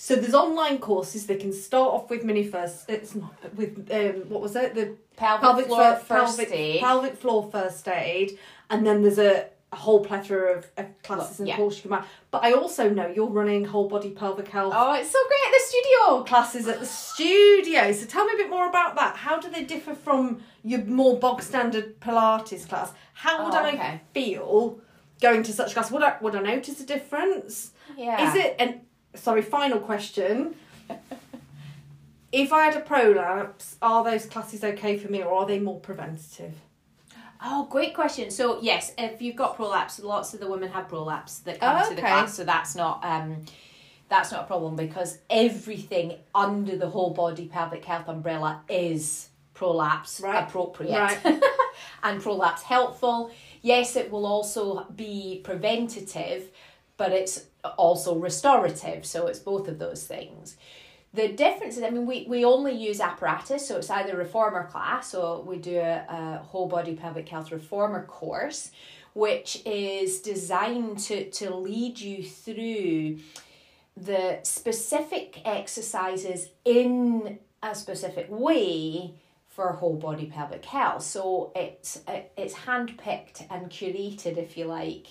So 0.01 0.15
there's 0.15 0.33
online 0.33 0.77
courses. 0.77 1.25
They 1.25 1.35
can 1.35 1.51
start 1.51 1.93
off 1.93 2.09
with 2.09 2.23
mini 2.23 2.47
first. 2.47 2.89
It's 2.89 3.15
not 3.15 3.33
with 3.53 3.89
um, 3.91 4.29
what 4.29 4.41
was 4.41 4.55
it? 4.55 4.73
The 4.73 4.95
Pelvic, 5.17 5.65
floor 5.67 5.81
fir- 5.81 5.95
first 5.97 6.37
pelvic, 6.37 6.51
aid. 6.53 6.79
pelvic 6.79 7.17
floor 7.17 7.49
first 7.51 7.85
aid, 7.89 8.39
and 8.69 8.87
then 8.87 9.01
there's 9.01 9.19
a, 9.19 9.47
a 9.73 9.75
whole 9.75 9.99
plethora 10.05 10.57
of, 10.57 10.67
of 10.77 10.85
classes 11.03 11.39
and 11.39 11.49
Yeah. 11.49 11.57
courses 11.57 11.83
you 11.83 11.89
can 11.89 11.99
buy. 11.99 12.05
But 12.31 12.45
I 12.45 12.53
also 12.53 12.89
know 12.89 13.07
you're 13.07 13.27
running 13.27 13.65
whole 13.65 13.89
body 13.89 14.11
pelvic 14.11 14.47
health 14.47 14.73
oh, 14.73 14.93
it's 14.93 15.11
so 15.11 15.19
great 15.27 15.53
the 15.53 15.59
studio. 15.65 16.23
classes 16.23 16.65
at 16.69 16.79
the 16.79 16.85
studio. 16.85 17.91
So 17.91 18.05
tell 18.05 18.23
me 18.25 18.35
a 18.35 18.37
bit 18.37 18.49
more 18.49 18.69
about 18.69 18.95
that. 18.95 19.17
How 19.17 19.37
do 19.37 19.49
they 19.49 19.65
differ 19.65 19.93
from 19.93 20.41
your 20.63 20.81
more 20.85 21.19
bog 21.19 21.41
standard 21.41 21.99
Pilates 21.99 22.65
class? 22.69 22.93
How 23.13 23.43
would 23.43 23.53
Oh, 23.53 23.57
I 23.57 23.99
feel 24.13 24.79
going 25.21 25.43
to 25.43 25.51
such 25.51 25.73
class? 25.73 25.91
Would 25.91 26.03
I 26.03 26.15
would 26.21 26.35
I 26.37 26.39
notice 26.39 26.79
a 26.79 26.85
difference? 26.85 27.71
Yeah. 27.97 28.29
Is 28.29 28.35
it 28.35 28.55
and 28.59 28.79
sorry, 29.15 29.41
final 29.41 29.79
question. 29.79 30.55
if 32.31 32.53
I 32.53 32.65
had 32.65 32.75
a 32.75 32.81
prolapse, 32.81 33.77
are 33.81 34.03
those 34.03 34.25
classes 34.25 34.63
okay 34.63 34.97
for 34.97 35.11
me 35.11 35.23
or 35.23 35.33
are 35.33 35.45
they 35.45 35.59
more 35.59 35.79
preventative? 35.79 36.53
Oh, 37.41 37.67
great 37.69 37.93
question. 37.93 38.29
So 38.31 38.59
yes, 38.61 38.93
if 38.97 39.21
you've 39.21 39.35
got 39.37 39.55
prolapse, 39.55 39.99
lots 39.99 40.33
of 40.33 40.39
the 40.41 40.49
women 40.49 40.69
have 40.71 40.89
prolapse 40.89 41.39
that 41.39 41.59
come 41.61 41.77
Oh, 41.77 41.89
to 41.89 41.95
the 41.95 42.01
okay. 42.01 42.09
class, 42.09 42.35
so 42.35 42.43
that's 42.43 42.75
not 42.75 42.99
um, 43.03 43.45
that's 44.09 44.31
not 44.31 44.43
a 44.43 44.47
problem 44.47 44.75
because 44.75 45.19
everything 45.29 46.15
under 46.35 46.75
the 46.75 46.89
whole 46.89 47.11
body 47.11 47.45
pelvic 47.45 47.85
health 47.85 48.09
umbrella 48.09 48.61
is 48.67 49.29
prolapse 49.53 50.19
Right. 50.19 50.43
appropriate 50.43 50.97
Right. 50.99 51.19
and 52.03 52.21
prolapse 52.21 52.61
helpful. 52.63 53.31
Yes, 53.61 53.95
it 53.95 54.11
will 54.11 54.25
also 54.25 54.85
be 54.95 55.39
preventative, 55.43 56.49
but 56.99 57.13
it's 57.13 57.45
also 57.77 58.15
restorative. 58.15 59.05
So 59.05 59.27
it's 59.27 59.39
both 59.39 59.69
of 59.69 59.79
those 59.79 60.05
things. 60.05 60.57
The 61.13 61.29
difference 61.29 61.77
is, 61.77 61.83
I 61.83 61.89
mean, 61.89 62.05
we, 62.05 62.25
we 62.27 62.43
only 62.43 62.73
use 62.73 62.99
apparatus, 62.99 63.67
so 63.67 63.77
it's 63.77 63.89
either 63.89 64.15
reformer 64.15 64.67
class, 64.67 65.15
or 65.15 65.41
we 65.41 65.57
do 65.57 65.77
a, 65.77 66.05
a 66.07 66.43
whole 66.43 66.67
body 66.67 66.93
pelvic 66.95 67.27
health 67.29 67.51
reformer 67.51 68.05
course, 68.05 68.71
which 69.13 69.61
is 69.65 70.19
designed 70.19 70.99
to, 70.99 71.31
to 71.31 71.55
lead 71.55 71.99
you 71.99 72.21
through 72.21 73.19
the 73.97 74.39
specific 74.43 75.41
exercises 75.45 76.49
in 76.65 77.39
a 77.63 77.73
specific 77.73 78.27
way 78.29 79.15
for 79.59 79.73
whole 79.73 79.97
body 79.97 80.25
pelvic 80.25 80.63
health. 80.63 81.03
So 81.03 81.51
it's 81.53 82.01
it's 82.37 82.53
handpicked 82.53 83.45
and 83.49 83.69
curated, 83.69 84.37
if 84.37 84.55
you 84.57 84.63
like, 84.63 85.07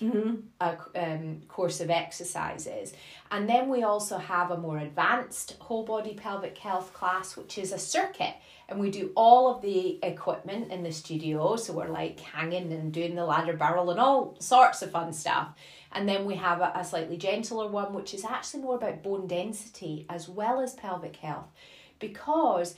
a 0.63 0.79
um, 0.97 1.43
course 1.49 1.83
of 1.83 1.91
exercises. 1.91 2.95
And 3.31 3.47
then 3.47 3.69
we 3.69 3.83
also 3.83 4.17
have 4.17 4.51
a 4.51 4.57
more 4.57 4.79
advanced 4.79 5.57
whole 5.59 5.85
body 5.85 6.15
pelvic 6.15 6.57
health 6.57 6.95
class, 6.95 7.37
which 7.37 7.59
is 7.59 7.73
a 7.73 7.79
circuit. 7.79 8.37
And 8.71 8.81
we 8.81 8.91
do 8.91 9.13
all 9.15 9.55
of 9.55 9.61
the 9.61 9.99
equipment 10.03 10.73
in 10.73 10.83
the 10.83 10.93
studio. 10.93 11.57
So 11.57 11.75
we're 11.75 11.89
like 11.89 12.19
hanging 12.21 12.73
and 12.73 12.91
doing 12.91 13.17
the 13.17 13.27
ladder 13.27 13.53
barrel 13.53 13.91
and 13.91 14.01
all 14.01 14.35
sorts 14.39 14.81
of 14.81 14.93
fun 14.93 15.13
stuff. 15.13 15.49
And 15.93 16.09
then 16.09 16.25
we 16.25 16.37
have 16.37 16.63
a, 16.63 16.73
a 16.75 16.87
slightly 16.87 17.19
gentler 17.19 17.69
one, 17.69 17.93
which 17.93 18.15
is 18.15 18.25
actually 18.25 18.63
more 18.63 18.77
about 18.77 19.03
bone 19.03 19.27
density 19.27 20.07
as 20.09 20.27
well 20.27 20.63
as 20.63 20.73
pelvic 20.73 21.17
health. 21.17 21.51
Because 21.99 22.77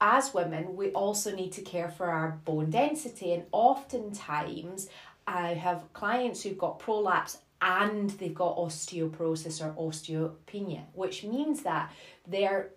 as 0.00 0.34
women, 0.34 0.76
we 0.76 0.90
also 0.90 1.34
need 1.34 1.52
to 1.52 1.62
care 1.62 1.88
for 1.88 2.06
our 2.06 2.40
bone 2.44 2.70
density, 2.70 3.32
and 3.32 3.44
oftentimes 3.52 4.88
I 5.26 5.54
have 5.54 5.92
clients 5.92 6.42
who've 6.42 6.58
got 6.58 6.78
prolapse 6.78 7.38
and 7.62 8.10
they've 8.10 8.34
got 8.34 8.56
osteoporosis 8.56 9.64
or 9.64 9.72
osteopenia, 9.72 10.82
which 10.92 11.24
means 11.24 11.62
that 11.62 11.90
they're 12.26 12.70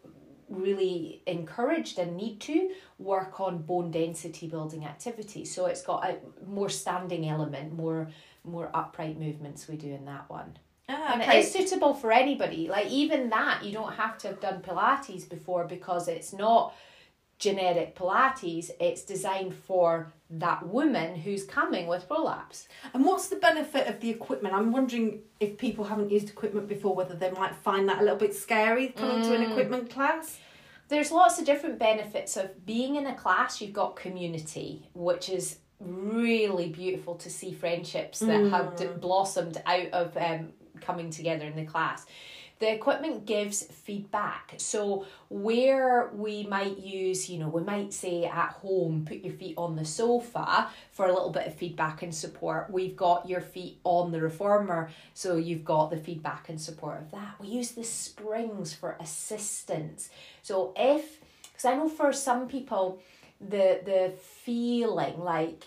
really 0.50 1.22
encouraged 1.28 2.00
and 2.00 2.16
need 2.16 2.40
to 2.40 2.72
work 2.98 3.42
on 3.42 3.62
bone 3.64 3.92
density 3.92 4.48
building 4.48 4.86
activities. 4.86 5.54
So 5.54 5.66
it's 5.66 5.82
got 5.82 6.10
a 6.10 6.18
more 6.48 6.70
standing 6.70 7.28
element, 7.28 7.74
more 7.74 8.10
more 8.46 8.70
upright 8.74 9.20
movements 9.20 9.68
we 9.68 9.76
do 9.76 9.92
in 9.92 10.06
that 10.06 10.30
one. 10.30 10.58
Ah, 10.88 11.14
and 11.14 11.22
okay. 11.22 11.40
it 11.40 11.46
is 11.46 11.52
suitable 11.52 11.94
for 11.94 12.14
anybody. 12.14 12.70
Like 12.70 12.88
even 12.88 13.30
that, 13.30 13.66
you 13.66 13.74
don't 13.74 13.94
have 13.94 14.18
to 14.20 14.30
have 14.30 14.40
done 14.40 14.62
Pilates 14.62 15.28
before 15.28 15.66
because 15.66 16.08
it's 16.08 16.32
not 16.32 16.74
generic 17.40 17.96
Pilates. 17.96 18.72
It's 18.80 19.04
designed 19.04 19.54
for 19.54 20.12
that 20.30 20.66
woman 20.68 21.16
who's 21.16 21.44
coming 21.44 21.88
with 21.88 22.08
prolapse. 22.08 22.68
And 22.94 23.06
what's 23.06 23.28
the 23.30 23.36
benefit 23.38 23.88
of 23.88 24.00
the 24.00 24.10
equipment? 24.10 24.56
I'm 24.56 24.72
wondering 24.72 25.22
if 25.40 25.58
people 25.58 25.86
haven't 25.86 26.12
used 26.12 26.30
equipment 26.30 26.68
before, 26.68 26.96
whether 26.96 27.16
they 27.16 27.32
might 27.32 27.56
find 27.56 27.88
that 27.90 28.00
a 28.00 28.04
little 28.04 28.18
bit 28.18 28.36
scary 28.36 28.90
coming 28.90 29.22
to 29.24 29.34
an 29.36 29.42
Mm. 29.46 29.52
equipment 29.52 29.90
class. 29.90 30.40
There's 30.90 31.12
lots 31.12 31.38
of 31.38 31.46
different 31.46 31.78
benefits 31.80 32.38
of 32.38 32.66
being 32.66 32.96
in 32.96 33.06
a 33.08 33.14
class. 33.16 33.62
You've 33.62 33.74
got 33.74 33.96
community, 33.96 34.90
which 34.94 35.30
is 35.30 35.60
really 35.80 36.70
beautiful 36.70 37.16
to 37.16 37.30
see 37.30 37.52
friendships 37.54 38.20
that 38.20 38.50
have 38.50 38.76
d- 38.76 38.88
blossomed 39.00 39.62
out 39.66 39.90
of 39.92 40.18
um, 40.18 40.54
coming 40.82 41.10
together 41.12 41.46
in 41.46 41.56
the 41.56 41.66
class. 41.66 42.06
The 42.60 42.74
equipment 42.74 43.26
gives 43.26 43.64
feedback. 43.64 44.56
So, 44.58 45.06
where 45.30 46.10
we 46.14 46.44
might 46.44 46.80
use, 46.80 47.30
you 47.30 47.38
know, 47.38 47.50
we 47.50 47.62
might 47.62 47.94
say 47.94 48.26
at 48.26 48.50
home, 48.50 49.06
put 49.08 49.18
your 49.18 49.34
feet 49.34 49.54
on 49.58 49.76
the 49.76 49.86
sofa 49.86 50.70
for 50.92 51.06
a 51.06 51.14
little 51.14 51.30
bit 51.30 51.46
of 51.48 51.56
feedback 51.56 52.02
and 52.02 52.14
support. 52.14 52.72
We've 52.72 52.96
got 52.96 53.30
your 53.30 53.42
feet 53.42 53.80
on 53.84 54.12
the 54.12 54.22
reformer, 54.22 54.90
so 55.14 55.36
you've 55.36 55.66
got 55.66 55.92
the 55.92 55.98
feedback 55.98 56.50
and 56.50 56.60
support 56.60 57.02
of 57.02 57.12
that. 57.12 57.36
We 57.40 57.48
use 57.48 57.72
the 57.72 57.84
springs 57.84 58.74
for 58.74 58.98
assistance. 59.00 60.10
So, 60.42 60.74
if, 60.76 61.20
because 61.44 61.66
I 61.66 61.76
know 61.76 61.90
for 61.90 62.12
some 62.12 62.48
people, 62.48 63.00
the 63.40 63.82
the 63.86 64.14
feeling 64.20 65.20
like 65.20 65.66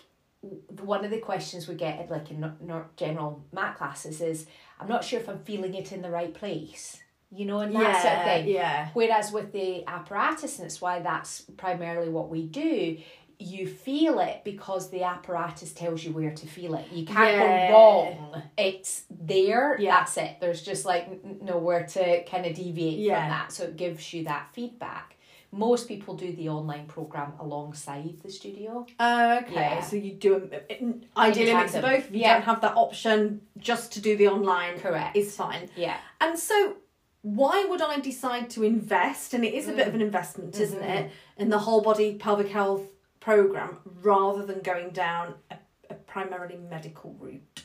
one 0.79 1.05
of 1.05 1.11
the 1.11 1.19
questions 1.19 1.67
we 1.67 1.75
get 1.75 2.09
like 2.09 2.31
in 2.31 2.51
general 2.97 3.43
mat 3.53 3.77
classes 3.77 4.21
is 4.21 4.47
i'm 4.81 4.87
not 4.87 5.03
sure 5.03 5.19
if 5.19 5.29
i'm 5.29 5.39
feeling 5.39 5.73
it 5.73 5.91
in 5.91 6.01
the 6.01 6.09
right 6.09 6.33
place 6.33 6.97
you 7.31 7.45
know 7.45 7.59
and 7.59 7.73
that 7.75 8.01
sort 8.01 8.17
of 8.17 8.23
thing 8.25 8.47
yeah. 8.53 8.89
whereas 8.93 9.31
with 9.31 9.51
the 9.53 9.85
apparatus 9.87 10.57
and 10.57 10.65
it's 10.65 10.81
why 10.81 10.99
that's 10.99 11.41
primarily 11.57 12.09
what 12.09 12.29
we 12.29 12.45
do 12.45 12.97
you 13.39 13.65
feel 13.67 14.19
it 14.19 14.41
because 14.43 14.91
the 14.91 15.01
apparatus 15.03 15.71
tells 15.73 16.03
you 16.03 16.11
where 16.11 16.29
to 16.31 16.45
feel 16.45 16.75
it 16.75 16.85
you 16.91 17.05
can't 17.05 17.37
Yeah. 17.37 17.71
go 17.71 17.73
wrong 17.73 18.43
it's 18.57 19.03
there 19.09 19.77
Yeah. 19.79 19.91
that's 19.99 20.17
it 20.17 20.37
there's 20.41 20.61
just 20.61 20.85
like 20.85 21.23
nowhere 21.41 21.85
to 21.87 22.23
kind 22.25 22.45
of 22.45 22.53
deviate 22.53 22.99
Yeah. 22.99 23.19
from 23.21 23.29
that 23.29 23.51
so 23.51 23.63
it 23.63 23.77
gives 23.77 24.13
you 24.13 24.25
that 24.25 24.49
feedback 24.53 25.15
most 25.51 25.87
people 25.87 26.15
do 26.15 26.31
the 26.33 26.47
online 26.49 26.85
program 26.85 27.33
alongside 27.39 28.21
the 28.23 28.31
studio 28.31 28.85
Uh, 28.99 29.41
okay, 29.43 29.53
Yeah. 29.53 29.81
so 29.81 29.95
you 29.97 30.13
do 30.13 30.49
a, 30.69 31.19
ideally 31.19 31.53
mix 31.53 31.75
of 31.75 31.81
both. 31.81 32.05
If 32.07 32.11
you 32.11 32.21
Yeah. 32.21 32.33
don't 32.35 32.43
have 32.43 32.61
that 32.61 32.75
option, 32.77 33.41
just 33.57 33.91
to 33.93 33.99
do 34.01 34.15
the 34.15 34.27
online 34.29 34.79
Correct. 34.79 35.15
is 35.15 35.35
fine. 35.35 35.69
yeah 35.75 35.97
And 36.21 36.37
so, 36.39 36.77
why 37.23 37.65
would 37.65 37.81
I 37.81 37.99
decide 37.99 38.49
to 38.51 38.63
invest? 38.63 39.33
And 39.33 39.43
it 39.45 39.53
is 39.53 39.67
a 39.67 39.73
bit 39.73 39.87
of 39.87 39.93
an 39.93 40.01
investment, 40.01 40.57
isn't 40.59 40.81
it, 40.81 41.11
in 41.37 41.49
the 41.49 41.59
whole 41.59 41.81
body 41.81 42.15
pelvic 42.15 42.47
health 42.49 42.83
program 43.19 43.77
rather 44.01 44.43
than 44.45 44.61
going 44.61 44.89
down 44.89 45.35
a, 45.51 45.57
a 45.89 45.93
primarily 45.95 46.57
medical 46.57 47.13
route? 47.19 47.63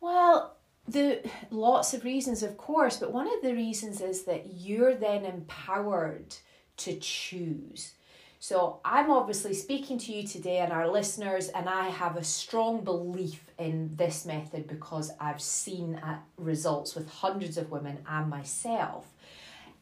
Well, 0.00 0.56
the 0.86 1.22
lots 1.50 1.94
of 1.94 2.04
reasons, 2.04 2.42
of 2.42 2.56
course, 2.56 2.96
but 2.98 3.12
one 3.12 3.26
of 3.26 3.42
the 3.42 3.54
reasons 3.54 4.00
is 4.00 4.24
that 4.24 4.54
you're 4.54 4.94
then 4.94 5.24
empowered 5.24 6.34
to 6.78 6.98
choose. 6.98 7.92
So 8.40 8.80
I'm 8.84 9.10
obviously 9.10 9.52
speaking 9.52 9.98
to 9.98 10.12
you 10.12 10.26
today 10.26 10.58
and 10.58 10.72
our 10.72 10.88
listeners, 10.88 11.48
and 11.48 11.68
I 11.68 11.88
have 11.88 12.16
a 12.16 12.22
strong 12.22 12.84
belief 12.84 13.44
in 13.58 13.90
this 13.96 14.24
method 14.24 14.68
because 14.68 15.10
I've 15.20 15.40
seen 15.40 15.96
uh, 15.96 16.18
results 16.36 16.94
with 16.94 17.10
hundreds 17.10 17.56
of 17.58 17.70
women 17.70 17.98
and 18.08 18.30
myself. 18.30 19.06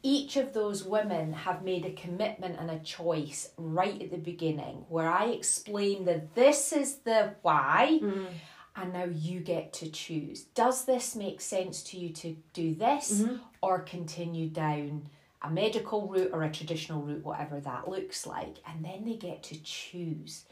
Each 0.01 0.37
of 0.37 0.53
those 0.53 0.83
women 0.83 1.33
have 1.33 1.63
made 1.63 1.85
a 1.85 1.91
commitment 1.91 2.57
and 2.59 2.71
a 2.71 2.79
choice 2.79 3.49
right 3.57 4.01
at 4.01 4.11
the 4.11 4.17
beginning 4.17 4.85
where 4.89 5.09
I 5.09 5.25
explain 5.25 6.05
that 6.05 6.33
this 6.33 6.71
is 6.71 6.97
the 6.97 7.35
why 7.41 7.99
and 8.75 8.93
now 8.93 9.05
you 9.05 9.39
get 9.39 9.73
to 9.73 9.89
choose. 9.89 10.43
Does 10.55 10.85
this 10.85 11.15
make 11.15 11.41
sense 11.41 11.81
to 11.83 11.97
you 11.97 12.09
to 12.09 12.37
do 12.53 12.75
this 12.75 13.23
or 13.61 13.79
continue 13.79 14.49
down 14.49 15.09
a 15.41 15.49
medical 15.49 16.07
route 16.07 16.31
or 16.33 16.43
a 16.43 16.51
traditional 16.51 17.01
route, 17.01 17.23
whatever 17.23 17.59
that 17.59 17.87
looks 17.87 18.25
like? 18.25 18.57
And 18.67 18.83
then 18.83 19.05
they 19.05 19.15
get 19.15 19.43
to 19.43 19.61
choose. 19.61 20.45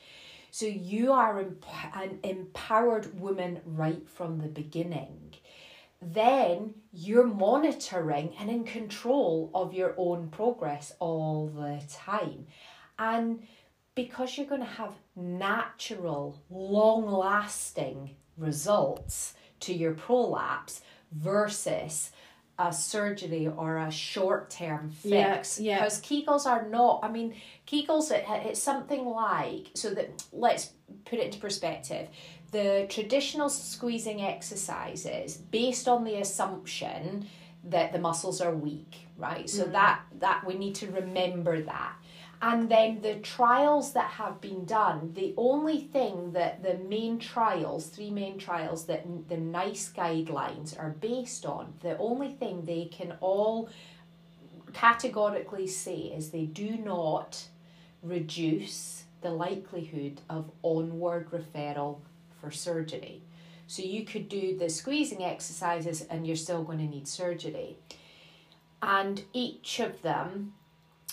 So 0.51 0.65
you 0.65 1.11
are 1.11 1.45
an 1.93 2.19
empowered 2.23 3.19
woman 3.19 3.61
right 3.65 4.07
from 4.07 4.39
the 4.39 4.47
beginning. 4.47 5.33
Then 6.01 6.75
you're 6.93 7.27
monitoring 7.27 8.33
and 8.39 8.49
in 8.49 8.63
control 8.63 9.51
of 9.53 9.73
your 9.73 9.95
own 9.97 10.29
progress 10.29 10.93
all 10.99 11.47
the 11.47 11.81
time. 11.93 12.47
And 12.99 13.45
because 13.95 14.38
you're 14.38 14.45
going 14.45 14.61
to 14.61 14.67
have 14.67 14.93
natural, 15.15 16.41
long 16.49 17.07
lasting 17.07 18.15
results 18.38 19.33
to 19.61 19.73
your 19.73 19.93
prolapse 19.93 20.81
versus 21.11 22.11
a 22.58 22.72
surgery 22.72 23.47
or 23.47 23.78
a 23.78 23.91
short 23.91 24.49
term 24.49 24.91
Yeah, 25.03 25.36
fix. 25.36 25.60
yeah. 25.60 25.80
Because 25.80 26.01
Kegels 26.01 26.45
are 26.45 26.68
not, 26.68 27.01
I 27.03 27.12
mean, 27.12 27.36
Kegels, 27.68 28.12
it, 28.12 28.26
it's 28.45 28.62
something 28.62 29.06
like, 29.06 29.68
so 29.74 29.89
that 29.93 30.24
let's 30.32 30.72
put 31.06 31.20
it 31.20 31.26
into 31.26 31.39
perspective. 31.39 32.08
The 32.51 32.88
traditional 32.89 33.49
squeezing 33.49 34.22
exercises, 34.22 35.36
based 35.38 35.88
on 35.88 36.06
the 36.06 36.16
assumption 36.16 37.28
that 37.66 37.91
the 37.91 37.99
muscles 37.99 38.41
are 38.41 38.53
weak, 38.53 39.08
right? 39.18 39.49
So 39.49 39.66
mm. 39.66 39.72
that 39.74 40.01
that 40.20 40.45
we 40.45 40.56
need 40.56 40.76
to 40.76 40.88
remember 40.91 41.62
that. 41.62 41.95
And 42.46 42.70
then 42.70 43.02
the 43.02 43.16
trials 43.16 43.93
that 43.93 44.12
have 44.12 44.39
been 44.39 44.66
done, 44.66 45.14
the 45.16 45.34
only 45.36 45.80
thing 45.80 46.34
that 46.34 46.62
the 46.62 46.76
main 46.76 47.18
trials, 47.18 47.88
three 47.88 48.12
main 48.12 48.38
trials 48.38 48.86
that 48.86 49.04
the 49.28 49.38
NICE 49.38 49.91
guidelines 49.98 50.80
are 50.80 50.91
based 50.91 51.48
on, 51.48 51.74
the 51.82 51.98
only 51.98 52.34
thing 52.34 52.64
they 52.64 52.86
can 52.86 53.16
all 53.20 53.68
categorically 54.74 55.66
say 55.66 55.96
is 55.96 56.30
they 56.30 56.46
do 56.46 56.78
not 56.78 57.48
reduce 58.04 59.06
the 59.22 59.32
likelihood 59.32 60.22
of 60.30 60.52
onward 60.62 61.32
referral 61.32 61.98
for 62.39 62.52
surgery. 62.52 63.24
So 63.66 63.82
you 63.82 64.06
could 64.06 64.30
do 64.30 64.56
the 64.56 64.70
squeezing 64.70 65.24
exercises 65.24 66.02
and 66.12 66.28
you're 66.28 66.36
still 66.36 66.64
going 66.64 66.78
to 66.78 66.86
need 66.86 67.08
surgery. 67.08 67.78
And 68.84 69.24
each 69.34 69.80
of 69.80 70.04
them 70.04 70.54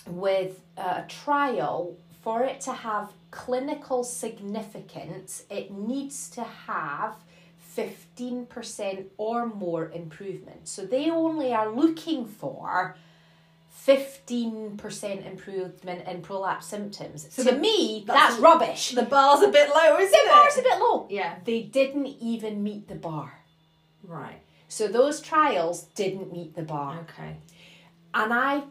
with 0.07 0.61
uh, 0.76 1.03
a 1.05 1.09
trial, 1.09 1.96
for 2.22 2.42
it 2.44 2.61
to 2.62 2.72
have 2.72 3.12
clinical 3.30 4.05
significance, 4.05 5.44
it 5.50 5.70
needs 5.72 6.28
to 6.30 6.42
have 6.42 7.16
15% 7.76 9.05
or 9.16 9.46
more 9.46 9.90
improvement. 9.90 10.68
So 10.68 10.84
they 10.84 11.11
only 11.11 11.53
are 11.55 11.70
looking 11.70 12.26
for 12.26 12.96
15% 13.86 15.26
improvement 15.26 16.07
in 16.07 16.22
prolapse 16.22 16.66
symptoms. 16.66 17.26
So 17.30 17.42
to 17.44 17.53
the- 17.53 17.59
me, 17.59 18.05
that's- 18.07 18.30
that's, 18.32 18.40
rubbish. 18.40 18.90
The 18.90 19.03
bar's 19.03 19.42
a 19.42 19.48
bit 19.48 19.70
low, 19.70 19.96
isn't 19.98 20.11
The 20.12 20.16
it? 20.18 20.24
The 20.24 20.28
bar's 20.30 20.59
a 20.59 20.62
bit 20.62 20.78
low. 20.78 21.07
Yeah. 21.11 21.36
They 21.44 21.62
didn't 21.62 22.07
even 22.07 22.62
meet 22.62 22.88
the 22.88 22.94
bar. 22.94 23.40
Right. 24.05 24.40
So 24.68 24.88
those 24.88 25.20
trials 25.20 25.82
didn't 25.94 26.32
meet 26.32 26.55
the 26.55 26.62
bar. 26.62 27.00
Okay. 27.00 27.36
And 28.14 28.32
I, 28.32 28.62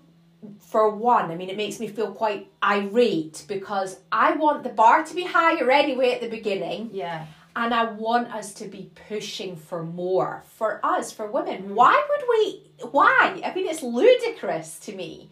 for 0.59 0.89
one, 0.89 1.31
I 1.31 1.35
mean, 1.35 1.49
it 1.49 1.57
makes 1.57 1.79
me 1.79 1.87
feel 1.87 2.11
quite 2.11 2.51
irate 2.63 3.45
because 3.47 3.99
I 4.11 4.33
want 4.33 4.63
the 4.63 4.69
bar 4.69 5.03
to 5.03 5.15
be 5.15 5.23
higher 5.23 5.69
anyway 5.69 6.13
at 6.13 6.21
the 6.21 6.29
beginning. 6.29 6.89
Yeah. 6.93 7.25
And 7.55 7.73
I 7.73 7.91
want 7.91 8.33
us 8.33 8.53
to 8.55 8.65
be 8.65 8.91
pushing 9.09 9.55
for 9.55 9.83
more. 9.83 10.43
For 10.55 10.83
us, 10.85 11.11
for 11.11 11.29
women. 11.29 11.75
Why 11.75 12.01
would 12.09 12.25
we? 12.29 12.87
Why? 12.91 13.41
I 13.43 13.53
mean, 13.53 13.67
it's 13.67 13.83
ludicrous 13.83 14.79
to 14.79 14.95
me. 14.95 15.29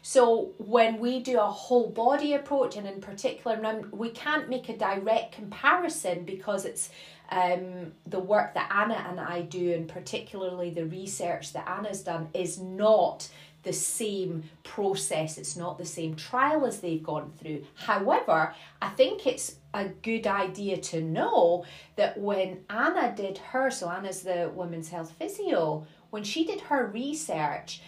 So 0.00 0.52
when 0.58 1.00
we 1.00 1.18
do 1.18 1.40
a 1.40 1.46
whole 1.46 1.90
body 1.90 2.34
approach, 2.34 2.76
and 2.76 2.86
in 2.86 3.00
particular, 3.00 3.82
we 3.90 4.10
can't 4.10 4.48
make 4.48 4.68
a 4.68 4.76
direct 4.76 5.32
comparison 5.32 6.24
because 6.24 6.64
it's 6.64 6.90
um, 7.30 7.92
the 8.06 8.20
work 8.20 8.54
that 8.54 8.70
Anna 8.72 9.04
and 9.10 9.18
I 9.18 9.42
do, 9.42 9.72
and 9.72 9.88
particularly 9.88 10.70
the 10.70 10.86
research 10.86 11.52
that 11.54 11.68
Anna's 11.68 12.02
done, 12.02 12.28
is 12.34 12.60
not 12.60 13.28
the 13.66 13.72
same 13.72 14.44
process. 14.62 15.38
It's 15.38 15.56
not 15.56 15.76
the 15.76 15.84
same 15.84 16.14
trial 16.14 16.64
as 16.64 16.80
they've 16.80 17.02
gone 17.02 17.32
through. 17.36 17.64
However, 17.74 18.54
I 18.80 18.88
think 18.90 19.26
it's 19.26 19.56
a 19.74 19.88
good 19.88 20.26
idea 20.26 20.76
to 20.78 21.02
know 21.02 21.64
that 21.96 22.16
when 22.16 22.60
Anna 22.70 23.12
did 23.14 23.38
her, 23.38 23.70
so 23.72 23.90
Anna's 23.90 24.22
the 24.22 24.52
women's 24.54 24.88
health 24.88 25.12
physio, 25.18 25.84
when 26.10 26.22
she 26.22 26.44
did 26.46 26.60
her 26.60 26.86
research, 26.86 27.82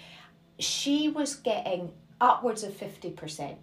she 0.59 1.09
was 1.09 1.37
getting 1.37 1.93
upwards 2.21 2.65
of 2.65 2.73
50%. 2.73 3.55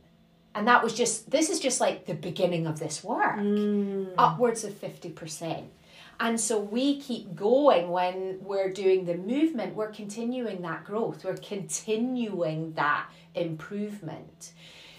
And 0.56 0.68
that 0.70 0.82
was 0.82 0.94
just, 0.94 1.30
this 1.30 1.50
is 1.50 1.60
just 1.60 1.82
like 1.82 2.06
the 2.06 2.14
beginning 2.14 2.66
of 2.66 2.80
this 2.80 3.04
work, 3.04 3.36
mm. 3.36 4.14
upwards 4.18 4.64
of 4.64 4.72
50%. 4.72 5.66
And 6.20 6.40
so 6.40 6.60
we 6.60 7.00
keep 7.00 7.36
going 7.36 7.90
when 7.90 8.38
we're 8.42 8.72
doing 8.72 9.06
the 9.06 9.16
movement, 9.16 9.76
we're 9.76 9.92
continuing 9.92 10.62
that 10.62 10.86
growth, 10.86 11.24
we're 11.26 11.38
continuing 11.38 12.74
that 12.74 13.10
improvement. 13.34 14.52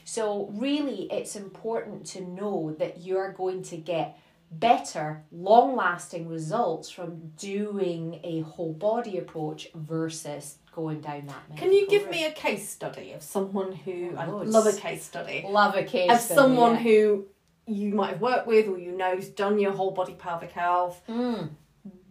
So, 0.05 0.49
really, 0.53 1.11
it's 1.11 1.35
important 1.35 2.07
to 2.09 2.21
know 2.21 2.77
that 2.79 3.03
you're 3.03 3.33
going 3.33 3.63
to 3.65 3.77
get 3.77 4.17
better, 4.53 5.25
long 5.33 5.75
lasting 5.75 6.29
results 6.29 6.89
from 6.91 7.33
doing 7.37 8.21
a 8.23 8.41
whole 8.43 8.73
body 8.73 9.19
approach 9.19 9.69
versus 9.75 10.59
going 10.73 11.01
down 11.01 11.27
that 11.27 11.57
Can 11.57 11.73
you 11.73 11.89
give 11.89 12.09
me 12.11 12.25
a 12.27 12.31
case 12.31 12.69
study 12.69 13.13
of 13.13 13.23
someone 13.23 13.73
who 13.73 14.15
I 14.17 14.27
Oh, 14.27 14.43
love 14.45 14.67
a 14.67 14.73
case 14.75 15.05
study 15.05 15.45
love 15.49 15.75
a 15.75 15.83
case 15.83 16.11
of 16.13 16.21
study, 16.21 16.37
someone 16.37 16.75
yeah. 16.75 16.83
who 16.83 17.27
you 17.67 17.95
might 17.95 18.11
have 18.11 18.21
worked 18.21 18.47
with 18.47 18.69
or 18.69 18.79
you 18.79 18.93
know's 18.93 19.29
done 19.29 19.59
your 19.59 19.73
whole 19.73 19.91
body 19.91 20.15
pelvic 20.15 20.53
health. 20.53 21.03
Mm. 21.09 21.51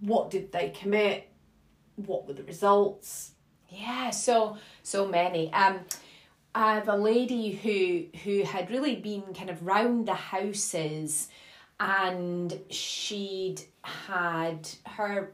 What 0.01 0.29
did 0.29 0.51
they 0.51 0.69
commit? 0.69 1.29
What 1.95 2.27
were 2.27 2.33
the 2.33 2.43
results? 2.43 3.31
Yeah, 3.69 4.09
so 4.09 4.57
so 4.83 5.07
many. 5.07 5.51
Um, 5.53 5.79
I 6.53 6.75
have 6.75 6.87
a 6.87 6.95
lady 6.95 7.51
who 7.51 8.17
who 8.19 8.43
had 8.43 8.69
really 8.69 8.95
been 8.95 9.33
kind 9.33 9.49
of 9.49 9.65
round 9.65 10.07
the 10.07 10.13
houses, 10.13 11.29
and 11.79 12.59
she'd 12.69 13.61
had 13.81 14.69
her 14.85 15.33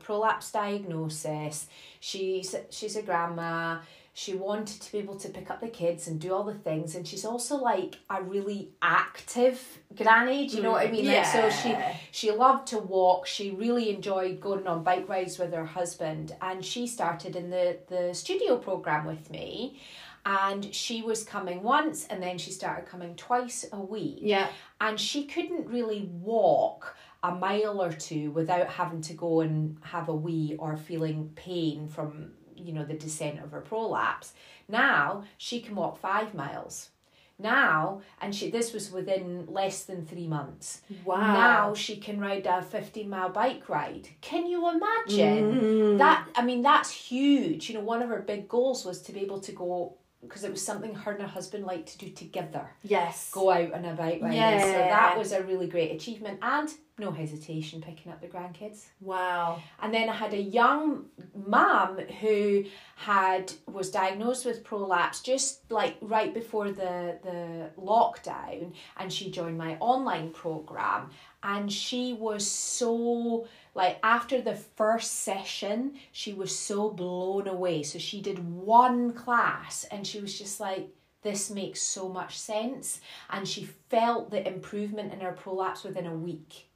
prolapse 0.00 0.50
diagnosis. 0.50 1.68
She's 2.00 2.54
she's 2.70 2.96
a 2.96 3.02
grandma. 3.02 3.78
She 4.14 4.34
wanted 4.34 4.82
to 4.82 4.92
be 4.92 4.98
able 4.98 5.16
to 5.16 5.28
pick 5.30 5.50
up 5.50 5.62
the 5.62 5.68
kids 5.68 6.06
and 6.06 6.20
do 6.20 6.34
all 6.34 6.44
the 6.44 6.52
things, 6.52 6.94
and 6.94 7.08
she's 7.08 7.24
also 7.24 7.56
like 7.56 7.96
a 8.10 8.22
really 8.22 8.68
active 8.82 9.78
granny. 9.94 10.46
Do 10.46 10.56
you 10.56 10.62
know 10.62 10.72
what 10.72 10.82
I 10.82 10.88
mm, 10.88 10.92
mean? 10.92 11.06
Like, 11.06 11.24
so 11.24 11.48
she 11.48 11.74
she 12.10 12.30
loved 12.30 12.66
to 12.68 12.78
walk. 12.78 13.26
She 13.26 13.52
really 13.52 13.88
enjoyed 13.88 14.38
going 14.38 14.66
on 14.66 14.82
bike 14.82 15.08
rides 15.08 15.38
with 15.38 15.54
her 15.54 15.64
husband, 15.64 16.36
and 16.42 16.62
she 16.62 16.86
started 16.86 17.36
in 17.36 17.48
the 17.48 17.78
the 17.88 18.12
studio 18.12 18.58
program 18.58 19.06
with 19.06 19.30
me. 19.30 19.80
And 20.24 20.72
she 20.72 21.02
was 21.02 21.24
coming 21.24 21.64
once, 21.64 22.06
and 22.06 22.22
then 22.22 22.38
she 22.38 22.52
started 22.52 22.86
coming 22.86 23.16
twice 23.16 23.64
a 23.72 23.80
week. 23.80 24.18
Yeah. 24.20 24.48
And 24.80 25.00
she 25.00 25.24
couldn't 25.24 25.66
really 25.66 26.08
walk 26.12 26.94
a 27.24 27.34
mile 27.34 27.82
or 27.82 27.92
two 27.92 28.30
without 28.30 28.68
having 28.68 29.00
to 29.00 29.14
go 29.14 29.40
and 29.40 29.78
have 29.82 30.08
a 30.08 30.14
wee 30.14 30.56
or 30.58 30.76
feeling 30.76 31.30
pain 31.34 31.88
from 31.88 32.32
you 32.64 32.72
know 32.72 32.84
the 32.84 32.94
descent 32.94 33.40
of 33.40 33.50
her 33.52 33.60
prolapse. 33.60 34.32
Now 34.68 35.24
she 35.36 35.60
can 35.60 35.74
walk 35.74 35.98
five 35.98 36.34
miles. 36.34 36.90
Now, 37.38 38.02
and 38.20 38.34
she 38.34 38.50
this 38.50 38.72
was 38.72 38.92
within 38.92 39.46
less 39.48 39.84
than 39.84 40.06
three 40.06 40.28
months. 40.28 40.82
Wow. 41.04 41.32
Now 41.32 41.74
she 41.74 41.96
can 41.96 42.20
ride 42.20 42.46
a 42.46 42.62
15 42.62 43.08
mile 43.08 43.30
bike 43.30 43.68
ride. 43.68 44.08
Can 44.20 44.46
you 44.46 44.68
imagine? 44.68 45.60
Mm. 45.60 45.98
That, 45.98 46.28
I 46.36 46.42
mean, 46.42 46.62
that's 46.62 46.90
huge. 46.92 47.68
You 47.68 47.76
know, 47.76 47.84
one 47.84 48.02
of 48.02 48.08
her 48.10 48.20
big 48.20 48.48
goals 48.48 48.84
was 48.84 49.02
to 49.02 49.12
be 49.12 49.20
able 49.20 49.40
to 49.40 49.52
go, 49.52 49.94
because 50.22 50.44
it 50.44 50.50
was 50.50 50.64
something 50.64 50.94
her 50.94 51.12
and 51.12 51.20
her 51.22 51.28
husband 51.28 51.64
liked 51.64 51.88
to 51.88 51.98
do 51.98 52.08
together 52.10 52.70
Yes. 52.82 53.30
go 53.32 53.50
out 53.50 53.72
on 53.74 53.84
a 53.84 53.94
bike 53.94 54.20
ride. 54.22 54.34
And 54.34 54.62
So 54.62 54.68
Yeah. 54.68 54.88
that 54.88 55.18
was 55.18 55.32
a 55.32 55.42
really 55.42 55.66
great 55.66 55.92
achievement 55.92 56.38
and 56.42 56.70
no 56.98 57.10
hesitation 57.10 57.80
picking 57.80 58.12
up 58.12 58.20
the 58.20 58.28
grandkids. 58.28 58.84
Wow. 59.00 59.60
And 59.80 59.92
then 59.92 60.08
I 60.08 60.14
had 60.14 60.32
a 60.34 60.40
young 60.40 61.06
mum 61.34 61.98
who 62.20 62.64
had 62.96 63.52
was 63.66 63.90
diagnosed 63.90 64.44
with 64.44 64.62
prolapse 64.62 65.20
just 65.22 65.70
like 65.70 65.96
right 66.00 66.32
before 66.32 66.70
the 66.70 67.18
the 67.22 67.70
lockdown 67.80 68.72
and 68.96 69.12
she 69.12 69.30
joined 69.30 69.58
my 69.58 69.76
online 69.80 70.30
program 70.30 71.10
and 71.42 71.72
she 71.72 72.12
was 72.12 72.46
so 72.46 73.46
like 73.74 73.98
after 74.02 74.40
the 74.40 74.54
first 74.54 75.20
session 75.22 75.94
she 76.12 76.32
was 76.32 76.56
so 76.56 76.90
blown 76.90 77.48
away 77.48 77.82
so 77.82 77.98
she 77.98 78.20
did 78.20 78.38
one 78.52 79.12
class 79.12 79.84
and 79.90 80.06
she 80.06 80.20
was 80.20 80.38
just 80.38 80.60
like 80.60 80.88
this 81.22 81.50
makes 81.50 81.80
so 81.80 82.08
much 82.08 82.38
sense 82.38 83.00
and 83.30 83.46
she 83.48 83.64
felt 83.88 84.30
the 84.30 84.46
improvement 84.46 85.12
in 85.12 85.20
her 85.20 85.32
prolapse 85.32 85.84
within 85.84 86.06
a 86.06 86.14
week 86.14 86.66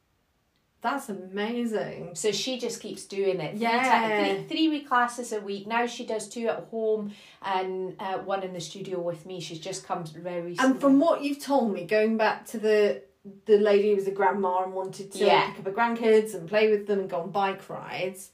That's 0.82 1.08
amazing. 1.08 2.14
so 2.14 2.30
she 2.30 2.58
just 2.58 2.80
keeps 2.80 3.06
doing 3.06 3.40
it. 3.40 3.56
Yeah. 3.56 3.80
ti- 3.88 4.34
three, 4.36 4.48
three 4.48 4.68
week 4.68 4.88
classes 4.88 5.32
a 5.32 5.40
week. 5.40 5.66
Now 5.66 5.86
she 5.86 6.06
does 6.06 6.28
two 6.28 6.46
at 6.48 6.60
home 6.70 7.12
and 7.42 7.96
uh, 7.98 8.18
one 8.18 8.42
in 8.44 8.52
the 8.52 8.60
studio 8.60 9.00
with 9.00 9.26
me. 9.26 9.40
She's 9.40 9.58
just 9.58 9.84
come 9.84 10.04
very 10.04 10.42
recently. 10.42 10.70
And 10.70 10.80
from 10.80 11.00
what 11.00 11.22
you've 11.22 11.40
told 11.42 11.72
me, 11.72 11.84
going 11.86 12.16
back 12.16 12.46
to 12.52 12.58
the 12.58 13.02
the 13.46 13.58
lady 13.58 13.90
who 13.90 13.96
was 13.96 14.06
a 14.06 14.10
grandma 14.12 14.62
and 14.64 14.72
wanted 14.72 15.12
to 15.12 15.18
Yeah. 15.24 15.50
pick 15.50 15.58
up 15.60 15.64
her 15.66 15.72
grandkids 15.72 16.34
and 16.34 16.48
play 16.48 16.70
with 16.70 16.86
them 16.86 17.00
and 17.00 17.10
go 17.10 17.20
on 17.20 17.30
bike 17.30 17.68
rides, 17.68 18.30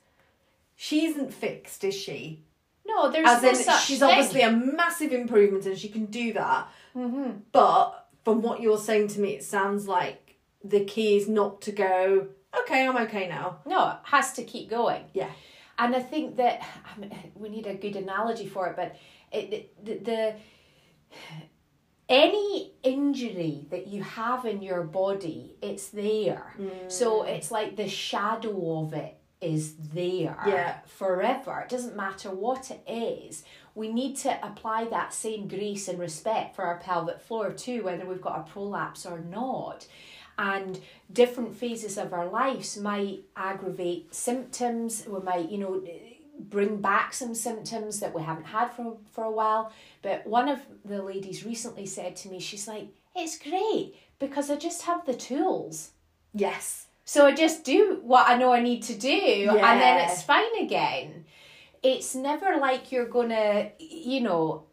she 0.76 1.06
isn't 1.06 1.32
fixed, 1.32 1.84
is 1.84 1.94
she? 1.94 2.42
no, 2.84 3.10
there's 3.10 3.28
As 3.28 3.42
no 3.42 3.48
in, 3.50 3.54
such 3.54 3.84
she's 3.84 4.00
thing. 4.00 4.08
obviously 4.10 4.40
a 4.42 4.50
massive 4.50 5.12
improvement 5.12 5.64
and 5.66 5.78
she 5.78 5.88
can 5.88 6.06
do 6.06 6.32
that. 6.34 6.68
hmm 6.92 7.30
But 7.52 8.08
from 8.24 8.42
what 8.42 8.60
you're 8.60 8.76
saying 8.78 9.08
to 9.08 9.20
me, 9.20 9.30
it 9.30 9.44
sounds 9.44 9.86
like 9.88 10.36
the 10.64 10.84
key 10.84 11.16
is 11.16 11.28
not 11.28 11.62
to 11.62 11.72
go, 11.72 12.26
okay, 12.60 12.86
I'm 12.86 12.96
okay 13.06 13.28
now. 13.28 13.58
No, 13.64 13.88
it 13.90 13.96
has 14.04 14.32
to 14.34 14.42
keep 14.44 14.68
going. 14.68 15.04
Yeah. 15.14 15.30
And 15.78 15.94
I 15.96 16.00
think 16.00 16.36
that 16.36 16.60
I 16.96 17.00
mean, 17.00 17.12
we 17.34 17.48
need 17.48 17.66
a 17.66 17.74
good 17.74 17.96
analogy 17.96 18.46
for 18.46 18.66
it, 18.66 18.76
but 18.76 18.96
it, 19.32 19.84
the, 19.84 19.94
the 19.98 20.34
any 22.08 22.72
injury 22.82 23.66
that 23.70 23.86
you 23.86 24.02
have 24.02 24.44
in 24.44 24.62
your 24.62 24.82
body, 24.82 25.56
it's 25.62 25.88
there. 25.88 26.54
Mm. 26.58 26.90
So 26.90 27.22
it's 27.22 27.50
like 27.50 27.76
the 27.76 27.88
shadow 27.88 28.80
of 28.80 28.92
it 28.92 29.16
is 29.40 29.74
there 29.76 30.38
Yeah. 30.46 30.78
forever. 30.86 31.60
It 31.60 31.68
doesn't 31.68 31.96
matter 31.96 32.30
what 32.30 32.70
it 32.70 32.82
is. 32.86 33.44
We 33.74 33.92
need 33.92 34.16
to 34.18 34.46
apply 34.46 34.84
that 34.86 35.12
same 35.12 35.48
grace 35.48 35.88
and 35.88 35.98
respect 35.98 36.54
for 36.54 36.64
our 36.64 36.78
pelvic 36.78 37.20
floor 37.20 37.50
too, 37.50 37.82
whether 37.82 38.06
we've 38.06 38.20
got 38.20 38.38
a 38.38 38.50
prolapse 38.52 39.04
or 39.04 39.18
not. 39.18 39.86
And 40.38 40.80
different 41.12 41.56
phases 41.56 41.98
of 41.98 42.12
our 42.12 42.26
lives 42.26 42.78
might 42.78 43.24
aggravate 43.36 44.14
symptoms. 44.14 45.06
We 45.06 45.20
might, 45.20 45.50
you 45.50 45.58
know, 45.58 45.82
bring 46.48 46.80
back 46.80 47.12
some 47.12 47.34
symptoms 47.34 48.00
that 48.00 48.14
we 48.14 48.22
haven't 48.22 48.44
had 48.44 48.68
for, 48.68 48.96
for 49.10 49.24
a 49.24 49.30
while. 49.30 49.72
But 50.02 50.26
one 50.26 50.48
of 50.48 50.60
the 50.84 51.02
ladies 51.02 51.44
recently 51.44 51.86
said 51.86 52.16
to 52.16 52.28
me, 52.28 52.40
she's 52.40 52.68
like, 52.68 52.88
it's 53.14 53.38
great 53.38 53.94
because 54.18 54.50
I 54.50 54.56
just 54.56 54.82
have 54.82 55.04
the 55.04 55.14
tools. 55.14 55.90
Yes. 56.34 56.86
So 57.04 57.26
I 57.26 57.34
just 57.34 57.64
do 57.64 58.00
what 58.02 58.28
I 58.28 58.36
know 58.36 58.52
I 58.52 58.62
need 58.62 58.82
to 58.84 58.94
do 58.94 59.08
and 59.50 59.80
then 59.80 60.08
it's 60.08 60.22
fine 60.22 60.56
again. 60.60 61.24
It's 61.82 62.14
never 62.14 62.56
like 62.58 62.92
you're 62.92 63.08
gonna, 63.08 63.72
you 63.78 64.20
know, 64.20 64.64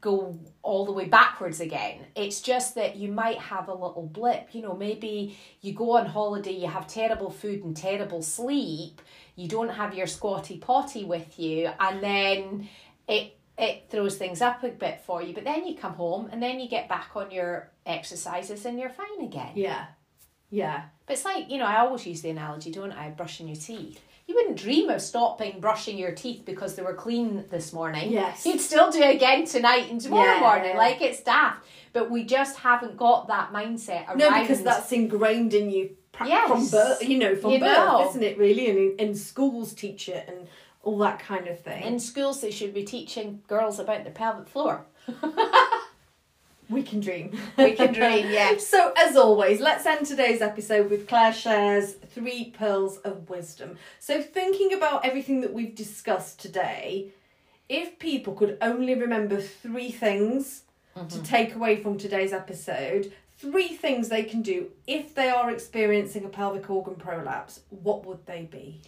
go 0.00 0.38
all 0.62 0.84
the 0.84 0.92
way 0.92 1.06
backwards 1.06 1.60
again. 1.60 2.00
It's 2.14 2.40
just 2.40 2.74
that 2.74 2.96
you 2.96 3.10
might 3.10 3.38
have 3.38 3.68
a 3.68 3.74
little 3.74 4.08
blip. 4.12 4.54
You 4.54 4.62
know, 4.62 4.74
maybe 4.74 5.36
you 5.60 5.72
go 5.72 5.96
on 5.96 6.06
holiday, 6.06 6.52
you 6.52 6.68
have 6.68 6.86
terrible 6.86 7.30
food 7.30 7.64
and 7.64 7.76
terrible 7.76 8.22
sleep, 8.22 9.00
you 9.36 9.46
don't 9.48 9.68
have 9.68 9.94
your 9.94 10.06
squatty 10.08 10.58
potty 10.58 11.04
with 11.04 11.38
you, 11.38 11.70
and 11.78 12.02
then 12.02 12.68
it 13.06 13.38
it 13.58 13.84
throws 13.88 14.16
things 14.16 14.42
up 14.42 14.62
a 14.64 14.68
bit 14.68 15.00
for 15.06 15.22
you. 15.22 15.32
But 15.32 15.44
then 15.44 15.66
you 15.66 15.76
come 15.76 15.94
home 15.94 16.28
and 16.30 16.42
then 16.42 16.60
you 16.60 16.68
get 16.68 16.90
back 16.90 17.10
on 17.14 17.30
your 17.30 17.70
exercises 17.86 18.66
and 18.66 18.78
you're 18.78 18.90
fine 18.90 19.22
again. 19.24 19.52
Yeah. 19.54 19.86
Yeah. 20.50 20.82
But 21.06 21.14
it's 21.14 21.24
like, 21.24 21.50
you 21.50 21.56
know, 21.56 21.64
I 21.64 21.78
always 21.78 22.06
use 22.06 22.20
the 22.20 22.28
analogy, 22.28 22.70
don't 22.70 22.92
I? 22.92 23.08
Brushing 23.10 23.48
your 23.48 23.56
teeth. 23.56 23.98
You 24.26 24.34
wouldn't 24.34 24.58
dream 24.58 24.90
of 24.90 25.00
stopping 25.00 25.60
brushing 25.60 25.96
your 25.96 26.12
teeth 26.12 26.42
because 26.44 26.74
they 26.74 26.82
were 26.82 26.92
clean 26.92 27.44
this 27.50 27.72
morning. 27.72 28.12
Yes. 28.12 28.44
You'd 28.44 28.60
still 28.60 28.90
do 28.90 29.00
it 29.00 29.14
again 29.16 29.46
tonight 29.46 29.90
and 29.90 30.02
tomorrow 30.02 30.34
Yeah. 30.34 30.40
morning. 30.40 30.76
Like 30.76 31.00
it's 31.00 31.22
daft. 31.22 31.64
But 31.94 32.10
we 32.10 32.24
just 32.24 32.58
haven't 32.58 32.98
got 32.98 33.28
that 33.28 33.52
mindset 33.54 34.06
around 34.08 34.18
No, 34.18 34.38
because 34.38 34.62
that's 34.62 34.92
ingrained 34.92 35.54
in 35.54 35.70
you 35.70 35.95
Yes. 36.24 36.48
from 36.48 36.68
birth, 36.68 37.02
you 37.02 37.18
know, 37.18 37.34
from 37.36 37.52
You 37.52 37.60
birth, 37.60 37.76
know. 37.76 38.08
isn't 38.08 38.22
it, 38.22 38.38
really? 38.38 38.70
And 38.70 38.78
in, 38.78 39.08
in 39.08 39.14
schools 39.14 39.74
teach 39.74 40.08
it 40.08 40.28
and 40.28 40.48
all 40.82 40.98
that 40.98 41.18
kind 41.18 41.48
of 41.48 41.60
thing. 41.60 41.82
in 41.82 41.98
schools 41.98 42.40
they 42.40 42.50
should 42.50 42.72
be 42.72 42.84
teaching 42.84 43.42
girls 43.48 43.78
about 43.80 44.04
the 44.04 44.10
pelvic 44.10 44.46
floor. 44.46 44.84
we 46.68 46.82
can 46.82 47.00
dream. 47.00 47.36
We 47.56 47.72
can 47.72 47.92
dream, 47.92 48.30
yeah. 48.30 48.56
So, 48.58 48.92
as 48.96 49.16
always, 49.16 49.60
let's 49.60 49.84
end 49.86 50.06
today's 50.06 50.40
episode 50.40 50.90
with 50.90 51.08
Claire 51.08 51.32
shares 51.32 51.94
three 51.94 52.50
pearls 52.56 52.98
of 52.98 53.28
wisdom. 53.28 53.78
So, 53.98 54.22
thinking 54.22 54.72
about 54.72 55.04
everything 55.04 55.40
that 55.42 55.52
we've 55.52 55.74
discussed 55.74 56.40
today, 56.40 57.12
if 57.68 57.98
people 57.98 58.34
could 58.34 58.58
only 58.60 58.94
remember 58.94 59.40
three 59.40 59.90
things 59.90 60.62
mm-hmm. 60.96 61.08
to 61.08 61.22
take 61.22 61.54
away 61.54 61.76
from 61.76 61.98
today's 61.98 62.32
episode, 62.32 63.12
three 63.38 63.68
things 63.68 64.08
they 64.08 64.24
can 64.24 64.42
do 64.42 64.70
if 64.86 65.14
they 65.14 65.28
are 65.28 65.50
experiencing 65.50 66.24
a 66.24 66.28
pelvic 66.28 66.68
organ 66.70 66.94
prolapse, 66.94 67.60
what 67.70 68.06
would 68.06 68.26
they 68.26 68.48
be? 68.50 68.80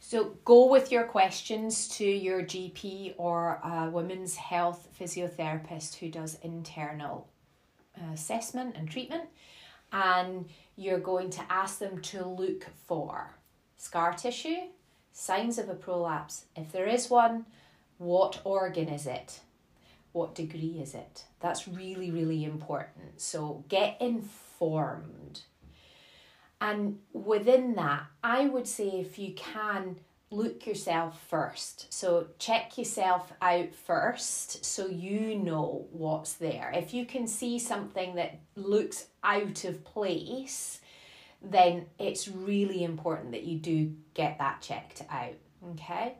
So 0.00 0.36
go 0.44 0.66
with 0.70 0.92
your 0.92 1.04
questions 1.04 1.88
to 1.96 2.04
your 2.04 2.42
GP 2.42 3.14
or 3.16 3.60
a 3.64 3.90
women's 3.90 4.36
health 4.36 4.88
physiotherapist 4.98 5.96
who 5.96 6.08
does 6.08 6.38
internal 6.42 7.28
uh, 7.98 8.12
assessment 8.12 8.76
and 8.76 8.88
treatment 8.88 9.24
and 9.92 10.48
you're 10.76 11.00
going 11.00 11.30
to 11.30 11.40
ask 11.48 11.78
them 11.78 12.00
to 12.02 12.24
look 12.24 12.66
for 12.86 13.34
scar 13.76 14.12
tissue, 14.12 14.68
signs 15.12 15.58
of 15.58 15.68
a 15.68 15.74
prolapse. 15.74 16.44
If 16.54 16.70
there 16.72 16.86
is 16.86 17.10
one, 17.10 17.46
what 17.98 18.40
organ 18.44 18.88
is 18.88 19.06
it? 19.06 19.40
What 20.16 20.34
degree 20.34 20.78
is 20.80 20.94
it? 20.94 21.24
That's 21.40 21.68
really, 21.68 22.10
really 22.10 22.42
important. 22.42 23.20
So 23.20 23.64
get 23.68 24.00
informed. 24.00 25.42
And 26.58 27.00
within 27.12 27.74
that, 27.74 28.04
I 28.24 28.46
would 28.46 28.66
say 28.66 28.88
if 28.88 29.18
you 29.18 29.34
can 29.34 29.96
look 30.30 30.66
yourself 30.66 31.20
first. 31.28 31.92
So 31.92 32.28
check 32.38 32.78
yourself 32.78 33.30
out 33.42 33.74
first 33.74 34.64
so 34.64 34.86
you 34.86 35.36
know 35.36 35.86
what's 35.92 36.32
there. 36.32 36.72
If 36.74 36.94
you 36.94 37.04
can 37.04 37.26
see 37.26 37.58
something 37.58 38.14
that 38.14 38.40
looks 38.54 39.08
out 39.22 39.64
of 39.64 39.84
place, 39.84 40.80
then 41.42 41.84
it's 41.98 42.26
really 42.26 42.84
important 42.84 43.32
that 43.32 43.44
you 43.44 43.58
do 43.58 43.92
get 44.14 44.38
that 44.38 44.62
checked 44.62 45.02
out. 45.10 45.36
Okay. 45.72 46.14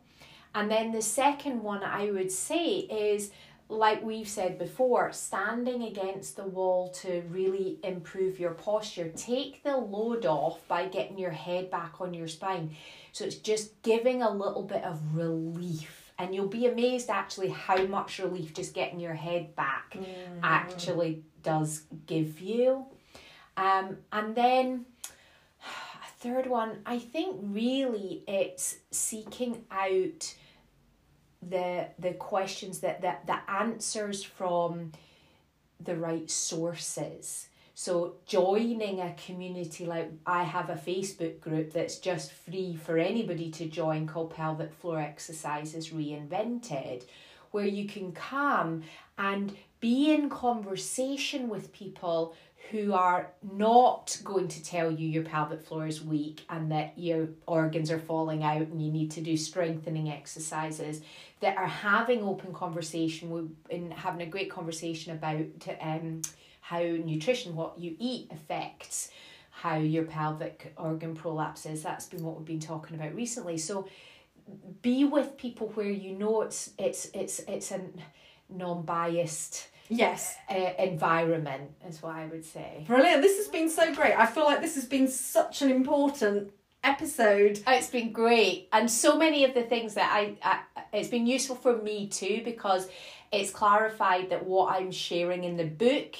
And 0.54 0.70
then 0.70 0.92
the 0.92 1.00
second 1.00 1.62
one 1.62 1.82
I 1.82 2.10
would 2.10 2.30
say 2.30 2.76
is 2.76 3.30
like 3.68 4.02
we've 4.02 4.28
said 4.28 4.58
before, 4.58 5.12
standing 5.12 5.82
against 5.82 6.36
the 6.36 6.46
wall 6.46 6.88
to 6.90 7.22
really 7.30 7.78
improve 7.82 8.38
your 8.38 8.52
posture. 8.52 9.08
Take 9.08 9.62
the 9.64 9.76
load 9.76 10.24
off 10.24 10.66
by 10.68 10.86
getting 10.86 11.18
your 11.18 11.32
head 11.32 11.70
back 11.70 12.00
on 12.00 12.14
your 12.14 12.28
spine. 12.28 12.76
So 13.12 13.24
it's 13.24 13.36
just 13.36 13.82
giving 13.82 14.22
a 14.22 14.30
little 14.30 14.62
bit 14.62 14.84
of 14.84 15.00
relief. 15.16 16.12
And 16.18 16.34
you'll 16.34 16.46
be 16.46 16.66
amazed 16.66 17.10
actually 17.10 17.48
how 17.48 17.84
much 17.86 18.20
relief 18.20 18.54
just 18.54 18.72
getting 18.72 19.00
your 19.00 19.14
head 19.14 19.54
back 19.56 19.94
mm. 19.94 20.06
actually 20.42 21.24
does 21.42 21.82
give 22.06 22.40
you. 22.40 22.86
Um, 23.56 23.98
and 24.12 24.34
then 24.34 24.86
a 25.60 26.08
third 26.18 26.46
one, 26.46 26.78
I 26.86 27.00
think 27.00 27.36
really 27.42 28.22
it's 28.28 28.76
seeking 28.92 29.64
out 29.70 30.34
the 31.48 31.88
the 31.98 32.12
questions 32.12 32.80
that 32.80 33.02
that 33.02 33.26
the 33.26 33.38
answers 33.50 34.22
from 34.22 34.92
the 35.80 35.96
right 35.96 36.30
sources. 36.30 37.48
So 37.74 38.14
joining 38.24 39.00
a 39.00 39.14
community 39.14 39.84
like 39.84 40.10
I 40.26 40.44
have 40.44 40.70
a 40.70 40.74
Facebook 40.74 41.40
group 41.40 41.72
that's 41.72 41.98
just 41.98 42.32
free 42.32 42.74
for 42.74 42.96
anybody 42.96 43.50
to 43.50 43.66
join 43.66 44.06
called 44.06 44.30
Pelvic 44.34 44.72
Floor 44.72 44.98
Exercises 44.98 45.90
Reinvented, 45.90 47.04
where 47.50 47.66
you 47.66 47.86
can 47.86 48.12
come 48.12 48.82
and 49.18 49.54
be 49.80 50.14
in 50.14 50.30
conversation 50.30 51.50
with 51.50 51.72
people 51.72 52.34
who 52.70 52.92
are 52.92 53.30
not 53.42 54.18
going 54.24 54.48
to 54.48 54.62
tell 54.62 54.90
you 54.90 55.08
your 55.08 55.22
pelvic 55.22 55.62
floor 55.62 55.86
is 55.86 56.02
weak 56.02 56.44
and 56.48 56.72
that 56.72 56.92
your 56.96 57.28
organs 57.46 57.90
are 57.90 57.98
falling 57.98 58.42
out 58.42 58.62
and 58.62 58.84
you 58.84 58.90
need 58.90 59.10
to 59.12 59.20
do 59.20 59.36
strengthening 59.36 60.10
exercises 60.10 61.00
that 61.40 61.56
are 61.56 61.66
having 61.66 62.22
open 62.22 62.52
conversation 62.52 63.54
and 63.70 63.92
having 63.92 64.22
a 64.22 64.30
great 64.30 64.50
conversation 64.50 65.12
about 65.12 65.76
um, 65.80 66.22
how 66.60 66.80
nutrition 66.80 67.54
what 67.54 67.78
you 67.78 67.94
eat 67.98 68.30
affects 68.32 69.10
how 69.50 69.76
your 69.76 70.04
pelvic 70.04 70.74
organ 70.76 71.16
prolapses. 71.16 71.82
That's 71.82 72.06
been 72.06 72.22
what 72.22 72.36
we've 72.36 72.46
been 72.46 72.60
talking 72.60 72.96
about 72.96 73.14
recently. 73.14 73.56
So 73.56 73.88
be 74.82 75.04
with 75.04 75.36
people 75.38 75.68
where 75.68 75.90
you 75.90 76.12
know 76.12 76.42
it's 76.42 76.70
it's 76.78 77.06
it's 77.14 77.40
it's 77.40 77.70
a 77.72 77.80
non-biased 78.48 79.68
yes. 79.88 80.36
uh, 80.50 80.72
environment 80.78 81.70
is 81.88 82.02
what 82.02 82.14
i 82.14 82.26
would 82.26 82.44
say. 82.44 82.84
Brilliant. 82.86 83.22
This 83.22 83.38
has 83.38 83.48
been 83.48 83.70
so 83.70 83.94
great. 83.94 84.14
I 84.16 84.26
feel 84.26 84.44
like 84.44 84.60
this 84.60 84.74
has 84.74 84.84
been 84.84 85.08
such 85.08 85.62
an 85.62 85.70
important 85.70 86.52
episode. 86.86 87.60
Oh, 87.66 87.72
it's 87.72 87.90
been 87.90 88.12
great. 88.12 88.68
And 88.72 88.90
so 88.90 89.18
many 89.18 89.44
of 89.44 89.54
the 89.54 89.62
things 89.62 89.94
that 89.94 90.10
I, 90.12 90.36
I 90.42 90.60
it's 90.92 91.08
been 91.08 91.26
useful 91.26 91.56
for 91.56 91.76
me 91.76 92.06
too 92.08 92.42
because 92.44 92.88
it's 93.32 93.50
clarified 93.50 94.30
that 94.30 94.44
what 94.44 94.72
i'm 94.74 94.90
sharing 94.90 95.44
in 95.44 95.56
the 95.56 95.64
book 95.64 96.16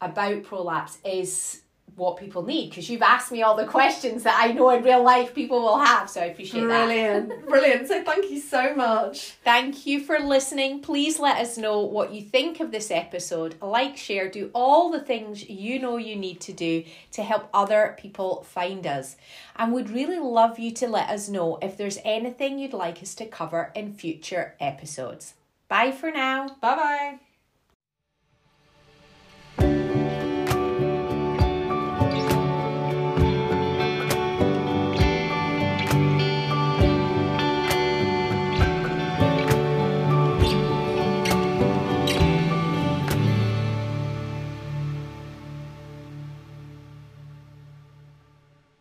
about 0.00 0.42
prolapse 0.42 0.98
is 1.04 1.61
what 1.96 2.16
people 2.16 2.42
need 2.42 2.70
because 2.70 2.88
you've 2.88 3.02
asked 3.02 3.30
me 3.32 3.42
all 3.42 3.56
the 3.56 3.66
questions 3.66 4.22
that 4.22 4.38
I 4.40 4.52
know 4.52 4.70
in 4.70 4.82
real 4.82 5.02
life 5.02 5.34
people 5.34 5.60
will 5.60 5.78
have. 5.78 6.08
So 6.08 6.20
I 6.20 6.26
appreciate 6.26 6.62
Brilliant. 6.62 7.28
that. 7.28 7.46
Brilliant. 7.46 7.48
Brilliant. 7.48 7.88
So 7.88 8.02
thank 8.04 8.30
you 8.30 8.40
so 8.40 8.74
much. 8.74 9.32
Thank 9.44 9.86
you 9.86 10.00
for 10.00 10.18
listening. 10.18 10.80
Please 10.80 11.18
let 11.18 11.38
us 11.38 11.58
know 11.58 11.80
what 11.80 12.12
you 12.12 12.22
think 12.22 12.60
of 12.60 12.70
this 12.70 12.90
episode. 12.90 13.56
Like, 13.60 13.96
share, 13.96 14.28
do 14.30 14.50
all 14.54 14.90
the 14.90 15.00
things 15.00 15.48
you 15.48 15.78
know 15.78 15.96
you 15.96 16.16
need 16.16 16.40
to 16.42 16.52
do 16.52 16.84
to 17.12 17.22
help 17.22 17.48
other 17.52 17.96
people 17.98 18.42
find 18.42 18.86
us. 18.86 19.16
And 19.56 19.72
we'd 19.72 19.90
really 19.90 20.18
love 20.18 20.58
you 20.58 20.70
to 20.72 20.88
let 20.88 21.08
us 21.10 21.28
know 21.28 21.58
if 21.62 21.76
there's 21.76 21.98
anything 22.04 22.58
you'd 22.58 22.72
like 22.72 23.02
us 23.02 23.14
to 23.16 23.26
cover 23.26 23.70
in 23.74 23.92
future 23.92 24.54
episodes. 24.60 25.34
Bye 25.68 25.92
for 25.92 26.10
now. 26.10 26.48
Bye 26.60 26.76
bye. 26.76 27.31